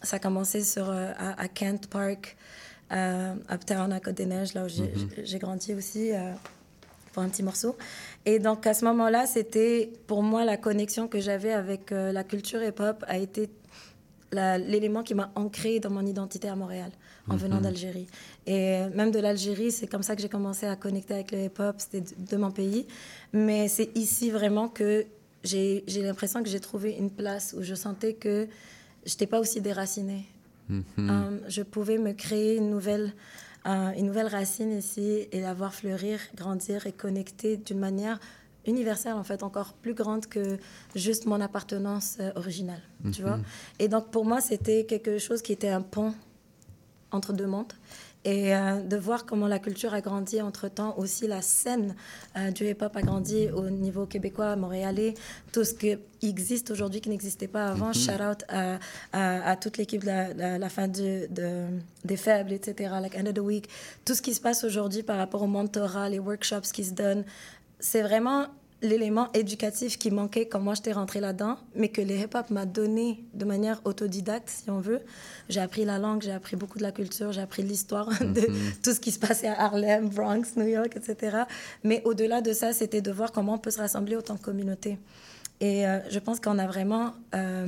[0.02, 2.36] ça a commencé sur, euh, à, à Kent Park,
[2.92, 5.08] euh, Uptown, à Côte-des-Neiges, là où j'ai Mhm.
[5.24, 6.12] j'ai grandi aussi.
[6.12, 6.32] euh,
[7.12, 7.74] pour un petit morceau.
[8.26, 12.24] Et donc à ce moment-là, c'était pour moi la connexion que j'avais avec euh, la
[12.24, 13.48] culture hip-hop a été
[14.32, 16.90] l'élément qui m'a ancré dans mon identité à Montréal
[17.28, 17.62] en venant Mhm.
[17.62, 18.06] d'Algérie.
[18.46, 21.76] Et même de l'Algérie, c'est comme ça que j'ai commencé à connecter avec le hip-hop,
[21.78, 22.86] c'était de, de mon pays.
[23.32, 25.06] Mais c'est ici vraiment que
[25.42, 28.46] j'ai l'impression que j'ai trouvé une place où je sentais que
[29.06, 30.26] je n'étais pas aussi déracinée.
[30.68, 30.84] Mhm.
[30.98, 33.12] Euh, je pouvais me créer une nouvelle,
[33.66, 38.18] euh, une nouvelle racine ici et la voir fleurir, grandir et connecter d'une manière
[38.66, 40.58] universelle, en fait, encore plus grande que
[40.96, 43.28] juste mon appartenance euh, originale, tu Mhm.
[43.28, 43.38] vois.
[43.78, 46.12] Et donc, pour moi, c'était quelque chose qui était un pont
[47.12, 47.72] entre deux mondes.
[48.28, 51.94] Et euh, de voir comment la culture a grandi entre-temps, aussi la scène
[52.36, 55.14] euh, du hip-hop a grandi au niveau québécois, montréalais,
[55.52, 57.88] tout ce qui existe aujourd'hui qui n'existait pas avant.
[57.88, 57.94] Mhm.
[57.94, 58.78] Shout out à,
[59.12, 61.66] à, à toute l'équipe de la, la- la fin du- de,
[62.04, 63.68] des faibles, etc., like End of the Week.
[64.04, 67.24] Tout ce qui se passe aujourd'hui par rapport au mentorat, les workshops qui se donnent,
[67.78, 68.46] c'est vraiment
[68.82, 73.24] l'élément éducatif qui manquait quand moi j'étais rentrée là-dedans, mais que le hip-hop m'a donné
[73.34, 75.00] de manière autodidacte, si on veut.
[75.48, 78.72] J'ai appris la langue, j'ai appris beaucoup de la culture, j'ai appris l'histoire de Mhm.
[78.82, 81.38] tout ce qui se passait à Harlem, Bronx, New York, etc.
[81.84, 84.98] Mais au-delà de ça, c'était de voir comment on peut se rassembler autant que communauté.
[85.60, 87.66] Et euh, je pense qu'on a vraiment euh,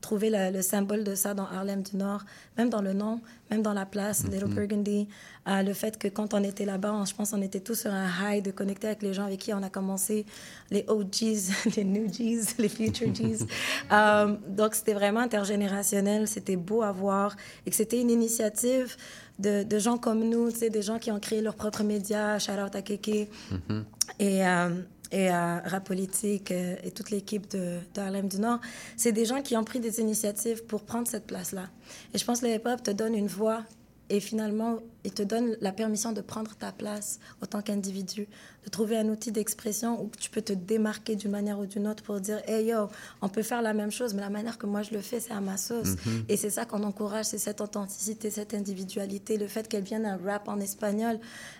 [0.00, 2.24] trouvé le, le symbole de ça dans Harlem du Nord,
[2.56, 3.20] même dans le nom,
[3.50, 4.54] même dans la place, Little Mhm.
[4.54, 5.08] Burgundy.
[5.48, 7.90] Euh, le fait que quand on était là-bas, on- je pense qu'on était tous sur
[7.92, 10.24] un high de connecter avec les gens avec qui on a commencé,
[10.70, 13.44] les OGs, les New Gs, les Future Gs.
[13.92, 18.96] Euh, donc c'était vraiment intergénérationnel, c'était beau à voir et que c'était une initiative
[19.38, 22.74] de, de gens comme nous, des gens qui ont créé leurs propres médias, shout out
[22.74, 23.84] à Kéké Mhm.
[24.18, 24.68] et, euh,
[25.10, 28.60] et à Rap Politique euh, et toute l'équipe de, Harlem du Nord,
[28.96, 31.68] c'est des gens qui ont pris des initiatives pour prendre cette place-là.
[32.14, 33.64] Et je pense que le hip-hop te donne une voix
[34.10, 38.26] et finalement, il te donne la permission de prendre ta place en tant qu'individu,
[38.64, 42.02] de trouver un outil d'expression où tu peux te démarquer d'une manière ou d'une autre
[42.02, 42.88] pour dire Hey yo,
[43.22, 45.32] on peut faire la même chose, mais la manière que moi je le fais, c'est
[45.32, 45.94] à ma sauce.
[46.06, 46.24] Mhm.
[46.28, 50.16] Et c'est ça qu'on encourage, c'est cette authenticité, cette individualité, le fait qu'elle vienne un
[50.16, 51.18] rap en espagnol.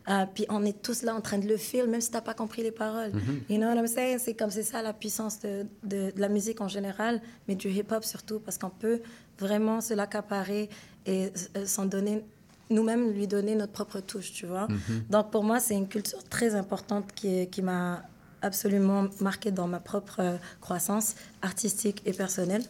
[0.09, 2.23] Euh, puis on est tous là en train de le faire, même si tu n'as
[2.23, 3.13] pas compris les paroles.
[3.13, 3.41] Mhm.
[3.51, 4.19] You know what I'm saying?
[4.19, 7.69] C'est comme c'est ça la puissance de, de- de la musique en général, mais du
[7.71, 9.01] hip-hop surtout, parce qu'on peut
[9.39, 10.69] vraiment se l'accaparer
[11.07, 12.23] et euh, s'en donner,
[12.71, 14.69] nous-mêmes lui donner notre propre touche, tu vois.
[14.69, 15.05] Mhm.
[15.11, 18.03] Donc pour moi, c'est une culture très importante qui, est- qui m'a
[18.43, 22.63] absolument marquée dans ma propre euh, croissance artistique et personnelle.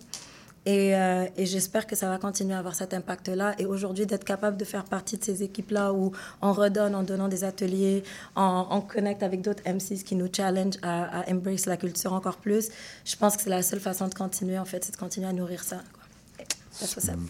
[0.67, 3.55] Et, euh, et j'espère que ça va continuer à avoir cet impact-là.
[3.59, 6.13] Et aujourd'hui, d'être capable de faire partie de ces équipes-là où
[6.43, 8.03] on redonne en donnant des ateliers,
[8.37, 12.37] on, on connecte avec d'autres MCs qui nous challenge à, à embrace la culture encore
[12.37, 12.69] plus.
[13.07, 15.33] Je pense que c'est la seule façon de continuer, en fait, c'est de continuer à
[15.33, 15.79] nourrir ça.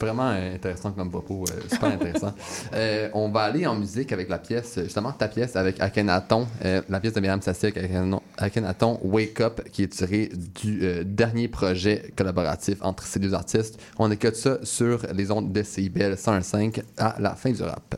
[0.01, 2.33] Vraiment intéressant comme propos, euh, super intéressant.
[2.75, 6.83] Euh, on va aller en musique avec la pièce, justement ta pièce avec Akhenaton, euh,
[6.89, 11.49] la pièce de Myriam Sassic, Akhenaton- Akhenaton Wake Up, qui est tirée du euh, dernier
[11.49, 13.81] projet collaboratif entre ces deux artistes.
[13.99, 17.97] On écoute ça sur les ondes de CIBL 101.5 à la fin du rap.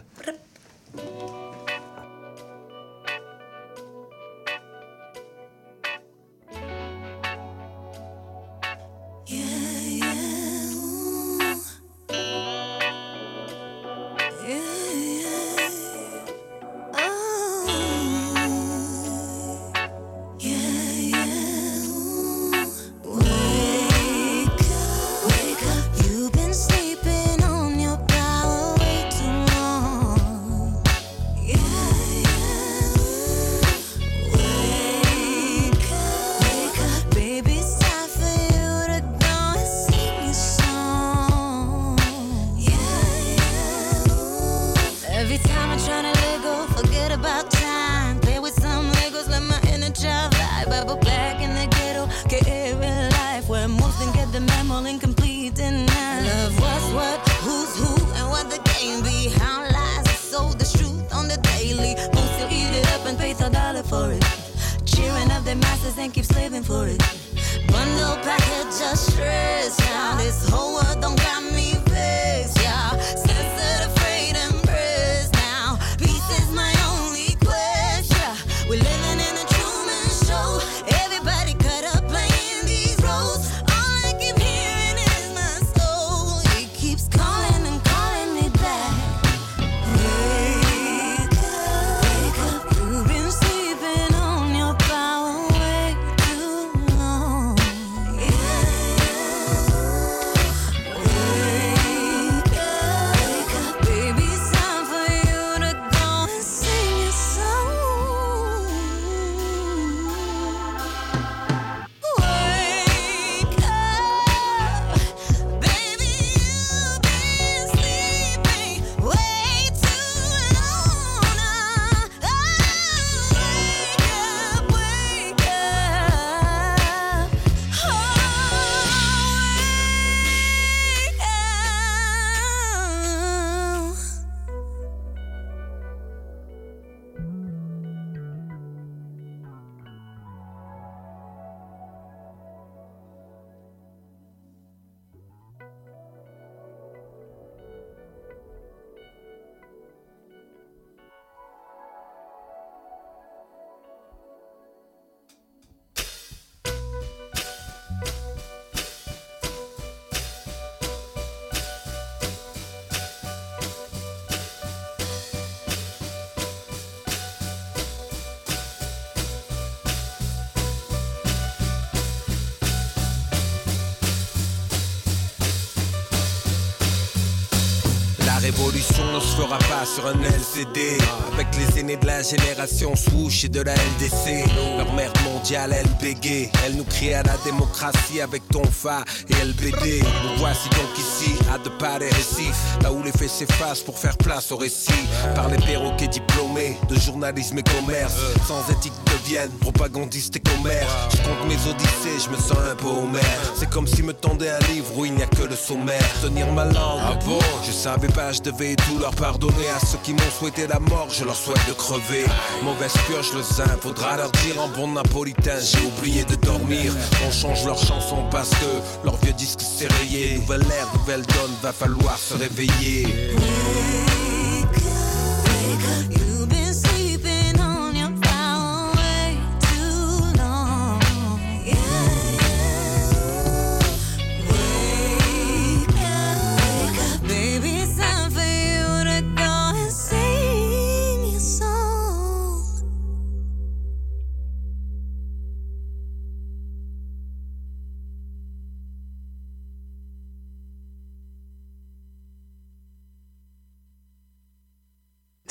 [179.84, 180.98] Sur un LCD.
[181.32, 184.44] Avec les aînés de la génération swoosh et de la LDC.
[184.76, 186.50] Leur merde mondiale, elle bégait.
[186.64, 190.02] Elle nous crie à la démocratie avec ton fa et LBD.
[190.02, 192.52] Nous voici donc ici, à deux pas des récits.
[192.82, 194.92] Là où les faits s'effacent pour faire place au récit.
[195.34, 198.14] Par les perroquets diplômés de journalisme et commerce.
[198.46, 198.92] Sans éthique
[199.30, 200.92] deviennent propagandistes et commerce.
[201.12, 203.20] Je compte mes odyssées, je me sens un peu homer.
[203.54, 206.02] C'est comme si me tendait un livre où il n'y a que le sommaire.
[206.22, 207.00] Tenir ma langue.
[207.02, 207.38] Ah bon?
[207.64, 209.68] Je savais pas, je devais tout leur pardonner.
[209.76, 212.24] À ceux qui m'ont souhaité la mort, je leur souhaite de crever.
[212.62, 213.76] Mauvaise purge, le zin.
[213.80, 216.92] Faudra leur dire en bon napolitain, j'ai oublié de dormir.
[217.26, 220.38] On change leur chanson parce que leur vieux disque s'est rayé.
[220.38, 223.06] Nouvelle ère, nouvelle donne, va falloir se réveiller.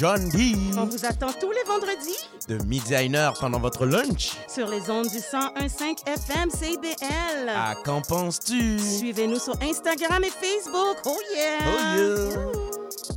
[0.00, 0.56] John D.
[0.78, 2.16] On vous attend tous les vendredis
[2.48, 4.30] De midi à une heure pendant votre lunch.
[4.48, 7.50] sur les ondes du 101.5 FM CBL.
[7.50, 8.78] À qu'en penses-tu?
[8.78, 10.96] Suivez-nous sur Instagram et Facebook.
[11.04, 11.58] Oh yeah!
[11.66, 13.12] Oh yeah!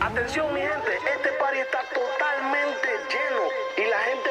[0.00, 3.42] Atención mi gente, este party está totalmente lleno
[3.78, 4.30] y la gente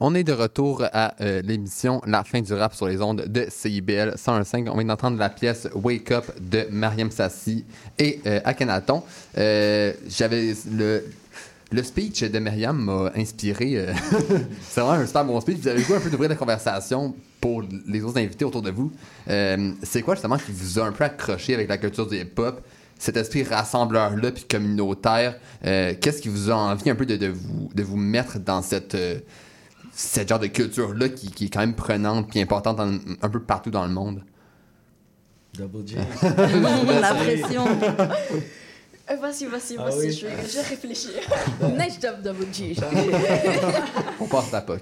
[0.00, 3.46] On est de retour à euh, l'émission La fin du rap sur les ondes de
[3.48, 4.68] CIBL 101.5.
[4.68, 7.64] On vient d'entendre la pièce Wake Up de Mariam Sassi
[7.96, 9.04] et euh, Akhenaton.
[9.38, 11.04] Euh, J'avais le,
[11.84, 13.86] speech de Mariam m'a inspiré.
[14.62, 15.58] C'est vraiment un super bon speech.
[15.58, 18.92] Vous avez goût un peu d'ouvrir la conversation pour les autres invités autour de vous.
[19.26, 22.60] C'est quoi justement qui vous a un peu accroché avec la culture du hip-hop?
[22.96, 27.82] Cet esprit rassembleur-là puis communautaire, qu'est-ce qui vous a envie un peu de, vous, de
[27.82, 28.96] vous mettre dans cette,
[29.94, 33.40] cette genre de culture-là qui, qui est quand même prenante puis importante dans- un peu
[33.40, 34.22] partout dans le monde?
[35.56, 35.96] Double J.
[37.00, 37.64] La pression.
[39.10, 40.12] Euh, Vas-y, vas-y, Ah vas-y, oui.
[40.12, 41.10] je, vais, je vais réfléchir.
[41.78, 42.74] nice job, Double G.
[44.20, 44.80] On passe à POC.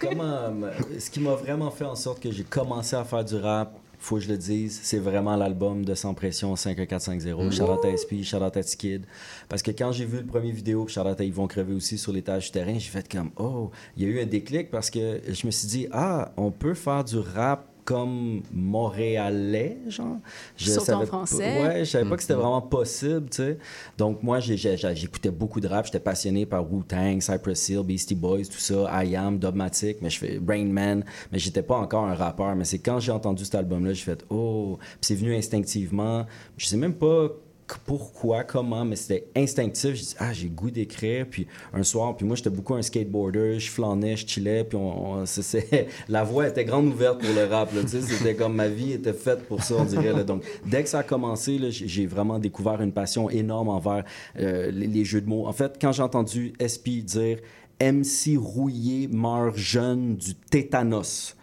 [0.00, 3.36] Comment, euh, ce qui m'a vraiment fait en sorte que j'ai commencé à faire du
[3.36, 7.46] rap, faut que je le dise, c'est vraiment l'album de Sans Pression 5450.
[7.46, 7.52] Mm.
[7.52, 9.04] Shout out à SP, shout out à T-Kid.
[9.48, 11.98] Parce que quand j'ai vu le premier vidéo, shout out à Ils vont crever aussi
[11.98, 14.90] sur l'étage du terrain, j'ai fait comme, oh, il y a eu un déclic parce
[14.90, 20.18] que je me suis dit, ah, on peut faire du rap comme montréalais, genre.
[20.56, 21.60] Surtout en savais pas- français.
[21.62, 22.20] Ouais, je savais pas que Mm-hmm.
[22.22, 23.58] c'était vraiment possible, tu sais.
[23.98, 25.86] Donc, moi, j'écoutais beaucoup de rap.
[25.86, 30.18] J'étais passionné par Wu-Tang, Cypress Hill, Beastie Boys, tout ça, I Am, Dogmatic, mais je
[30.18, 32.54] fais Brain Man, mais j'étais pas encore un rappeur.
[32.54, 36.26] Mais c'est quand j'ai entendu cet album-là, j'ai fait Oh, Puis c'est venu instinctivement.
[36.56, 37.28] Je sais même pas
[37.78, 39.94] pourquoi, comment, mais c'était instinctif.
[39.94, 41.26] J'ai dit, ah, j'ai goût d'écrire.
[41.30, 45.20] Puis un soir, puis moi, j'étais beaucoup un skateboarder, je flânais, je chillais, puis on,
[45.20, 45.24] on-
[46.08, 47.70] la voie était grande ouverte pour le rap.
[47.86, 50.24] C'était comme ma vie était faite pour ça, on dirait.
[50.24, 54.04] Donc, dès que ça a commencé, j'ai vraiment découvert une passion énorme envers
[54.38, 55.46] euh, les, jeux de mots.
[55.46, 57.38] En fait, quand j'ai entendu SP dire
[57.82, 61.34] MC rouillé meurt jeune du tétanos.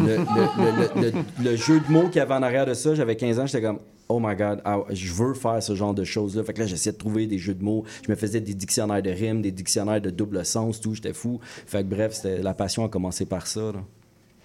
[0.00, 3.46] Le- le jeu de mots qu'il y avait en arrière de ça, j'avais 15 ans,
[3.46, 3.78] j'étais comme
[4.16, 6.44] Oh my God, ah, je veux faire ce genre de choses-là.
[6.44, 7.84] Fait que là, j'essayais de trouver des jeux de mots.
[8.06, 10.94] Je me faisais des dictionnaires de rimes, des dictionnaires de double sens, tout.
[10.94, 11.40] J'étais fou.
[11.66, 13.72] Fait que bref, c'était- la passion a commencé par ça.
[13.72, 13.82] là.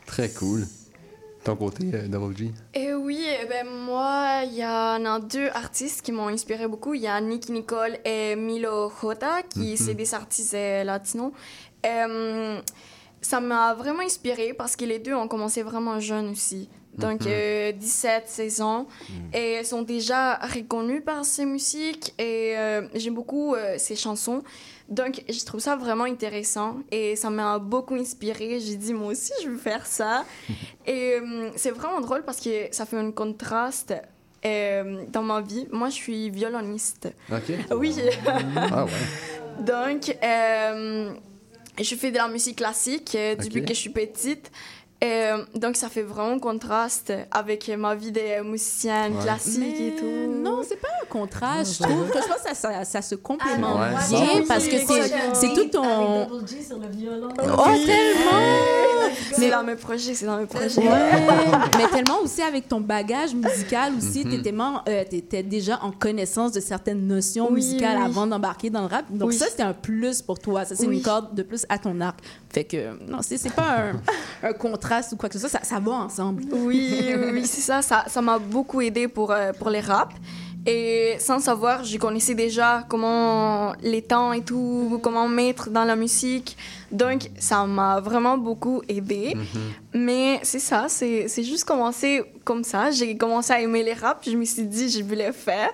[0.07, 0.65] Très cool.
[1.43, 2.51] Ton côté, euh, Double G?
[2.73, 6.95] Et oui, eh ben moi, il y en a deux artistes qui m'ont inspiré beaucoup.
[6.95, 9.77] Il y a Nicky Nicole et Milo Jota, qui Mhm.
[9.77, 11.31] c'est des artistes euh, latinos.
[11.85, 12.59] Euh,
[13.21, 16.67] ça m'a vraiment inspiré parce que les deux ont commencé vraiment jeunes aussi.
[16.99, 17.27] Donc, Mhm.
[17.31, 18.87] euh, 17, 16 ans.
[19.33, 22.13] Et sont déjà reconnus par ces musiques.
[22.19, 24.43] Et euh, j'aime beaucoup euh, ces chansons.
[24.89, 28.59] Donc, je trouve ça vraiment intéressant et ça m'a beaucoup inspiré.
[28.59, 30.25] J'ai dit, moi aussi, je veux faire ça.
[30.87, 33.93] et euh, c'est vraiment drôle parce que ça fait un contraste
[34.45, 35.67] euh, dans ma vie.
[35.71, 37.07] Moi, je suis violoniste.
[37.31, 37.53] OK.
[37.77, 37.95] Oui.
[38.55, 38.91] Ah ouais.
[39.63, 41.11] Donc, euh,
[41.79, 44.51] je fais de la musique classique depuis que je suis petite.
[45.01, 49.23] Euh, donc, ça fait vraiment contraste avec ma vie de musicienne Ouais.
[49.23, 50.33] classique et tout.
[50.43, 51.77] Non, c'est pas un contraste.
[51.77, 54.19] Je trouve que je pense que ça, ça, ça se complémente Ah, ouais.
[54.35, 56.25] bien parce que c'est c'est tout ton.
[56.27, 57.29] Double G sur le violon.
[57.37, 59.09] Oh, tellement!
[59.31, 60.81] C'est dans mes projets, c'est dans mes projets.
[60.81, 60.87] Ouais,
[61.77, 64.31] mais tellement aussi avec ton bagage musical aussi, Mhm.
[64.31, 68.05] t'étais man- euh, t'étais déjà en connaissance de certaines notions Oui, musicales oui.
[68.05, 69.05] avant d'embarquer dans le rap.
[69.09, 69.35] Donc Oui.
[69.37, 70.65] ça, c'était un plus pour toi.
[70.65, 70.97] Ça, c'est Oui.
[70.97, 72.19] une corde de plus à ton arc.
[72.51, 73.77] Fait que, non, c'est c'est pas
[74.43, 76.43] un, un contraste ou quoi que ce soit, ça, ça va ensemble.
[76.51, 77.81] Oui, oui, c'est ça.
[77.81, 80.13] Ça ça m'a beaucoup aidé pour, euh, pour les rap.
[80.65, 85.95] Et sans savoir, je connaissais déjà comment les temps et tout, comment mettre dans la
[85.95, 86.57] musique.
[86.91, 89.35] Donc, ça m'a vraiment beaucoup aidé.
[89.93, 92.91] Mais c'est ça, c'est c'est juste commencé comme ça.
[92.91, 95.71] J'ai commencé à aimer les rap, je me suis dit, je voulais faire.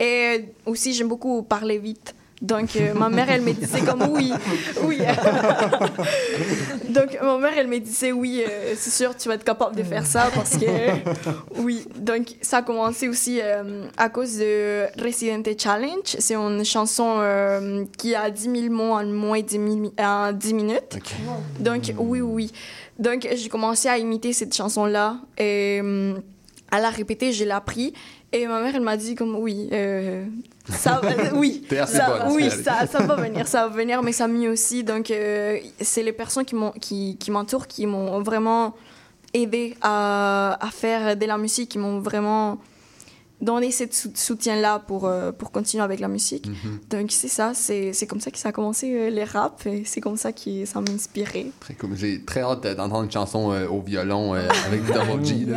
[0.00, 2.14] Et aussi, j'aime beaucoup parler vite.
[2.42, 4.32] Donc, euh, ma mère, elle me disait comme oui,
[4.82, 4.98] oui.
[6.88, 9.82] Donc, ma mère, elle me disait oui, euh, c'est sûr, tu vas être capable de
[9.82, 10.66] faire ça parce que
[11.58, 11.86] oui.
[11.96, 16.02] Donc, ça a commencé aussi euh, à cause de Resident Challenge.
[16.04, 20.32] C'est une chanson euh, qui a 10 000 mots en moins de 10, mi- en
[20.32, 20.98] 10 minutes.
[21.60, 22.52] Donc, oui, oui.
[22.98, 26.14] Donc, j'ai commencé à imiter cette chanson-là et euh,
[26.70, 27.92] à la répéter, je l'ai appris.
[28.32, 30.24] Et ma mère, elle m'a dit comme oui, euh,
[30.70, 34.02] ça, va- oui, T'es assez ça, bonne, oui, ça, ça va venir, ça va venir,
[34.02, 34.82] mais ça mieux aussi.
[34.84, 38.74] Donc, euh, c'est les personnes qui m'entourent qui m'ont vraiment
[39.34, 42.58] aidé à, à faire de la musique, qui m'ont vraiment
[43.42, 46.46] donné ce sou- soutien-là pour, euh, pour continuer avec la musique.
[46.46, 46.78] Mhm.
[46.88, 49.82] Donc, c'est ça, c'est, c'est comme ça que ça a commencé euh, les rap, et
[49.84, 51.50] c'est comme ça que ça m'a inspiré.
[51.60, 51.90] Très cool.
[51.96, 55.46] J'ai très hâte d'entendre une chanson euh, au violon euh, avec Double G.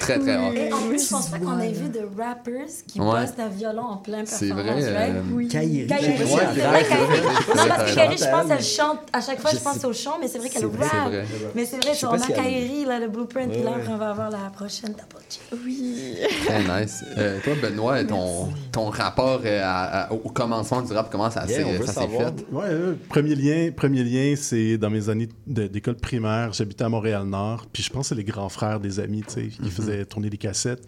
[0.00, 0.54] Très, très hâte.
[0.56, 3.20] Et en plus, je pense pas qu'on ait vu de rappers qui Ouais.
[3.20, 5.12] postent un violon en plein C'est performance, vrai.
[5.32, 5.48] Oui.
[5.48, 7.20] Kairi, Kairi, c'est vrai, elle Kairi.
[7.54, 8.62] Non, parce que Kairi, je pense, elle.
[8.64, 8.98] chante.
[9.12, 11.24] À chaque fois, Je je pense sais- au chant, mais c'est vrai qu'elle vrai.
[11.54, 14.92] Mais c'est vrai, on a Kairi, là, le blueprint, là, on va avoir la prochaine
[14.92, 15.38] Double G.
[15.64, 16.16] Oui.
[16.46, 16.87] Très nice.
[17.16, 21.46] Euh, toi, Benoît, ton, ton rapport euh, à- à- au commencement du rap, comment ça
[21.46, 22.28] s'est Yeah, savoir.
[22.34, 22.44] fait?
[22.52, 26.52] Ouais, euh, premier lien, premier lien, c'est dans mes années d'école primaire.
[26.52, 29.48] J'habitais à Montréal-Nord, puis je pense que c'est les grands frères des amis, tu sais.
[29.60, 29.70] Ils Mhm.
[29.70, 30.82] faisaient tourner des cassettes.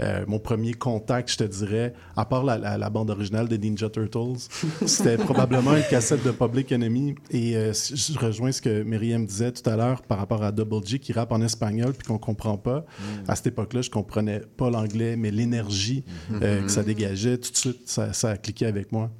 [0.00, 3.58] Euh, mon premier contact, je te dirais, à part la, la- la bande originale des
[3.58, 4.38] Ninja Turtles,
[4.86, 7.14] c'était probablement une cassette de Public Enemy.
[7.30, 10.84] Et euh, je rejoins ce que Myriam disait tout à l'heure par rapport à Double
[10.86, 12.80] G qui rappe en espagnol puis qu'on comprend pas.
[12.80, 13.02] Mm.
[13.28, 16.04] À cette époque-là, je comprenais pas l'anglais, mais l'énergie
[16.42, 19.10] euh, que ça dégageait, tout de suite, ça, ça a cliqué avec moi.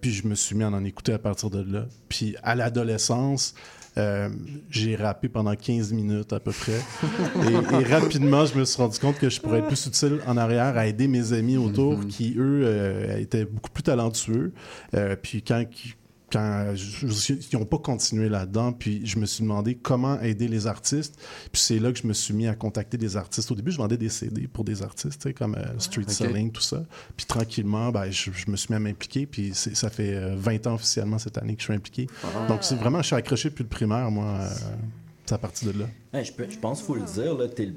[0.00, 1.86] Puis je me suis mis à en écouter à partir de là.
[2.08, 3.54] Puis à l'adolescence,
[3.96, 4.28] euh,
[4.70, 6.80] j'ai rappé pendant 15 minutes à peu près.
[7.48, 10.36] et, et rapidement, je me suis rendu compte que je pourrais être plus utile en
[10.36, 14.52] arrière à aider mes amis autour qui, eux, euh, étaient beaucoup plus talentueux.
[14.94, 15.64] Euh, puis quand
[16.34, 20.48] quand je- je- ils n'ont pas continué là-dedans, puis je me suis demandé comment aider
[20.48, 21.16] les artistes.
[21.52, 23.50] Puis c'est là que je me suis mis à contacter des artistes.
[23.50, 26.10] Au début, je vendais des CD pour des artistes, tu comme euh, Street Ok.
[26.10, 26.84] Selling, tout ça.
[27.16, 29.26] Puis tranquillement, ben, je, je me suis mis à m'impliquer.
[29.26, 32.06] Puis ça fait euh, 20 ans officiellement cette année que je suis impliqué.
[32.24, 32.46] Ah.
[32.48, 34.24] Donc c'est vraiment, je suis accroché depuis le primaire, moi.
[34.40, 34.50] euh,
[35.26, 35.86] c'est à partir de là.
[36.12, 37.74] Ouais, je, peux- je pense qu'il faut le dire, là, t'es le- t'es le-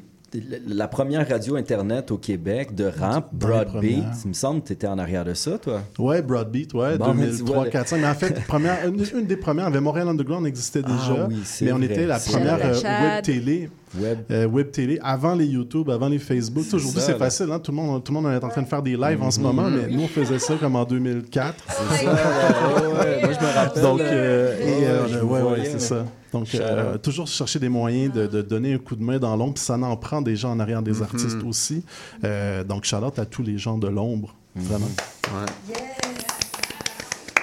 [0.68, 4.04] la première radio Internet au Québec de rap, Broadbeat.
[4.26, 5.82] Il me semble que tu étais en arrière de ça, toi.
[5.98, 7.98] Ouais, Broadbeat, ouais, Bon, mais tu 2003, vois, le- 2004, 2005.
[8.02, 11.28] Mais en fait, première, une, une des premières, avait Montréal Underground existait Ah déjà.
[11.30, 13.70] oui, mais on vrai, était la première euh, web télé.
[13.98, 14.20] Web.
[14.32, 16.66] Euh, web télé avant les YouTube, avant les Facebook.
[16.74, 17.48] Aujourd'hui, c'est facile.
[17.52, 17.60] Hein?
[17.60, 19.40] Tout, le monde, tout le monde est en train de faire des lives en ce
[19.40, 21.56] moment, mais nous, on faisait ça comme en 2004.
[21.70, 25.64] C'est ça, ouais, ouais, moi, je me rappelle, Donc, euh, et, Ouais, euh, je ouais,
[25.72, 26.06] c'est ça.
[26.34, 29.54] Donc, euh, toujours chercher des moyens de, de donner un coup de main dans l'ombre,
[29.56, 31.04] puis ça en prend des gens en arrière des Mhm.
[31.04, 31.84] artistes aussi.
[32.24, 34.86] Euh, donc, Charlotte à tous les gens de l'ombre, vraiment.
[35.34, 35.74] Ouais.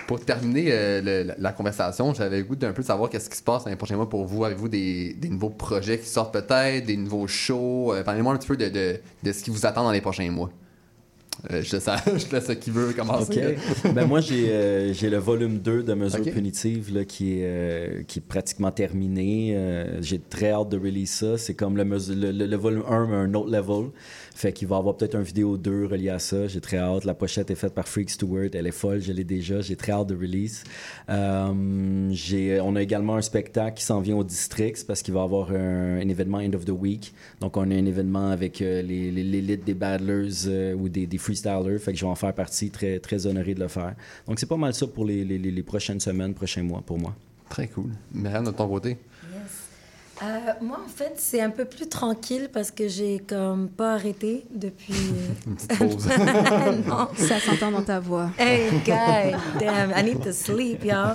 [0.06, 3.31] Pour terminer euh, le- la, la conversation, j'avais le goût d'un peu de savoir qu'est-ce
[3.31, 4.44] qui se passe dans les prochains mois pour vous.
[4.44, 7.94] Avez-vous des, des nouveaux projets qui sortent peut-être, des nouveaux shows?
[7.94, 10.31] Euh, Parlez-moi un petit peu de, de- de ce qui vous attend dans les prochains
[10.31, 10.51] mois.
[11.51, 11.89] Euh, je, laisse,
[12.28, 13.56] je laisse qui veut commencer.
[13.94, 16.32] Ben moi, j'ai euh, j'ai le volume 2 de Mesures Ok.
[16.32, 19.52] punitives là, qui, est, euh, qui est pratiquement terminé.
[19.55, 21.36] Euh, j'ai très hâte de release ça.
[21.36, 23.90] C'est comme le, le- le volume 1, mais un autre level.
[24.36, 26.48] Fait qu'il va y avoir peut-être un vidéo 2 relié à ça.
[26.48, 27.05] J'ai très hâte.
[27.05, 28.48] La pochette est faite par Freak Stewart.
[28.52, 29.01] Elle est folle.
[29.01, 29.61] Je l'ai déjà.
[29.61, 30.65] J'ai très hâte de release.
[31.09, 35.24] Euh, on a également un spectacle qui s'en vient au Districts parce qu'il va y
[35.24, 37.15] avoir un, événement End of the Week.
[37.40, 41.78] Donc, on a un événement avec euh, les- l'élite des battlers euh, ou des, freestylers,
[41.78, 43.94] fait que je vais en faire partie, très, très honoré de le faire.
[44.27, 47.15] Donc c'est pas mal ça pour les, les- prochaines semaines, prochains mois pour moi.
[47.48, 47.90] Très cool.
[48.12, 48.97] Myriam, de ton côté?
[50.25, 54.45] Euh, moi, en fait, c'est un peu plus tranquille parce que j'ai comme pas arrêté
[54.55, 54.95] depuis.
[55.79, 56.09] Pause.
[56.87, 57.09] non.
[57.17, 58.31] Ça s'entend dans ta voix.
[58.39, 61.15] Hey, guy, damn, I need to sleep, y'all.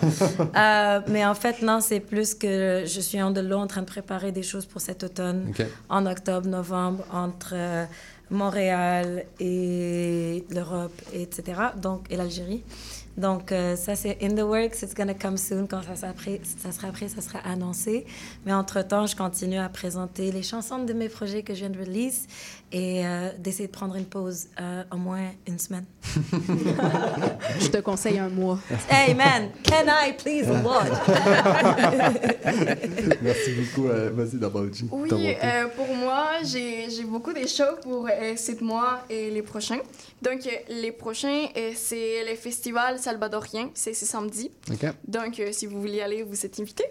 [0.56, 3.82] Euh, mais en fait, non, c'est plus que je suis en de l'eau en train
[3.82, 5.52] de préparer des choses pour cet automne,
[5.90, 7.86] en octobre, novembre, entre euh,
[8.30, 11.62] Montréal et l'Europe, etc.
[11.78, 12.64] Donc, et l'Algérie.
[13.20, 14.82] Donc, euh, ça, c'est in the works.
[14.82, 15.68] It's gonna come soon.
[15.68, 18.06] Quand ça sera prêt, ça sera, prêt, ça sera annoncé.
[18.46, 21.80] Mais entre-temps, je continue à présenter les chansons de mes projets que je viens de
[21.80, 22.28] release
[22.72, 25.86] et euh, d'essayer de prendre une pause euh, au moins une semaine.
[27.60, 28.60] Je te conseille un mois.
[28.90, 30.88] Hey man, can I please watch?
[33.22, 33.88] Merci beaucoup.
[33.88, 34.64] euh, Vas-y, d'abord.
[34.92, 39.80] Oui, euh, pour moi, j'ai beaucoup de shows pour euh, ce mois et les prochains.
[40.22, 40.50] Donc, euh,
[40.82, 44.52] les prochains, euh, c'est le festival salvadorien, c'est ce samedi.
[45.08, 46.86] Donc, euh, si vous voulez y aller, vous êtes invités.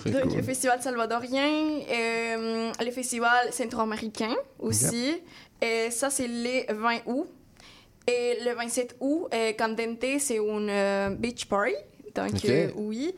[0.00, 0.36] Très Donc, cool.
[0.36, 1.48] le festival salvadorien,
[1.90, 5.20] euh, le festival centro-américain aussi.
[5.60, 7.28] Et ça, c'est le 20 août.
[8.06, 11.74] Et le 27 août, euh, Candente, c'est une euh, beach party.
[12.14, 13.14] Donc, euh, oui.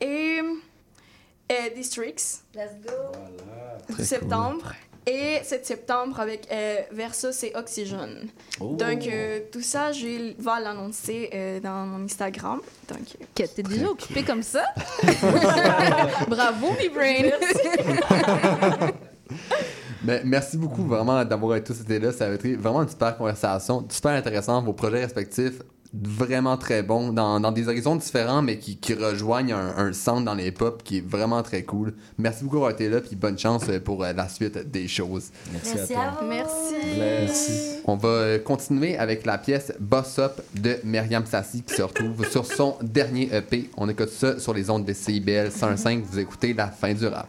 [0.00, 2.42] Et euh, Districts.
[2.54, 3.92] Let's go.
[3.92, 4.72] Très septembre.
[5.06, 8.28] Et 7 septembre avec euh, Versus et Oxygène.
[8.60, 8.76] Oh.
[8.76, 12.60] Donc, euh, tout ça, je vais l'annoncer euh, dans mon Instagram.
[12.88, 14.62] Donc, euh, Que t'es déjà occupée comme ça?
[16.28, 17.30] Bravo, B-Brain!
[20.02, 22.12] Merci beaucoup vraiment d'avoir tous été là.
[22.12, 24.62] Ça a été vraiment une super conversation, super intéressant.
[24.62, 25.62] Vos projets respectifs,
[25.92, 30.24] vraiment très bons, dans, dans des horizons différents, mais qui, qui rejoignent un, un centre
[30.24, 31.94] dans les pop qui est vraiment très cool.
[32.16, 35.30] Merci beaucoup d'avoir été là, puis bonne chance pour euh, la suite des choses.
[35.52, 36.26] Merci, Merci à vous.
[36.28, 36.74] Merci.
[36.98, 37.52] Merci.
[37.86, 42.28] On va euh, continuer avec la pièce Boss Up de Myriam Sassi qui se retrouve
[42.28, 43.70] sur son dernier EP.
[43.76, 46.04] On écoute ça sur les ondes de CIBL 105.
[46.04, 47.28] Vous écoutez la fin du rap.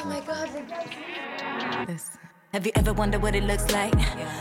[0.00, 0.48] Oh my god,
[2.54, 3.92] Have you ever wondered what it looks like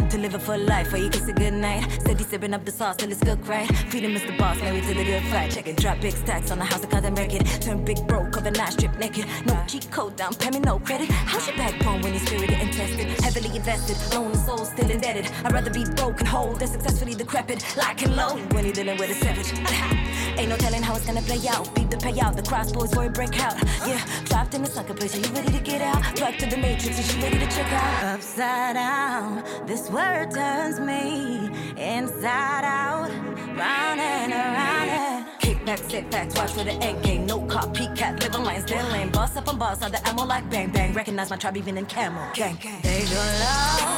[0.10, 1.92] to live a full life where you kiss a good night?
[2.00, 3.68] Steady sipping up the sauce till it's cooked right.
[3.90, 5.52] Freedom is the boss, married to the good fight.
[5.52, 7.46] Check it, drop big stacks on the house, I call them record.
[7.60, 9.26] Turn big broke, cover night strip naked.
[9.46, 11.10] No cheat code down, pay me no credit.
[11.10, 13.08] How's your backbone when your spirit and tested?
[13.20, 15.30] Heavily invested, loan and soul still indebted.
[15.44, 17.76] I'd rather be broke and whole than successfully decrepit.
[17.76, 19.52] Like and low when you're dealing with a savage.
[20.40, 21.76] Ain't no telling how it's gonna play out.
[21.76, 23.62] Beat the payout, the crossboys where it break out.
[23.86, 26.02] Yeah, trapped in the sucker place, are you ready to get out?
[26.16, 27.97] Plugged to the matrix, is you ready to check out?
[28.00, 33.10] Upside down, this word turns me inside out.
[33.58, 37.26] Round and around kick back, sit back, watch for the end game.
[37.26, 39.10] No copycat, live on lines, still lane.
[39.10, 40.94] Boss up on boss, on the ammo like bang bang.
[40.94, 42.24] Recognize my tribe even in camel.
[42.34, 42.82] Gang, gang.
[42.82, 43.98] They go low,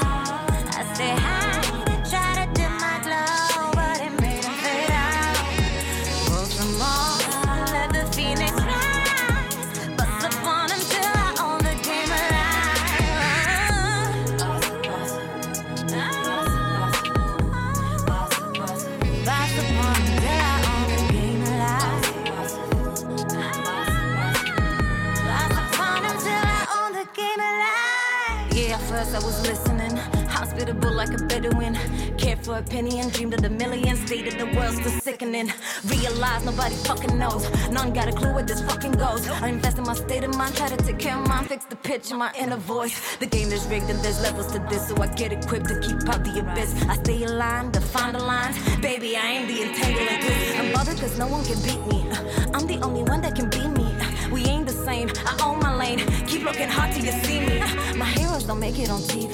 [0.80, 1.50] I stay high.
[2.10, 2.69] Try to dip
[30.70, 31.76] hospitable like a Bedouin.
[32.18, 34.00] Cared for a penny and dreamed of the millions.
[34.06, 35.52] Stated the world's still sickening.
[35.86, 37.50] Realize nobody fucking knows.
[37.70, 39.28] None got a clue where this fucking goes.
[39.30, 41.76] I invest in my state of mind, try to take care of mine, fix the
[41.76, 43.18] pitch in my inner voice.
[43.18, 46.08] The game is rigged and there's levels to this, so I get equipped to keep
[46.10, 46.74] out the abyss.
[46.88, 48.58] I stay aligned, define the lines.
[48.78, 50.60] Baby, I ain't the entanglement.
[50.60, 52.10] I'm bothered cause no one can beat me.
[52.12, 53.88] Uh, I'm the only one that can beat me.
[54.00, 55.10] Uh, we ain't the same.
[55.26, 56.00] I own my lane.
[56.28, 57.60] Keep looking hard till you see me.
[57.60, 58.19] Uh, my heroes
[58.50, 59.32] don't make it on TV.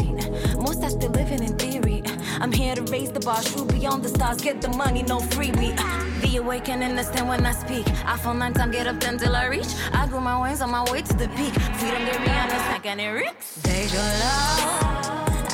[0.62, 2.04] Most are still living in theory.
[2.42, 5.74] I'm here to raise the bar, shoot beyond the stars, get the money, no freebie.
[6.22, 7.88] Be awake and understand when I speak.
[8.06, 9.72] I fall nine times, get up then till I reach.
[9.94, 11.54] I grew my wings on my way to the peak.
[11.80, 13.56] Freedom, get Rihanna, snack and reeks.
[13.62, 14.86] They go low,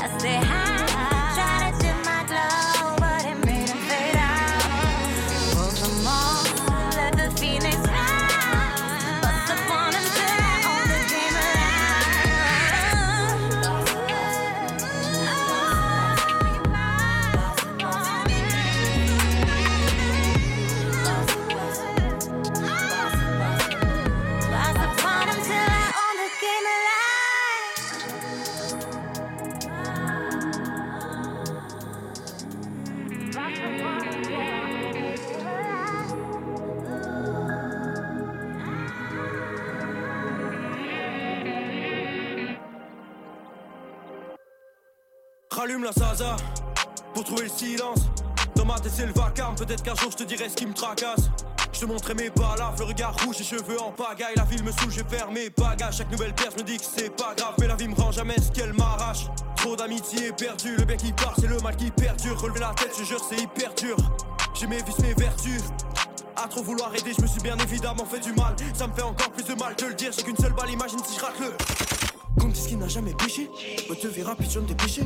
[0.03, 0.70] I stay high.
[45.61, 46.35] Rallume la Zaza
[47.13, 47.99] pour trouver le silence.
[48.55, 50.73] Dans ma tête c'est le vacarme, peut-être qu'un jour je te dirai ce qui me
[50.73, 51.29] tracasse.
[51.71, 54.33] Je te montrerai mes balafres, le regard rouge et cheveux en pagaille.
[54.35, 55.97] La ville me saoule, je perds mes bagages.
[55.97, 57.53] Chaque nouvelle pierre, je me dis que c'est pas grave.
[57.59, 59.27] Mais la vie me rend jamais ce qu'elle m'arrache.
[59.55, 62.41] Trop d'amitié perdue, le bien qui part, c'est le mal qui perdure.
[62.41, 63.97] Relever la tête, je jure, c'est hyper dur.
[64.59, 65.61] J'ai mes vices, mes vertus.
[66.43, 68.55] À trop vouloir aider, je me suis bien évidemment fait du mal.
[68.73, 70.11] Ça me fait encore plus de mal de le dire.
[70.11, 72.10] J'ai qu'une seule balle, imagine si je rate le.
[72.39, 73.49] Comme dit ce qui n'a jamais péché,
[73.89, 75.03] mode de vie rapide, je de dépêcher.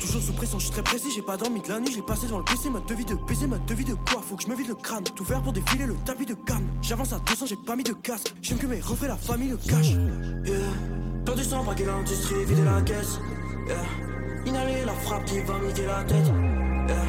[0.00, 2.26] Toujours sous pression, je suis très précis, j'ai pas dormi de la nuit, j'ai passé
[2.26, 4.22] devant le PC, mode de vie de baiser, mode de vie de quoi?
[4.22, 6.66] Faut que je me vide le crâne, tout faire pour défiler le tapis de canne.
[6.80, 9.56] J'avance à 200, j'ai pas mis de casque, j'aime que mes refrains, la famille le
[9.56, 9.90] cache.
[10.44, 10.56] Yeah,
[11.24, 13.18] perdu sans braquer l'industrie, vider la caisse.
[14.46, 16.26] Inhaler la frappe qui va niquer la tête.
[16.26, 17.04] Yeah,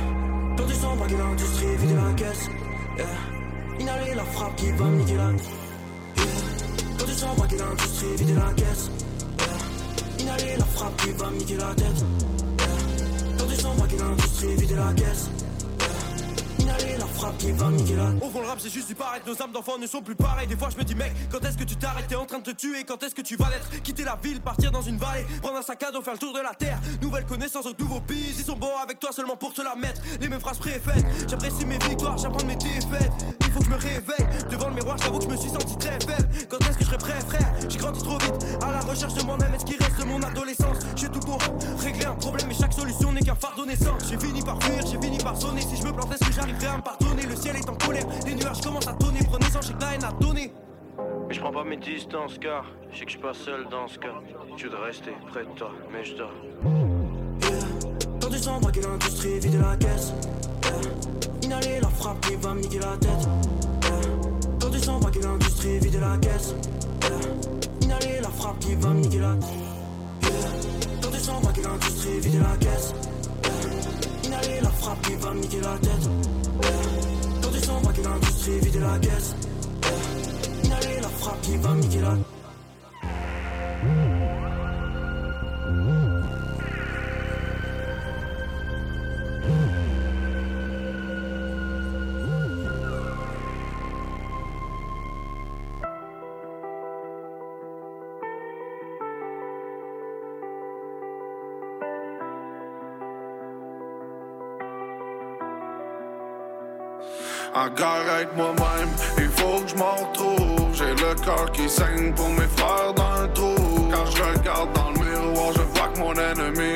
[0.57, 2.49] perdu sans braquer l'industrie, vider la caisse.
[3.79, 6.25] Inhaler la frappe qui va niquer la Yeah,
[6.97, 8.89] perdu sans braquer l'industrie, vider la caisse.
[10.29, 12.05] Inhaler la frappe qui va niquer la tête.
[12.59, 13.37] Yeah.
[13.37, 15.29] Perdu sans braquer l'industrie, vider la caisse.
[17.19, 19.27] Frappe qui va Au fond, le rap, c'est juste du paraître.
[19.27, 20.47] Nos âmes d'enfants ne sont plus pareilles.
[20.47, 22.07] Des fois, je me dis, mec, quand est-ce que tu t'arrêtes?
[22.07, 22.85] T'es en train de te tuer.
[22.85, 23.69] Quand est-ce que tu vas l'être?
[23.83, 26.33] Quitter la ville, partir dans une vallée, prendre un sac à dos, faire le tour
[26.33, 26.79] de la terre.
[27.01, 28.33] Nouvelle connaissance, de nouveaux pays.
[28.37, 30.01] Ils sont bons avec toi seulement pour te la mettre.
[30.21, 31.05] Les mêmes phrases préfaites.
[31.27, 33.11] J'apprécie mes victoires, j'apprends mes défaites.
[33.41, 34.49] Il faut que je me réveille.
[34.49, 36.29] Devant le miroir, j'avoue que je me suis senti très faible.
[36.47, 37.53] Quand est-ce que je serai prêt, frère?
[37.67, 38.45] J'ai grandi trop vite.
[38.63, 40.77] À la recherche de moi-même, est-ce qu'il reste de mon adolescence?
[40.95, 41.39] J'ai tout pour
[41.79, 43.97] régler un problème, mais chaque solution n'est qu'un fardeau naissant.
[44.07, 45.61] J'ai fini par fuir, j'ai fini par sonner.
[45.61, 46.77] Si je me plante, est-ce que j'arriverai à
[47.17, 49.19] Le ciel est en colère, les nuages commencent à tonner.
[49.29, 50.51] Prenez sans j'ai que la haine à donner.
[51.27, 53.87] Mais je prends pas mes distances car je sais que je suis pas seul dans
[53.87, 54.15] ce cas.
[54.57, 56.33] Je voudrais rester près de toi, mais je dors.
[58.19, 60.13] Perdu sans braquer l'industrie, vider la caisse.
[60.63, 60.81] Yeah.
[61.43, 63.27] Inhaler la frappe qui va me niquer la tête.
[63.83, 64.59] Yeah.
[64.59, 66.55] Perdu sans braquer l'industrie, vider la caisse.
[67.03, 67.11] Yeah.
[67.81, 70.29] Inhaler la frappe qui va me niquer la yeah.
[71.01, 72.93] Perdu sans braquer l'industrie, vider la caisse.
[74.29, 76.09] Inhaler la frappe qui va me niquer la tête.
[76.61, 77.41] Yeah.
[77.41, 79.35] Perdu sans braquer l'industrie, vider la caisse.
[80.63, 82.15] Inhaler la frappe qui va me niquer la
[107.59, 110.73] En guerre avec moi-même, il faut que je m'en retrouve.
[110.73, 113.89] J'ai le cœur qui saigne pour mes frères dans le trou.
[113.91, 116.75] Quand je regarde dans le miroir, je vois que mon ennemi,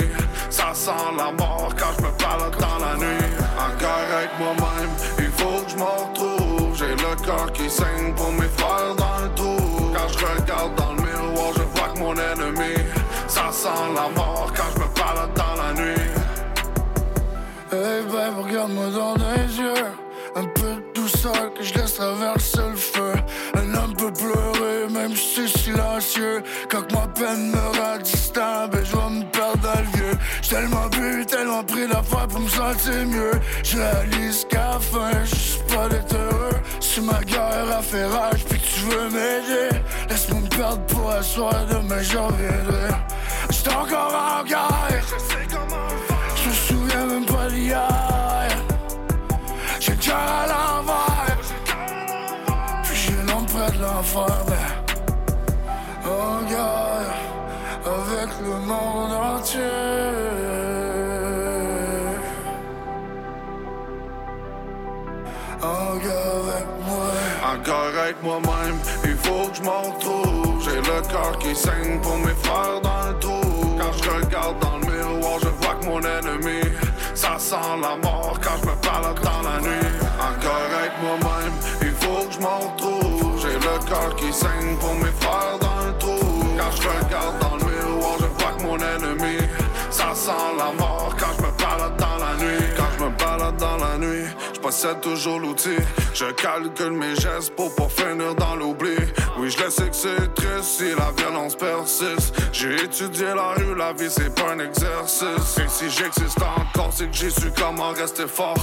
[0.49, 3.31] ça sent la mort quand je me balade dans la nuit.
[3.57, 4.89] En guerre avec moi-même,
[5.19, 6.76] il faut que je m'en retrouve.
[6.76, 9.93] J'ai le cœur qui saigne pour mes frères dans le trou.
[9.95, 12.76] Quand je regarde dans le miroir, je vois que mon ennemi,
[13.30, 16.11] ça sent la mort quand je me balade dans la nuit.
[17.72, 19.93] Hey babe, regarde-moi dans les yeux
[21.32, 23.14] que je laisse traverser le feu.
[23.56, 26.44] Un homme peut pleurer même si c'est silencieux.
[26.70, 30.18] Quand ma peine me rend distant, ben je vais me perdre dans le vieux.
[30.41, 33.40] J'ai tellement bu, tellement pris la foi pour me sentir mieux.
[33.64, 36.60] Je réalise qu'à fin, je suis pas d'être heureux.
[36.80, 39.78] Si ma guerre a fait rage puis tu veux m'aider
[40.10, 42.90] Laisse-moi me perdre pour asseoir demain j'en reviendrai.
[43.50, 45.06] J'suis encore en guerre.
[46.36, 48.03] Je me souviens même pas d'hier
[65.64, 70.64] En guerre avec moi-même, il faut que je m'en retrouve.
[70.64, 73.77] J'ai le cœur qui saigne pour mes frères dans le trou.
[73.80, 76.61] Quand je regarde dans le miroir, je vois que mon ennemi,
[77.15, 79.88] ça sent la mort quand je me balade dans la nuit.
[80.19, 83.41] En guerre avec moi-même, il faut que je m'en retrouve.
[83.41, 86.19] J'ai le cœur qui saigne pour mes frères dans le trou.
[86.57, 87.43] Quand je regarde
[94.53, 95.77] je possède toujours l'outil.
[96.14, 98.95] Je calcule mes gestes pour pas finir dans l'oubli.
[99.38, 102.35] Oui, je le sais que c'est triste si la violence persiste.
[102.51, 105.57] J'ai étudié la rue, la vie c'est pas un exercice.
[105.57, 108.57] Et si j'existe encore, c'est que j'ai su comment rester fort.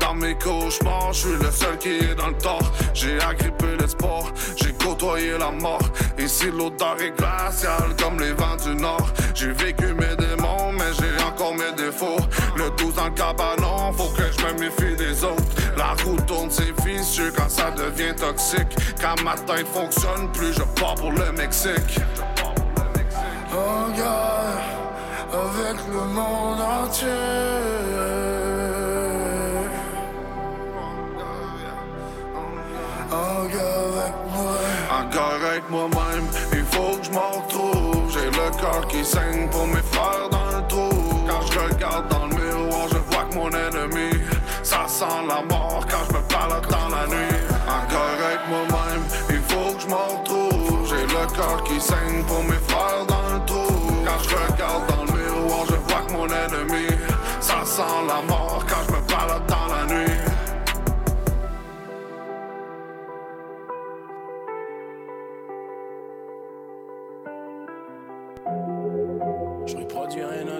[0.00, 2.72] Dans mes cauchemars, je suis le seul qui est dans le tort.
[2.94, 4.24] J'ai agrippé l'espoir,
[4.56, 5.88] j'ai côtoyé la mort.
[6.18, 9.08] Ici l'odeur est glaciale comme les vents du nord.
[9.34, 12.18] J'ai vécu mes démons, mais j'ai encore mes défauts.
[12.56, 14.96] Le 12 dans le cabanon, faut que je me méfie
[18.06, 18.76] toxique.
[19.00, 21.98] Quand ma tête fonctionne plus, je pars pour le Mexique.
[23.52, 24.62] En guerre
[25.32, 27.08] avec le monde entier.
[33.10, 34.58] Encore avec moi.
[35.00, 38.12] Encore avec moi-même, il faut que je m'en retrouve.
[38.12, 41.24] J'ai le cœur qui saigne pour mes frères dans le trou.
[41.28, 44.10] Quand je regarde dans le miroir, je vois que mon ennemi,
[44.62, 47.57] ça sent la mort quand je me parle dans la nuit.
[48.48, 50.88] Moi-même, il faut que je m'en retrouve.
[50.88, 54.04] J'ai le cœur qui saigne pour mes frères dans le trou.
[54.04, 56.86] Quand je regarde dans le miroir, je vois que mon ennemi,
[57.40, 60.12] ça sent la mort quand je me parle dans la nuit.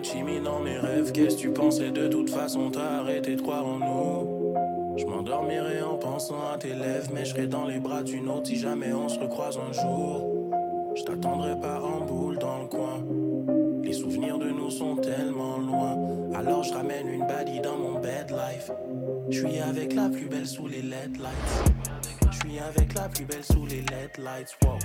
[0.00, 1.10] Chimie dans mes rêves.
[1.12, 2.70] Qu'est-ce que tu pensais de toute façon?
[2.70, 4.54] T'as arrêté de croire en nous.
[4.98, 8.48] Je m'endormirai en pensant à tes lèvres, mais je serai dans les bras d'une autre
[8.48, 10.50] si jamais on se recroise un jour.
[10.96, 13.04] Je t'attendrai pas en boule dans le coin.
[13.84, 15.96] Les souvenirs de nous sont tellement loin.
[16.34, 18.72] Alors je ramène une baddie dans mon bed life.
[19.30, 21.72] Je suis avec la plus belle sous les LED lights.
[22.32, 24.56] Je suis avec la plus belle sous les LED lights.
[24.64, 24.78] Wow.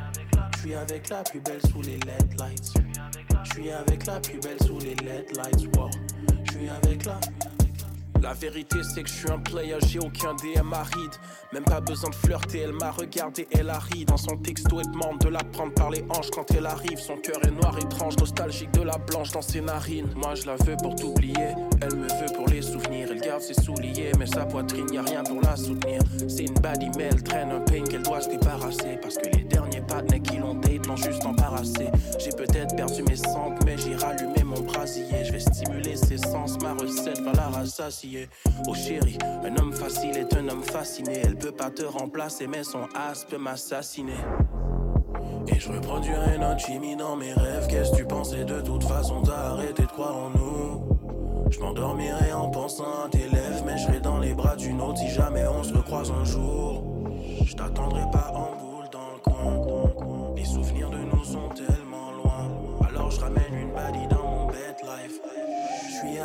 [0.53, 2.73] Je suis avec la plus belle sous les LED lights.
[3.45, 5.76] Je suis avec la plus belle sous les LED lights.
[5.76, 5.90] Wow.
[6.45, 7.19] Je suis avec la.
[8.23, 11.11] La vérité c'est que je suis un player, j'ai aucun DM aride
[11.51, 14.05] Même pas besoin de flirter, elle m'a regardé, elle a ri.
[14.05, 16.97] Dans son texto, elle demande de la prendre par les hanches quand elle arrive.
[16.99, 20.07] Son cœur est noir, étrange, nostalgique de la blanche dans ses narines.
[20.15, 21.49] Moi je la veux pour t'oublier,
[21.81, 23.09] elle me veut pour les souvenirs.
[23.11, 25.99] Elle garde ses souliers, mais sa poitrine, y a rien pour la soutenir.
[26.29, 28.99] C'est une baddie, mais elle traîne un pain qu'elle doit se débarrasser.
[29.01, 31.89] Parce que les derniers partenaires qui l'ont date l'ont juste embarrassé.
[32.19, 34.43] J'ai peut-être perdu mes sangles, mais j'ai rallumé
[34.75, 38.27] Je vais stimuler ses sens, ma recette va la rassasier
[38.67, 42.63] Oh chérie, un homme facile est un homme fasciné Elle peut pas te remplacer, mais
[42.63, 44.17] son as peut m'assassiner
[45.47, 47.67] et je reproduirai notre chimie dans mes rêves.
[47.67, 49.21] Qu'est-ce que tu pensais de toute façon?
[49.23, 51.49] T'as arrêté de croire en nous.
[51.49, 54.99] Je m'endormirai en pensant à tes lèvres, mais je serai dans les bras d'une autre
[54.99, 56.83] si jamais on se recroise un jour.
[57.45, 60.33] Je t'attendrai pas en boule dans le coin.
[60.37, 62.87] Les souvenirs de nous sont tellement loin.
[62.87, 64.07] Alors je ramène une baddie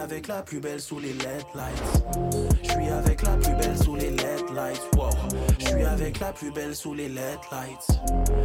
[0.02, 2.52] avec la plus belle sous les LED lights.
[2.62, 4.82] Je suis avec la plus belle sous les LED lights.
[4.96, 5.10] Wow.
[5.58, 8.00] Je suis avec la plus belle sous les LED lights.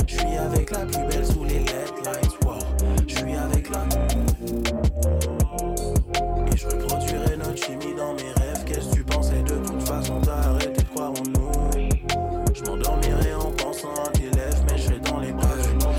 [0.07, 2.45] Je suis avec la plus belle sous les LED lights.
[2.45, 2.59] Wow.
[3.07, 3.83] Je suis avec la.
[6.51, 8.63] Et je reproduirai notre chimie dans mes rêves.
[8.65, 10.21] Qu'est-ce que tu pensais de toute façon?
[10.21, 11.51] T'as arrêté de croire en nous.
[12.53, 15.47] Je m'endormirai en pensant à tes lèvres, mais je serai dans les bras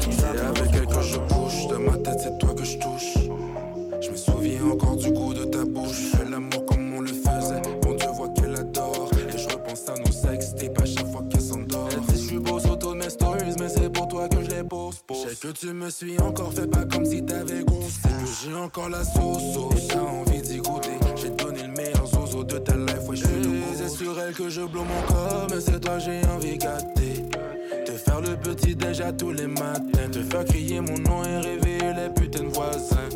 [0.01, 3.24] C'est avec elle que je bouge, de ma tête c'est toi que je touche.
[4.75, 6.11] Encore du goût de ta bouche.
[6.13, 7.63] Je fais l'amour comme on le faisait.
[7.81, 9.09] Bon Dieu voit qu'elle adore.
[9.13, 11.89] Et je repense à nos sex tapes à chaque fois qu'elle s'endort.
[11.93, 14.51] Elle dit je suis beau sur toutes mes stories, mais c'est pour toi que je
[14.51, 14.97] les pose.
[15.09, 17.89] Je sais que tu me suis encore, fais pas comme si t'avais gonflé.
[18.03, 19.85] C'est que j'ai encore la sauce, sauce.
[19.85, 20.99] Et t'as envie d'y goûter.
[21.23, 24.35] J'ai donné le meilleur zozo de ta life, ouais, je suis le C'est sur elle
[24.35, 27.23] que je blow mon corps, mais c'est toi j'ai envie gâter.
[27.87, 30.09] Te faire le petit déj à tous les matins.
[30.11, 33.09] Te faire crier mon nom et réveiller les putains de voisins.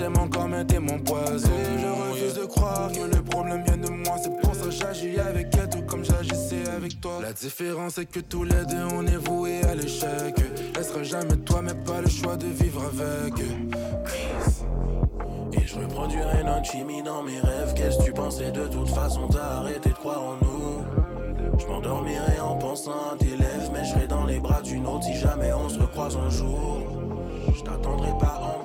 [0.00, 1.48] Hmm, J'aime encore mais t'es mon poison.
[1.48, 4.16] Et je refuse de croire que le problème vient de moi.
[4.22, 7.18] C'est pour ça que j'agis avec elle tout comme j'agissais avec toi.
[7.22, 10.34] La différence c'est que tous les deux on est voués à l'échec.
[10.76, 13.40] Elle sera jamais toi mais pas le choix de vivre avec.
[15.52, 17.74] Et je reproduirai notre chimie dans mes rêves.
[17.74, 19.28] Qu'est-ce que tu pensais de toute façon?
[19.28, 21.58] T'as arrêté de croire en nous.
[21.58, 25.04] Je m'endormirai en pensant à tes lèvres, mais je serai dans les bras d'une autre
[25.04, 26.80] si jamais on se recroise un jour.
[27.54, 28.59] Je t'attendrai pas en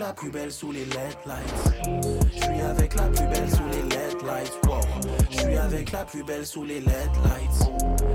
[0.00, 2.14] la plus belle sous les LED lights.
[2.32, 4.58] Je suis avec la plus belle sous les LED lights.
[4.66, 4.80] Wow.
[5.30, 7.70] Je suis avec la plus belle sous les LED lights.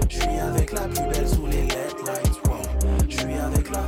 [0.10, 2.42] Je suis avec la plus belle sous les LED lights.
[3.08, 3.82] Je suis avec la.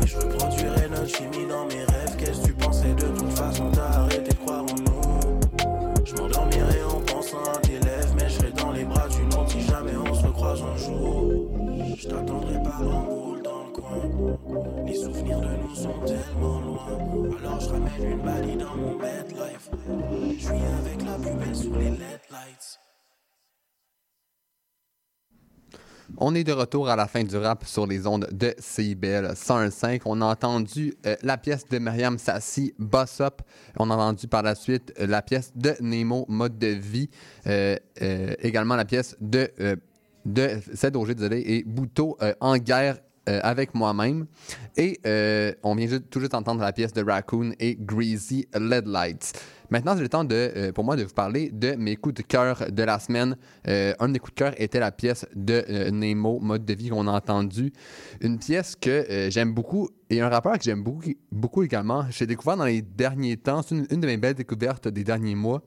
[0.00, 2.16] Et je reproduirai notre chimie dans mes rêves.
[2.16, 3.72] Qu'est-ce que tu pensais de toute façon?
[3.72, 6.04] T'as arrêté de croire en nous.
[6.04, 9.50] Je m'endormirai en pensant à tes lèvres, mais je serai dans les bras d'une autre
[9.50, 11.32] si jamais on se recroise un jour.
[11.98, 14.38] Je t'attendrai pas en dans le coin.
[14.94, 17.36] Les souvenirs de nous sont tellement loin.
[17.40, 19.68] Alors je ramène une dans mon bed life.
[20.48, 22.78] Avec la plus belle sous les LED lights.
[26.18, 30.02] On est de retour à la fin du rap sur les ondes de CIBL 101.5.
[30.04, 33.42] On a entendu euh, la pièce de Myriam Sassi, Boss Up.
[33.76, 37.10] On a entendu par la suite euh, la pièce de Nemo, Mode de vie.
[37.48, 39.50] Euh, également la pièce de,
[40.24, 42.98] de Auger, désolé, et Bouteau, En guerre
[43.28, 44.26] euh, avec moi-même.
[44.76, 48.86] Et euh, on vient juste- tout juste d'entendre la pièce de Raccoon et Greasy Lead
[48.86, 49.32] Lights.
[49.70, 52.22] Maintenant, c'est le temps de, euh, pour moi de vous parler de mes coups de
[52.22, 53.36] cœur de la semaine.
[53.66, 57.06] Un de mes coups de cœur était la pièce de Nemo, Mode de vie qu'on
[57.08, 57.72] a entendu.
[58.20, 60.84] Une pièce que j'aime beaucoup et un rappeur que j'aime
[61.32, 62.04] beaucoup, également.
[62.10, 65.62] J'ai découvert dans les derniers temps, c'est une de mes belles découvertes des derniers mois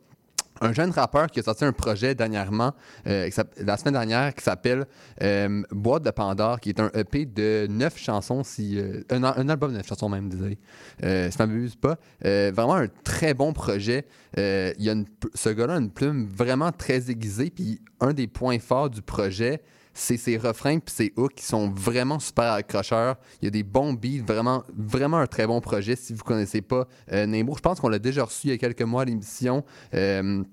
[0.62, 2.74] un jeune rappeur qui a sorti un projet dernièrement,
[3.08, 4.86] euh, la semaine dernière, qui s'appelle
[5.22, 9.34] euh, Boîte de Pandore, qui est un EP de neuf chansons, si, euh, un, al-
[9.38, 10.58] un album de neuf chansons même, désolé,
[11.04, 11.98] euh, si m'abuse pas.
[12.24, 14.06] Vraiment un très bon projet.
[14.36, 14.96] Il y a
[15.34, 19.62] ce gars-là a une plume vraiment très aiguisée, puis un des points forts du projet,
[19.98, 23.16] c'est ses refrains puis ses hooks qui sont vraiment super accrocheurs.
[23.42, 25.96] Il y a des bons beats, vraiment, vraiment un très bon projet.
[25.96, 28.58] Si vous connaissez pas euh, Nemo, je pense qu'on l'a déjà reçu il y a
[28.58, 29.64] quelques mois à l'émission.
[29.94, 30.44] Euh,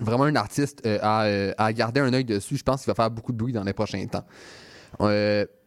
[0.00, 2.56] vraiment un artiste euh, à, garder un œil dessus.
[2.56, 4.24] Je pense qu'il va faire beaucoup de bruit dans les prochains temps.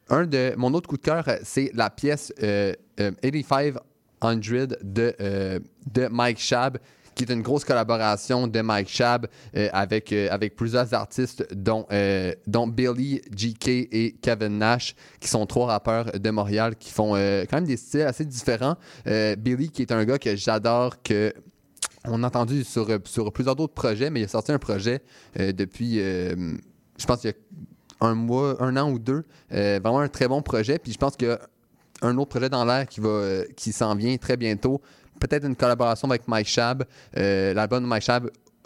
[0.10, 3.80] Un de mon autre coup de cœur, c'est la pièce euh, euh, 8500
[4.82, 5.62] de,
[5.94, 6.78] de Mike Shab
[7.18, 11.88] qui est une grosse collaboration de Mike Shab euh, avec, euh, avec plusieurs artistes, dont,
[11.92, 17.14] euh, dont Billy, GK et Kevin Nash, qui sont trois rappeurs de Montréal qui font
[17.14, 18.76] quand même des styles assez différents.
[19.06, 21.34] Billy, qui est un gars que j'adore, que
[22.06, 25.02] on a entendu sur, sur plusieurs d'autres projets, mais il a sorti un projet
[25.36, 29.26] depuis, je pense, il y a un mois, un an ou deux.
[29.50, 30.78] Vraiment un très bon projet.
[30.78, 31.40] Puis je pense qu'il y a
[32.02, 34.82] un autre projet dans l'air qui, va, qui s'en vient très bientôt.
[35.20, 36.84] Peut-être une collaboration avec Mike Shab.
[37.18, 37.88] Euh, L'album de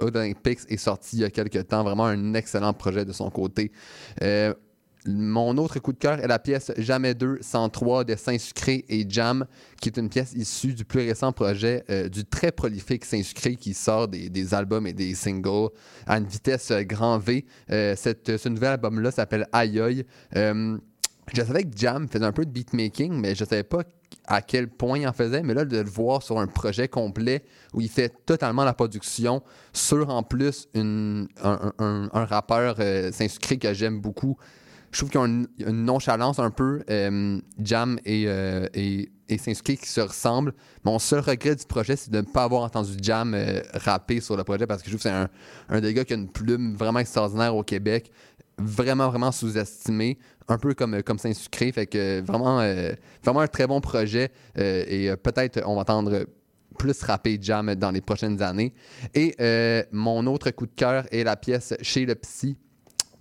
[0.01, 1.83] Olympics, est sorti il y a quelques temps.
[1.83, 3.71] Vraiment un excellent projet de son côté.
[4.21, 4.53] Euh,
[5.07, 9.47] mon autre coup de cœur est la pièce Jamais 2, 103 de Saint-Sucré et Jam,
[9.81, 13.73] qui est une pièce issue du plus récent projet euh, du très prolifique Saint-Sucré qui
[13.73, 15.69] sort des, albums et des singles
[16.05, 17.45] à une vitesse euh, grand V.
[17.69, 20.05] Ce nouvel album-là s'appelle Aïe Aïe.
[20.35, 23.83] Je savais que Jam faisait un peu de beatmaking, mais je savais pas
[24.27, 25.43] à quel point il en faisait.
[25.43, 27.43] Mais là, de le voir sur un projet complet
[27.73, 29.41] où il fait totalement la production
[29.73, 31.27] sur en plus un,
[32.13, 34.37] rappeur euh, Saint-Sucré que j'aime beaucoup.
[34.91, 38.67] Je trouve qu'il y a une, une nonchalance un peu, euh, Jam et, euh,
[39.29, 40.53] Saint-Sucré qui se ressemblent.
[40.83, 44.35] Mon seul regret du projet, c'est de ne pas avoir entendu Jam euh, rapper sur
[44.35, 45.29] le projet parce que je trouve que c'est un,
[45.69, 48.11] un des gars qui a une plume vraiment extraordinaire au Québec
[48.57, 50.17] vraiment, vraiment sous-estimé,
[50.47, 51.71] un peu comme, comme Saint-Sucré.
[51.71, 55.81] Fait que vraiment, euh, vraiment un très bon projet euh, et euh, peut-être on va
[55.81, 56.25] entendre
[56.77, 58.73] plus rapper Jam dans les prochaines années.
[59.13, 59.35] Et
[59.91, 62.57] mon autre coup de cœur est la pièce Chez le Psy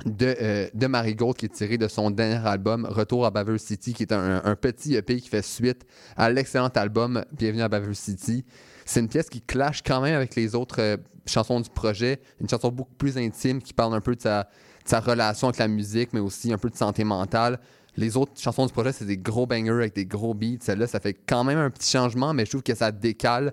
[0.06, 3.92] de, euh, de Marigold qui est tiré de son dernier album Retour à Baver City
[3.92, 5.84] qui est un, petit EP qui fait suite
[6.16, 8.44] à l'excellent album Bienvenue à Baver City.
[8.84, 12.70] C'est une pièce qui clash quand même avec les autres chansons du projet, une chanson
[12.70, 14.48] beaucoup plus intime qui parle un peu de sa,
[14.90, 17.60] sa relation avec la musique mais aussi un peu de santé mentale.
[17.96, 20.58] Les autres chansons du projet, c'est des gros bangers avec des gros beats.
[20.60, 23.52] Celle-là, ça fait quand même un petit changement, mais je trouve que ça décale.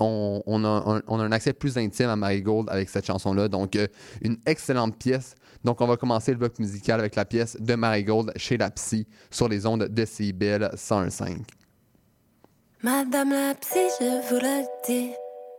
[0.00, 3.48] On, a, un, accès plus intime à Marigold avec cette chanson-là.
[3.48, 3.86] Donc, euh,
[4.22, 5.34] une excellente pièce.
[5.64, 9.06] Donc, on va commencer le bloc musical avec la pièce de Marigold chez la Psy
[9.30, 11.38] sur les ondes de CIBL 101.5.
[12.82, 15.12] Madame la psy, je vous le dis.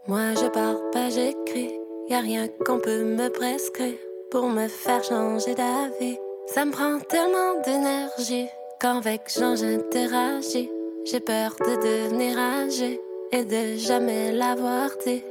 [0.08, 1.72] Moi, je pars pas, j'écris.
[2.10, 6.18] Y a rien qu'on peut me prescrire pour me faire changer d'avis.
[6.48, 8.48] Ça me prend tellement d'énergie
[8.82, 10.70] quand avec Jean j'interagis.
[11.06, 13.00] J'ai peur de devenir âgée
[13.32, 15.24] et de jamais l'avoir dit.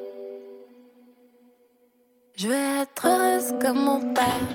[2.37, 4.49] Je veux être heureuse comme mon père,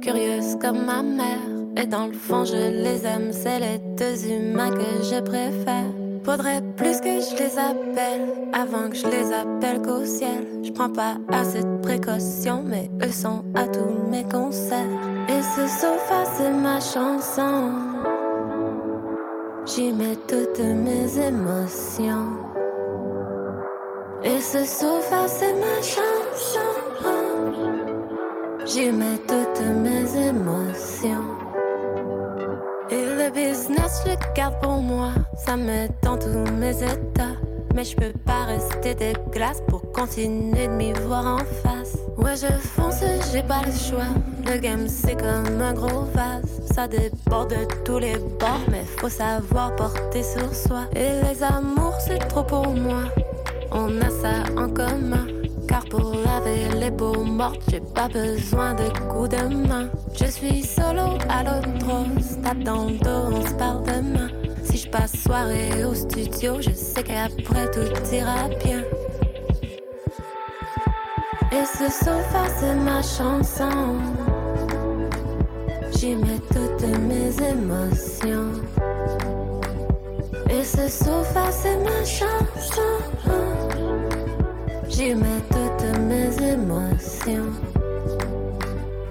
[0.00, 1.38] curieuse comme ma mère.
[1.76, 6.01] Et dans le fond, je les aime, c'est les deux humains que je préfère.
[6.24, 10.46] Faudrait plus que je les appelle avant que je les appelle qu'au ciel.
[10.62, 14.86] Je prends pas assez de précautions, mais eux sont à tous mes concerts.
[15.28, 17.72] Et ce sofa, c'est ma chanson.
[19.66, 22.38] J'y mets toutes mes émotions.
[24.22, 26.72] Et ce sofa, c'est ma chanson.
[28.64, 31.41] J'y mets toutes mes émotions.
[32.92, 35.12] Et le business, je le garde pour moi.
[35.34, 37.36] Ça me dans tous mes états.
[37.74, 41.96] Mais je peux pas rester de glace pour continuer de m'y voir en face.
[42.18, 43.02] Ouais, je fonce,
[43.32, 44.12] j'ai pas le choix.
[44.44, 46.60] Le game, c'est comme un gros vase.
[46.74, 50.82] Ça déborde de tous les bords, mais faut savoir porter sur soi.
[50.94, 53.04] Et les amours, c'est trop pour moi.
[53.70, 55.41] On a ça en commun.
[55.68, 59.88] Car pour laver les peaux mortes, j'ai pas besoin de coups de main.
[60.14, 62.06] Je suis solo à l'autre
[62.42, 64.28] tape dans le dos, on se parle demain.
[64.64, 68.82] Si je passe soirée au studio, je sais qu'après tout ira bien.
[71.52, 73.98] Et ce sofa, c'est ma chanson.
[75.96, 78.52] J'y mets toutes mes émotions.
[80.50, 83.71] Et ce sofa, c'est ma chanson.
[84.92, 87.52] J'y mets toutes mes émotions.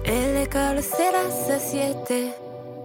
[0.04, 2.28] Et l'école, c'est la société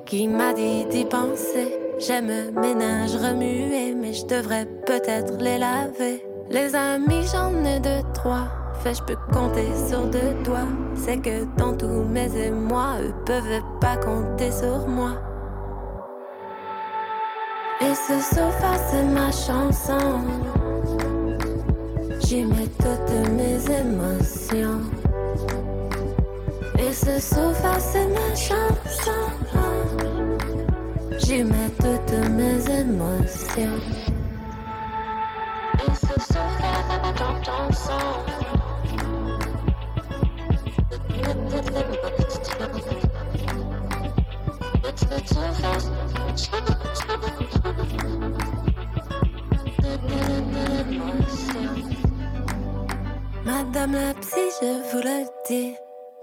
[0.07, 1.77] qui m'a dit d'y penser.
[1.99, 6.25] J'aime ménage remuer, mais je devrais peut-être les laver.
[6.49, 8.47] Les amis, j'en ai deux, trois.
[8.81, 10.67] Fait, je peux compter sur deux doigts.
[10.95, 15.11] C'est que dans tous mes émois, eux peuvent pas compter sur moi.
[17.79, 20.23] Et ce sofa, c'est ma chanson.
[22.29, 24.81] J'y mets toutes mes émotions.
[26.77, 29.11] Et ce sofa, c'est ma chanson.
[31.19, 33.79] J'y mets toutes mes émotions.
[35.79, 37.13] Et ce sofa, c'est ma
[37.45, 37.93] chanson.
[45.27, 46.07] Sofa.
[53.47, 55.73] Madame la psy, je vous le dis.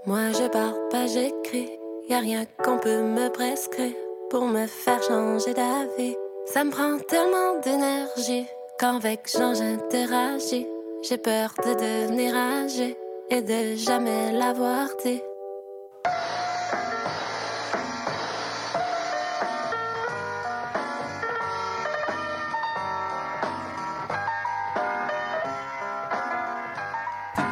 [0.05, 1.71] Moi je pars pas, j'écris.
[2.07, 3.95] Y a rien qu'on peut me prescrire
[4.29, 6.15] pour me faire changer d'avis.
[6.45, 8.45] Ça me prend tellement d'énergie
[8.79, 10.67] quand avec Jean j'interagis.
[11.01, 12.95] J'ai peur de devenir âgé
[13.31, 15.23] et de jamais l'avoir dit.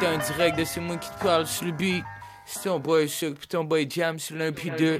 [0.04, 2.04] T'es en direct de c'est moi qui te parle sur le beat.
[2.44, 4.98] C'est ton boy Suck pis ton boy Jam sur l'un pis deux.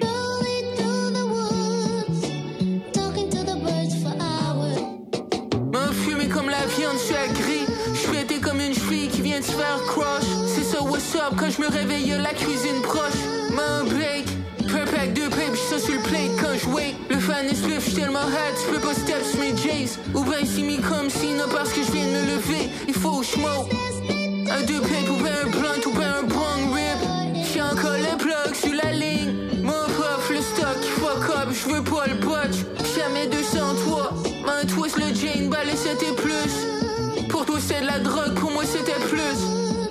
[5.71, 7.67] M'en fumé comme la viande, je suis agri.
[7.93, 10.25] Je pété comme une fille qui vient de se faire crush.
[10.47, 13.13] C'est ça, what's up, quand je me réveille, la cuisine proche.
[13.51, 16.97] M'en per pack de pape, ça sur le plate quand je wake.
[17.11, 19.99] Le fan est swift, j'suis tellement hot, tu peux pas step sur mes J's.
[20.15, 22.95] Ou ben si mis comme si, non parce que je viens de me lever, il
[22.95, 23.94] faut que.
[24.51, 27.45] Un deux pape ou un blunt ou ben un bong rib.
[27.45, 29.33] J'suis encore le plug sur la ligne.
[29.62, 32.65] Mon prof, le stock, fuck up, j'veux pas le botch.
[32.95, 34.12] Jamais 203,
[34.47, 37.29] un twist le Jane, balai c'était plus.
[37.29, 39.39] Pour toi c'est de la drogue, pour moi c'était plus.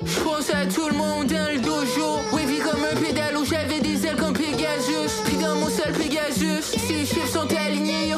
[0.05, 2.19] J'pense à tout le monde dans le dojo.
[2.31, 5.21] Wavy comme un pédalo, j'avais des ailes comme Pegasus.
[5.25, 8.12] Puis dans mon seul Pegasus, les chiffres sont alignés,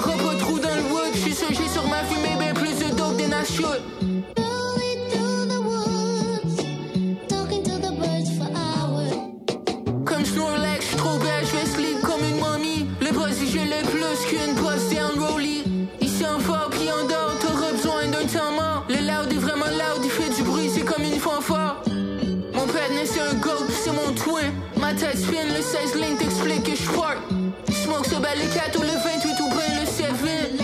[25.05, 27.17] tête spin, le 16 lane t'explique que j'part.
[27.69, 30.05] Smoke ce balai 4 ou le 28 ou ben le 7.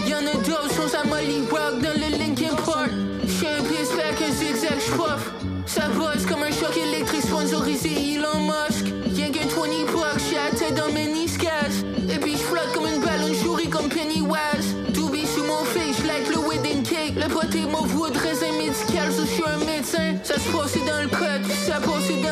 [0.09, 2.89] Y'en a d'autres, sont à Molly Rock dans le Linkin Park.
[3.27, 5.31] J'suis un pack, un zigzag, j'puff.
[5.67, 8.85] Ça bosse comme un choc électrique sponsorisé Elon Musk.
[9.13, 11.73] Y'a qu'un 20 bucks, j'suis à tête dans mes niscas.
[12.09, 14.75] Et puis j'flotte comme une ballon souris comme Pennywise.
[14.93, 17.15] Doobie sous mon face, j'like le wedding cake.
[17.15, 17.27] Le
[17.67, 20.15] mon wood, raisin médical, so j'suis un médecin.
[20.23, 22.30] Ça se passait dans le code, ça passait dans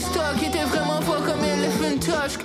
[0.00, 0.36] le code.
[0.36, 2.40] Et puis le stock était vraiment pas comme Elephant Tusk.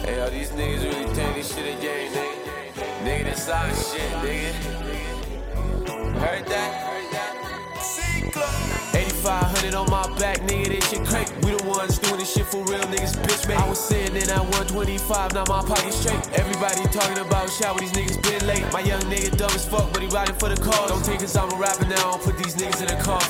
[0.06, 2.40] Hey, yo, these niggas really think this shit a game, nigga.
[3.04, 3.70] Nigga, this our
[9.70, 11.34] 8500 on my back, nigga, this shit crazy.
[11.44, 13.62] We the ones doing this shit for real niggas, bitch, man.
[13.62, 16.22] I was sitting in at 125, now my pocket straight.
[16.34, 18.66] Everybody talking about shower, these niggas been late.
[18.74, 20.90] My young nigga dumb as fuck, but he riding for the cause.
[20.90, 23.22] Don't take us, I'm a rapper now, I'll put these niggas in a car.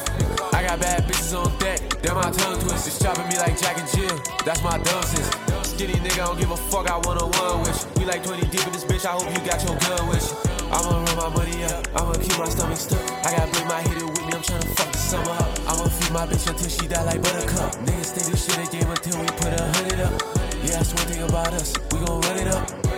[0.53, 2.99] I got bad bitches on deck, they're my tongue twisters.
[2.99, 5.27] Chopping me like Jack and Jill, that's my dances.
[5.67, 8.01] Skinny nigga, I don't give a fuck, I one on one with you.
[8.01, 10.35] We like 20 deep in this bitch, I hope you got your gun with you.
[10.71, 13.03] I'ma run my money up, I'ma keep my stomach stuck.
[13.25, 15.58] I gotta bring my heater with me, I'm tryna fuck the summer up.
[16.11, 17.71] My bitch until she die like buttercup.
[17.85, 20.19] Niggas think this shit a game until we put a hundred up.
[20.63, 22.88] Yeah, that's one thing about us, we gon' run it up.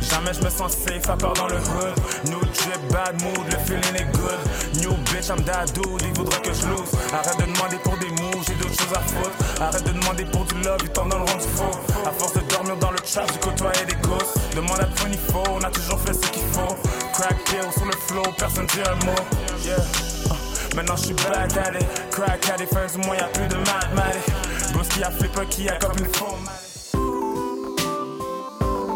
[0.00, 1.94] Jamais je me sens safe à part dans le hood.
[2.26, 4.38] New drip, bad mood, le feeling est good.
[4.80, 6.90] New bitch, I'm that dude, il voudrait que je lose.
[7.12, 9.62] Arrête de demander pour des moves, j'ai d'autres choses à foutre.
[9.62, 11.78] Arrête de demander pour du love, il tombe dans le rond faux.
[12.06, 14.34] À force de dormir dans le trap, j'ai côtoyé des gosses.
[14.54, 16.76] Demande à 24, on a toujours fait ce qu'il faut.
[17.12, 19.12] Crack pill sur le flow, personne dit un mot.
[19.64, 19.76] Yeah.
[19.76, 21.72] Uh, Maintenant je suis back at
[22.10, 25.98] crack at it, fin du y'a plus de maths, Broski a flipper qui a comme
[25.98, 26.36] une faux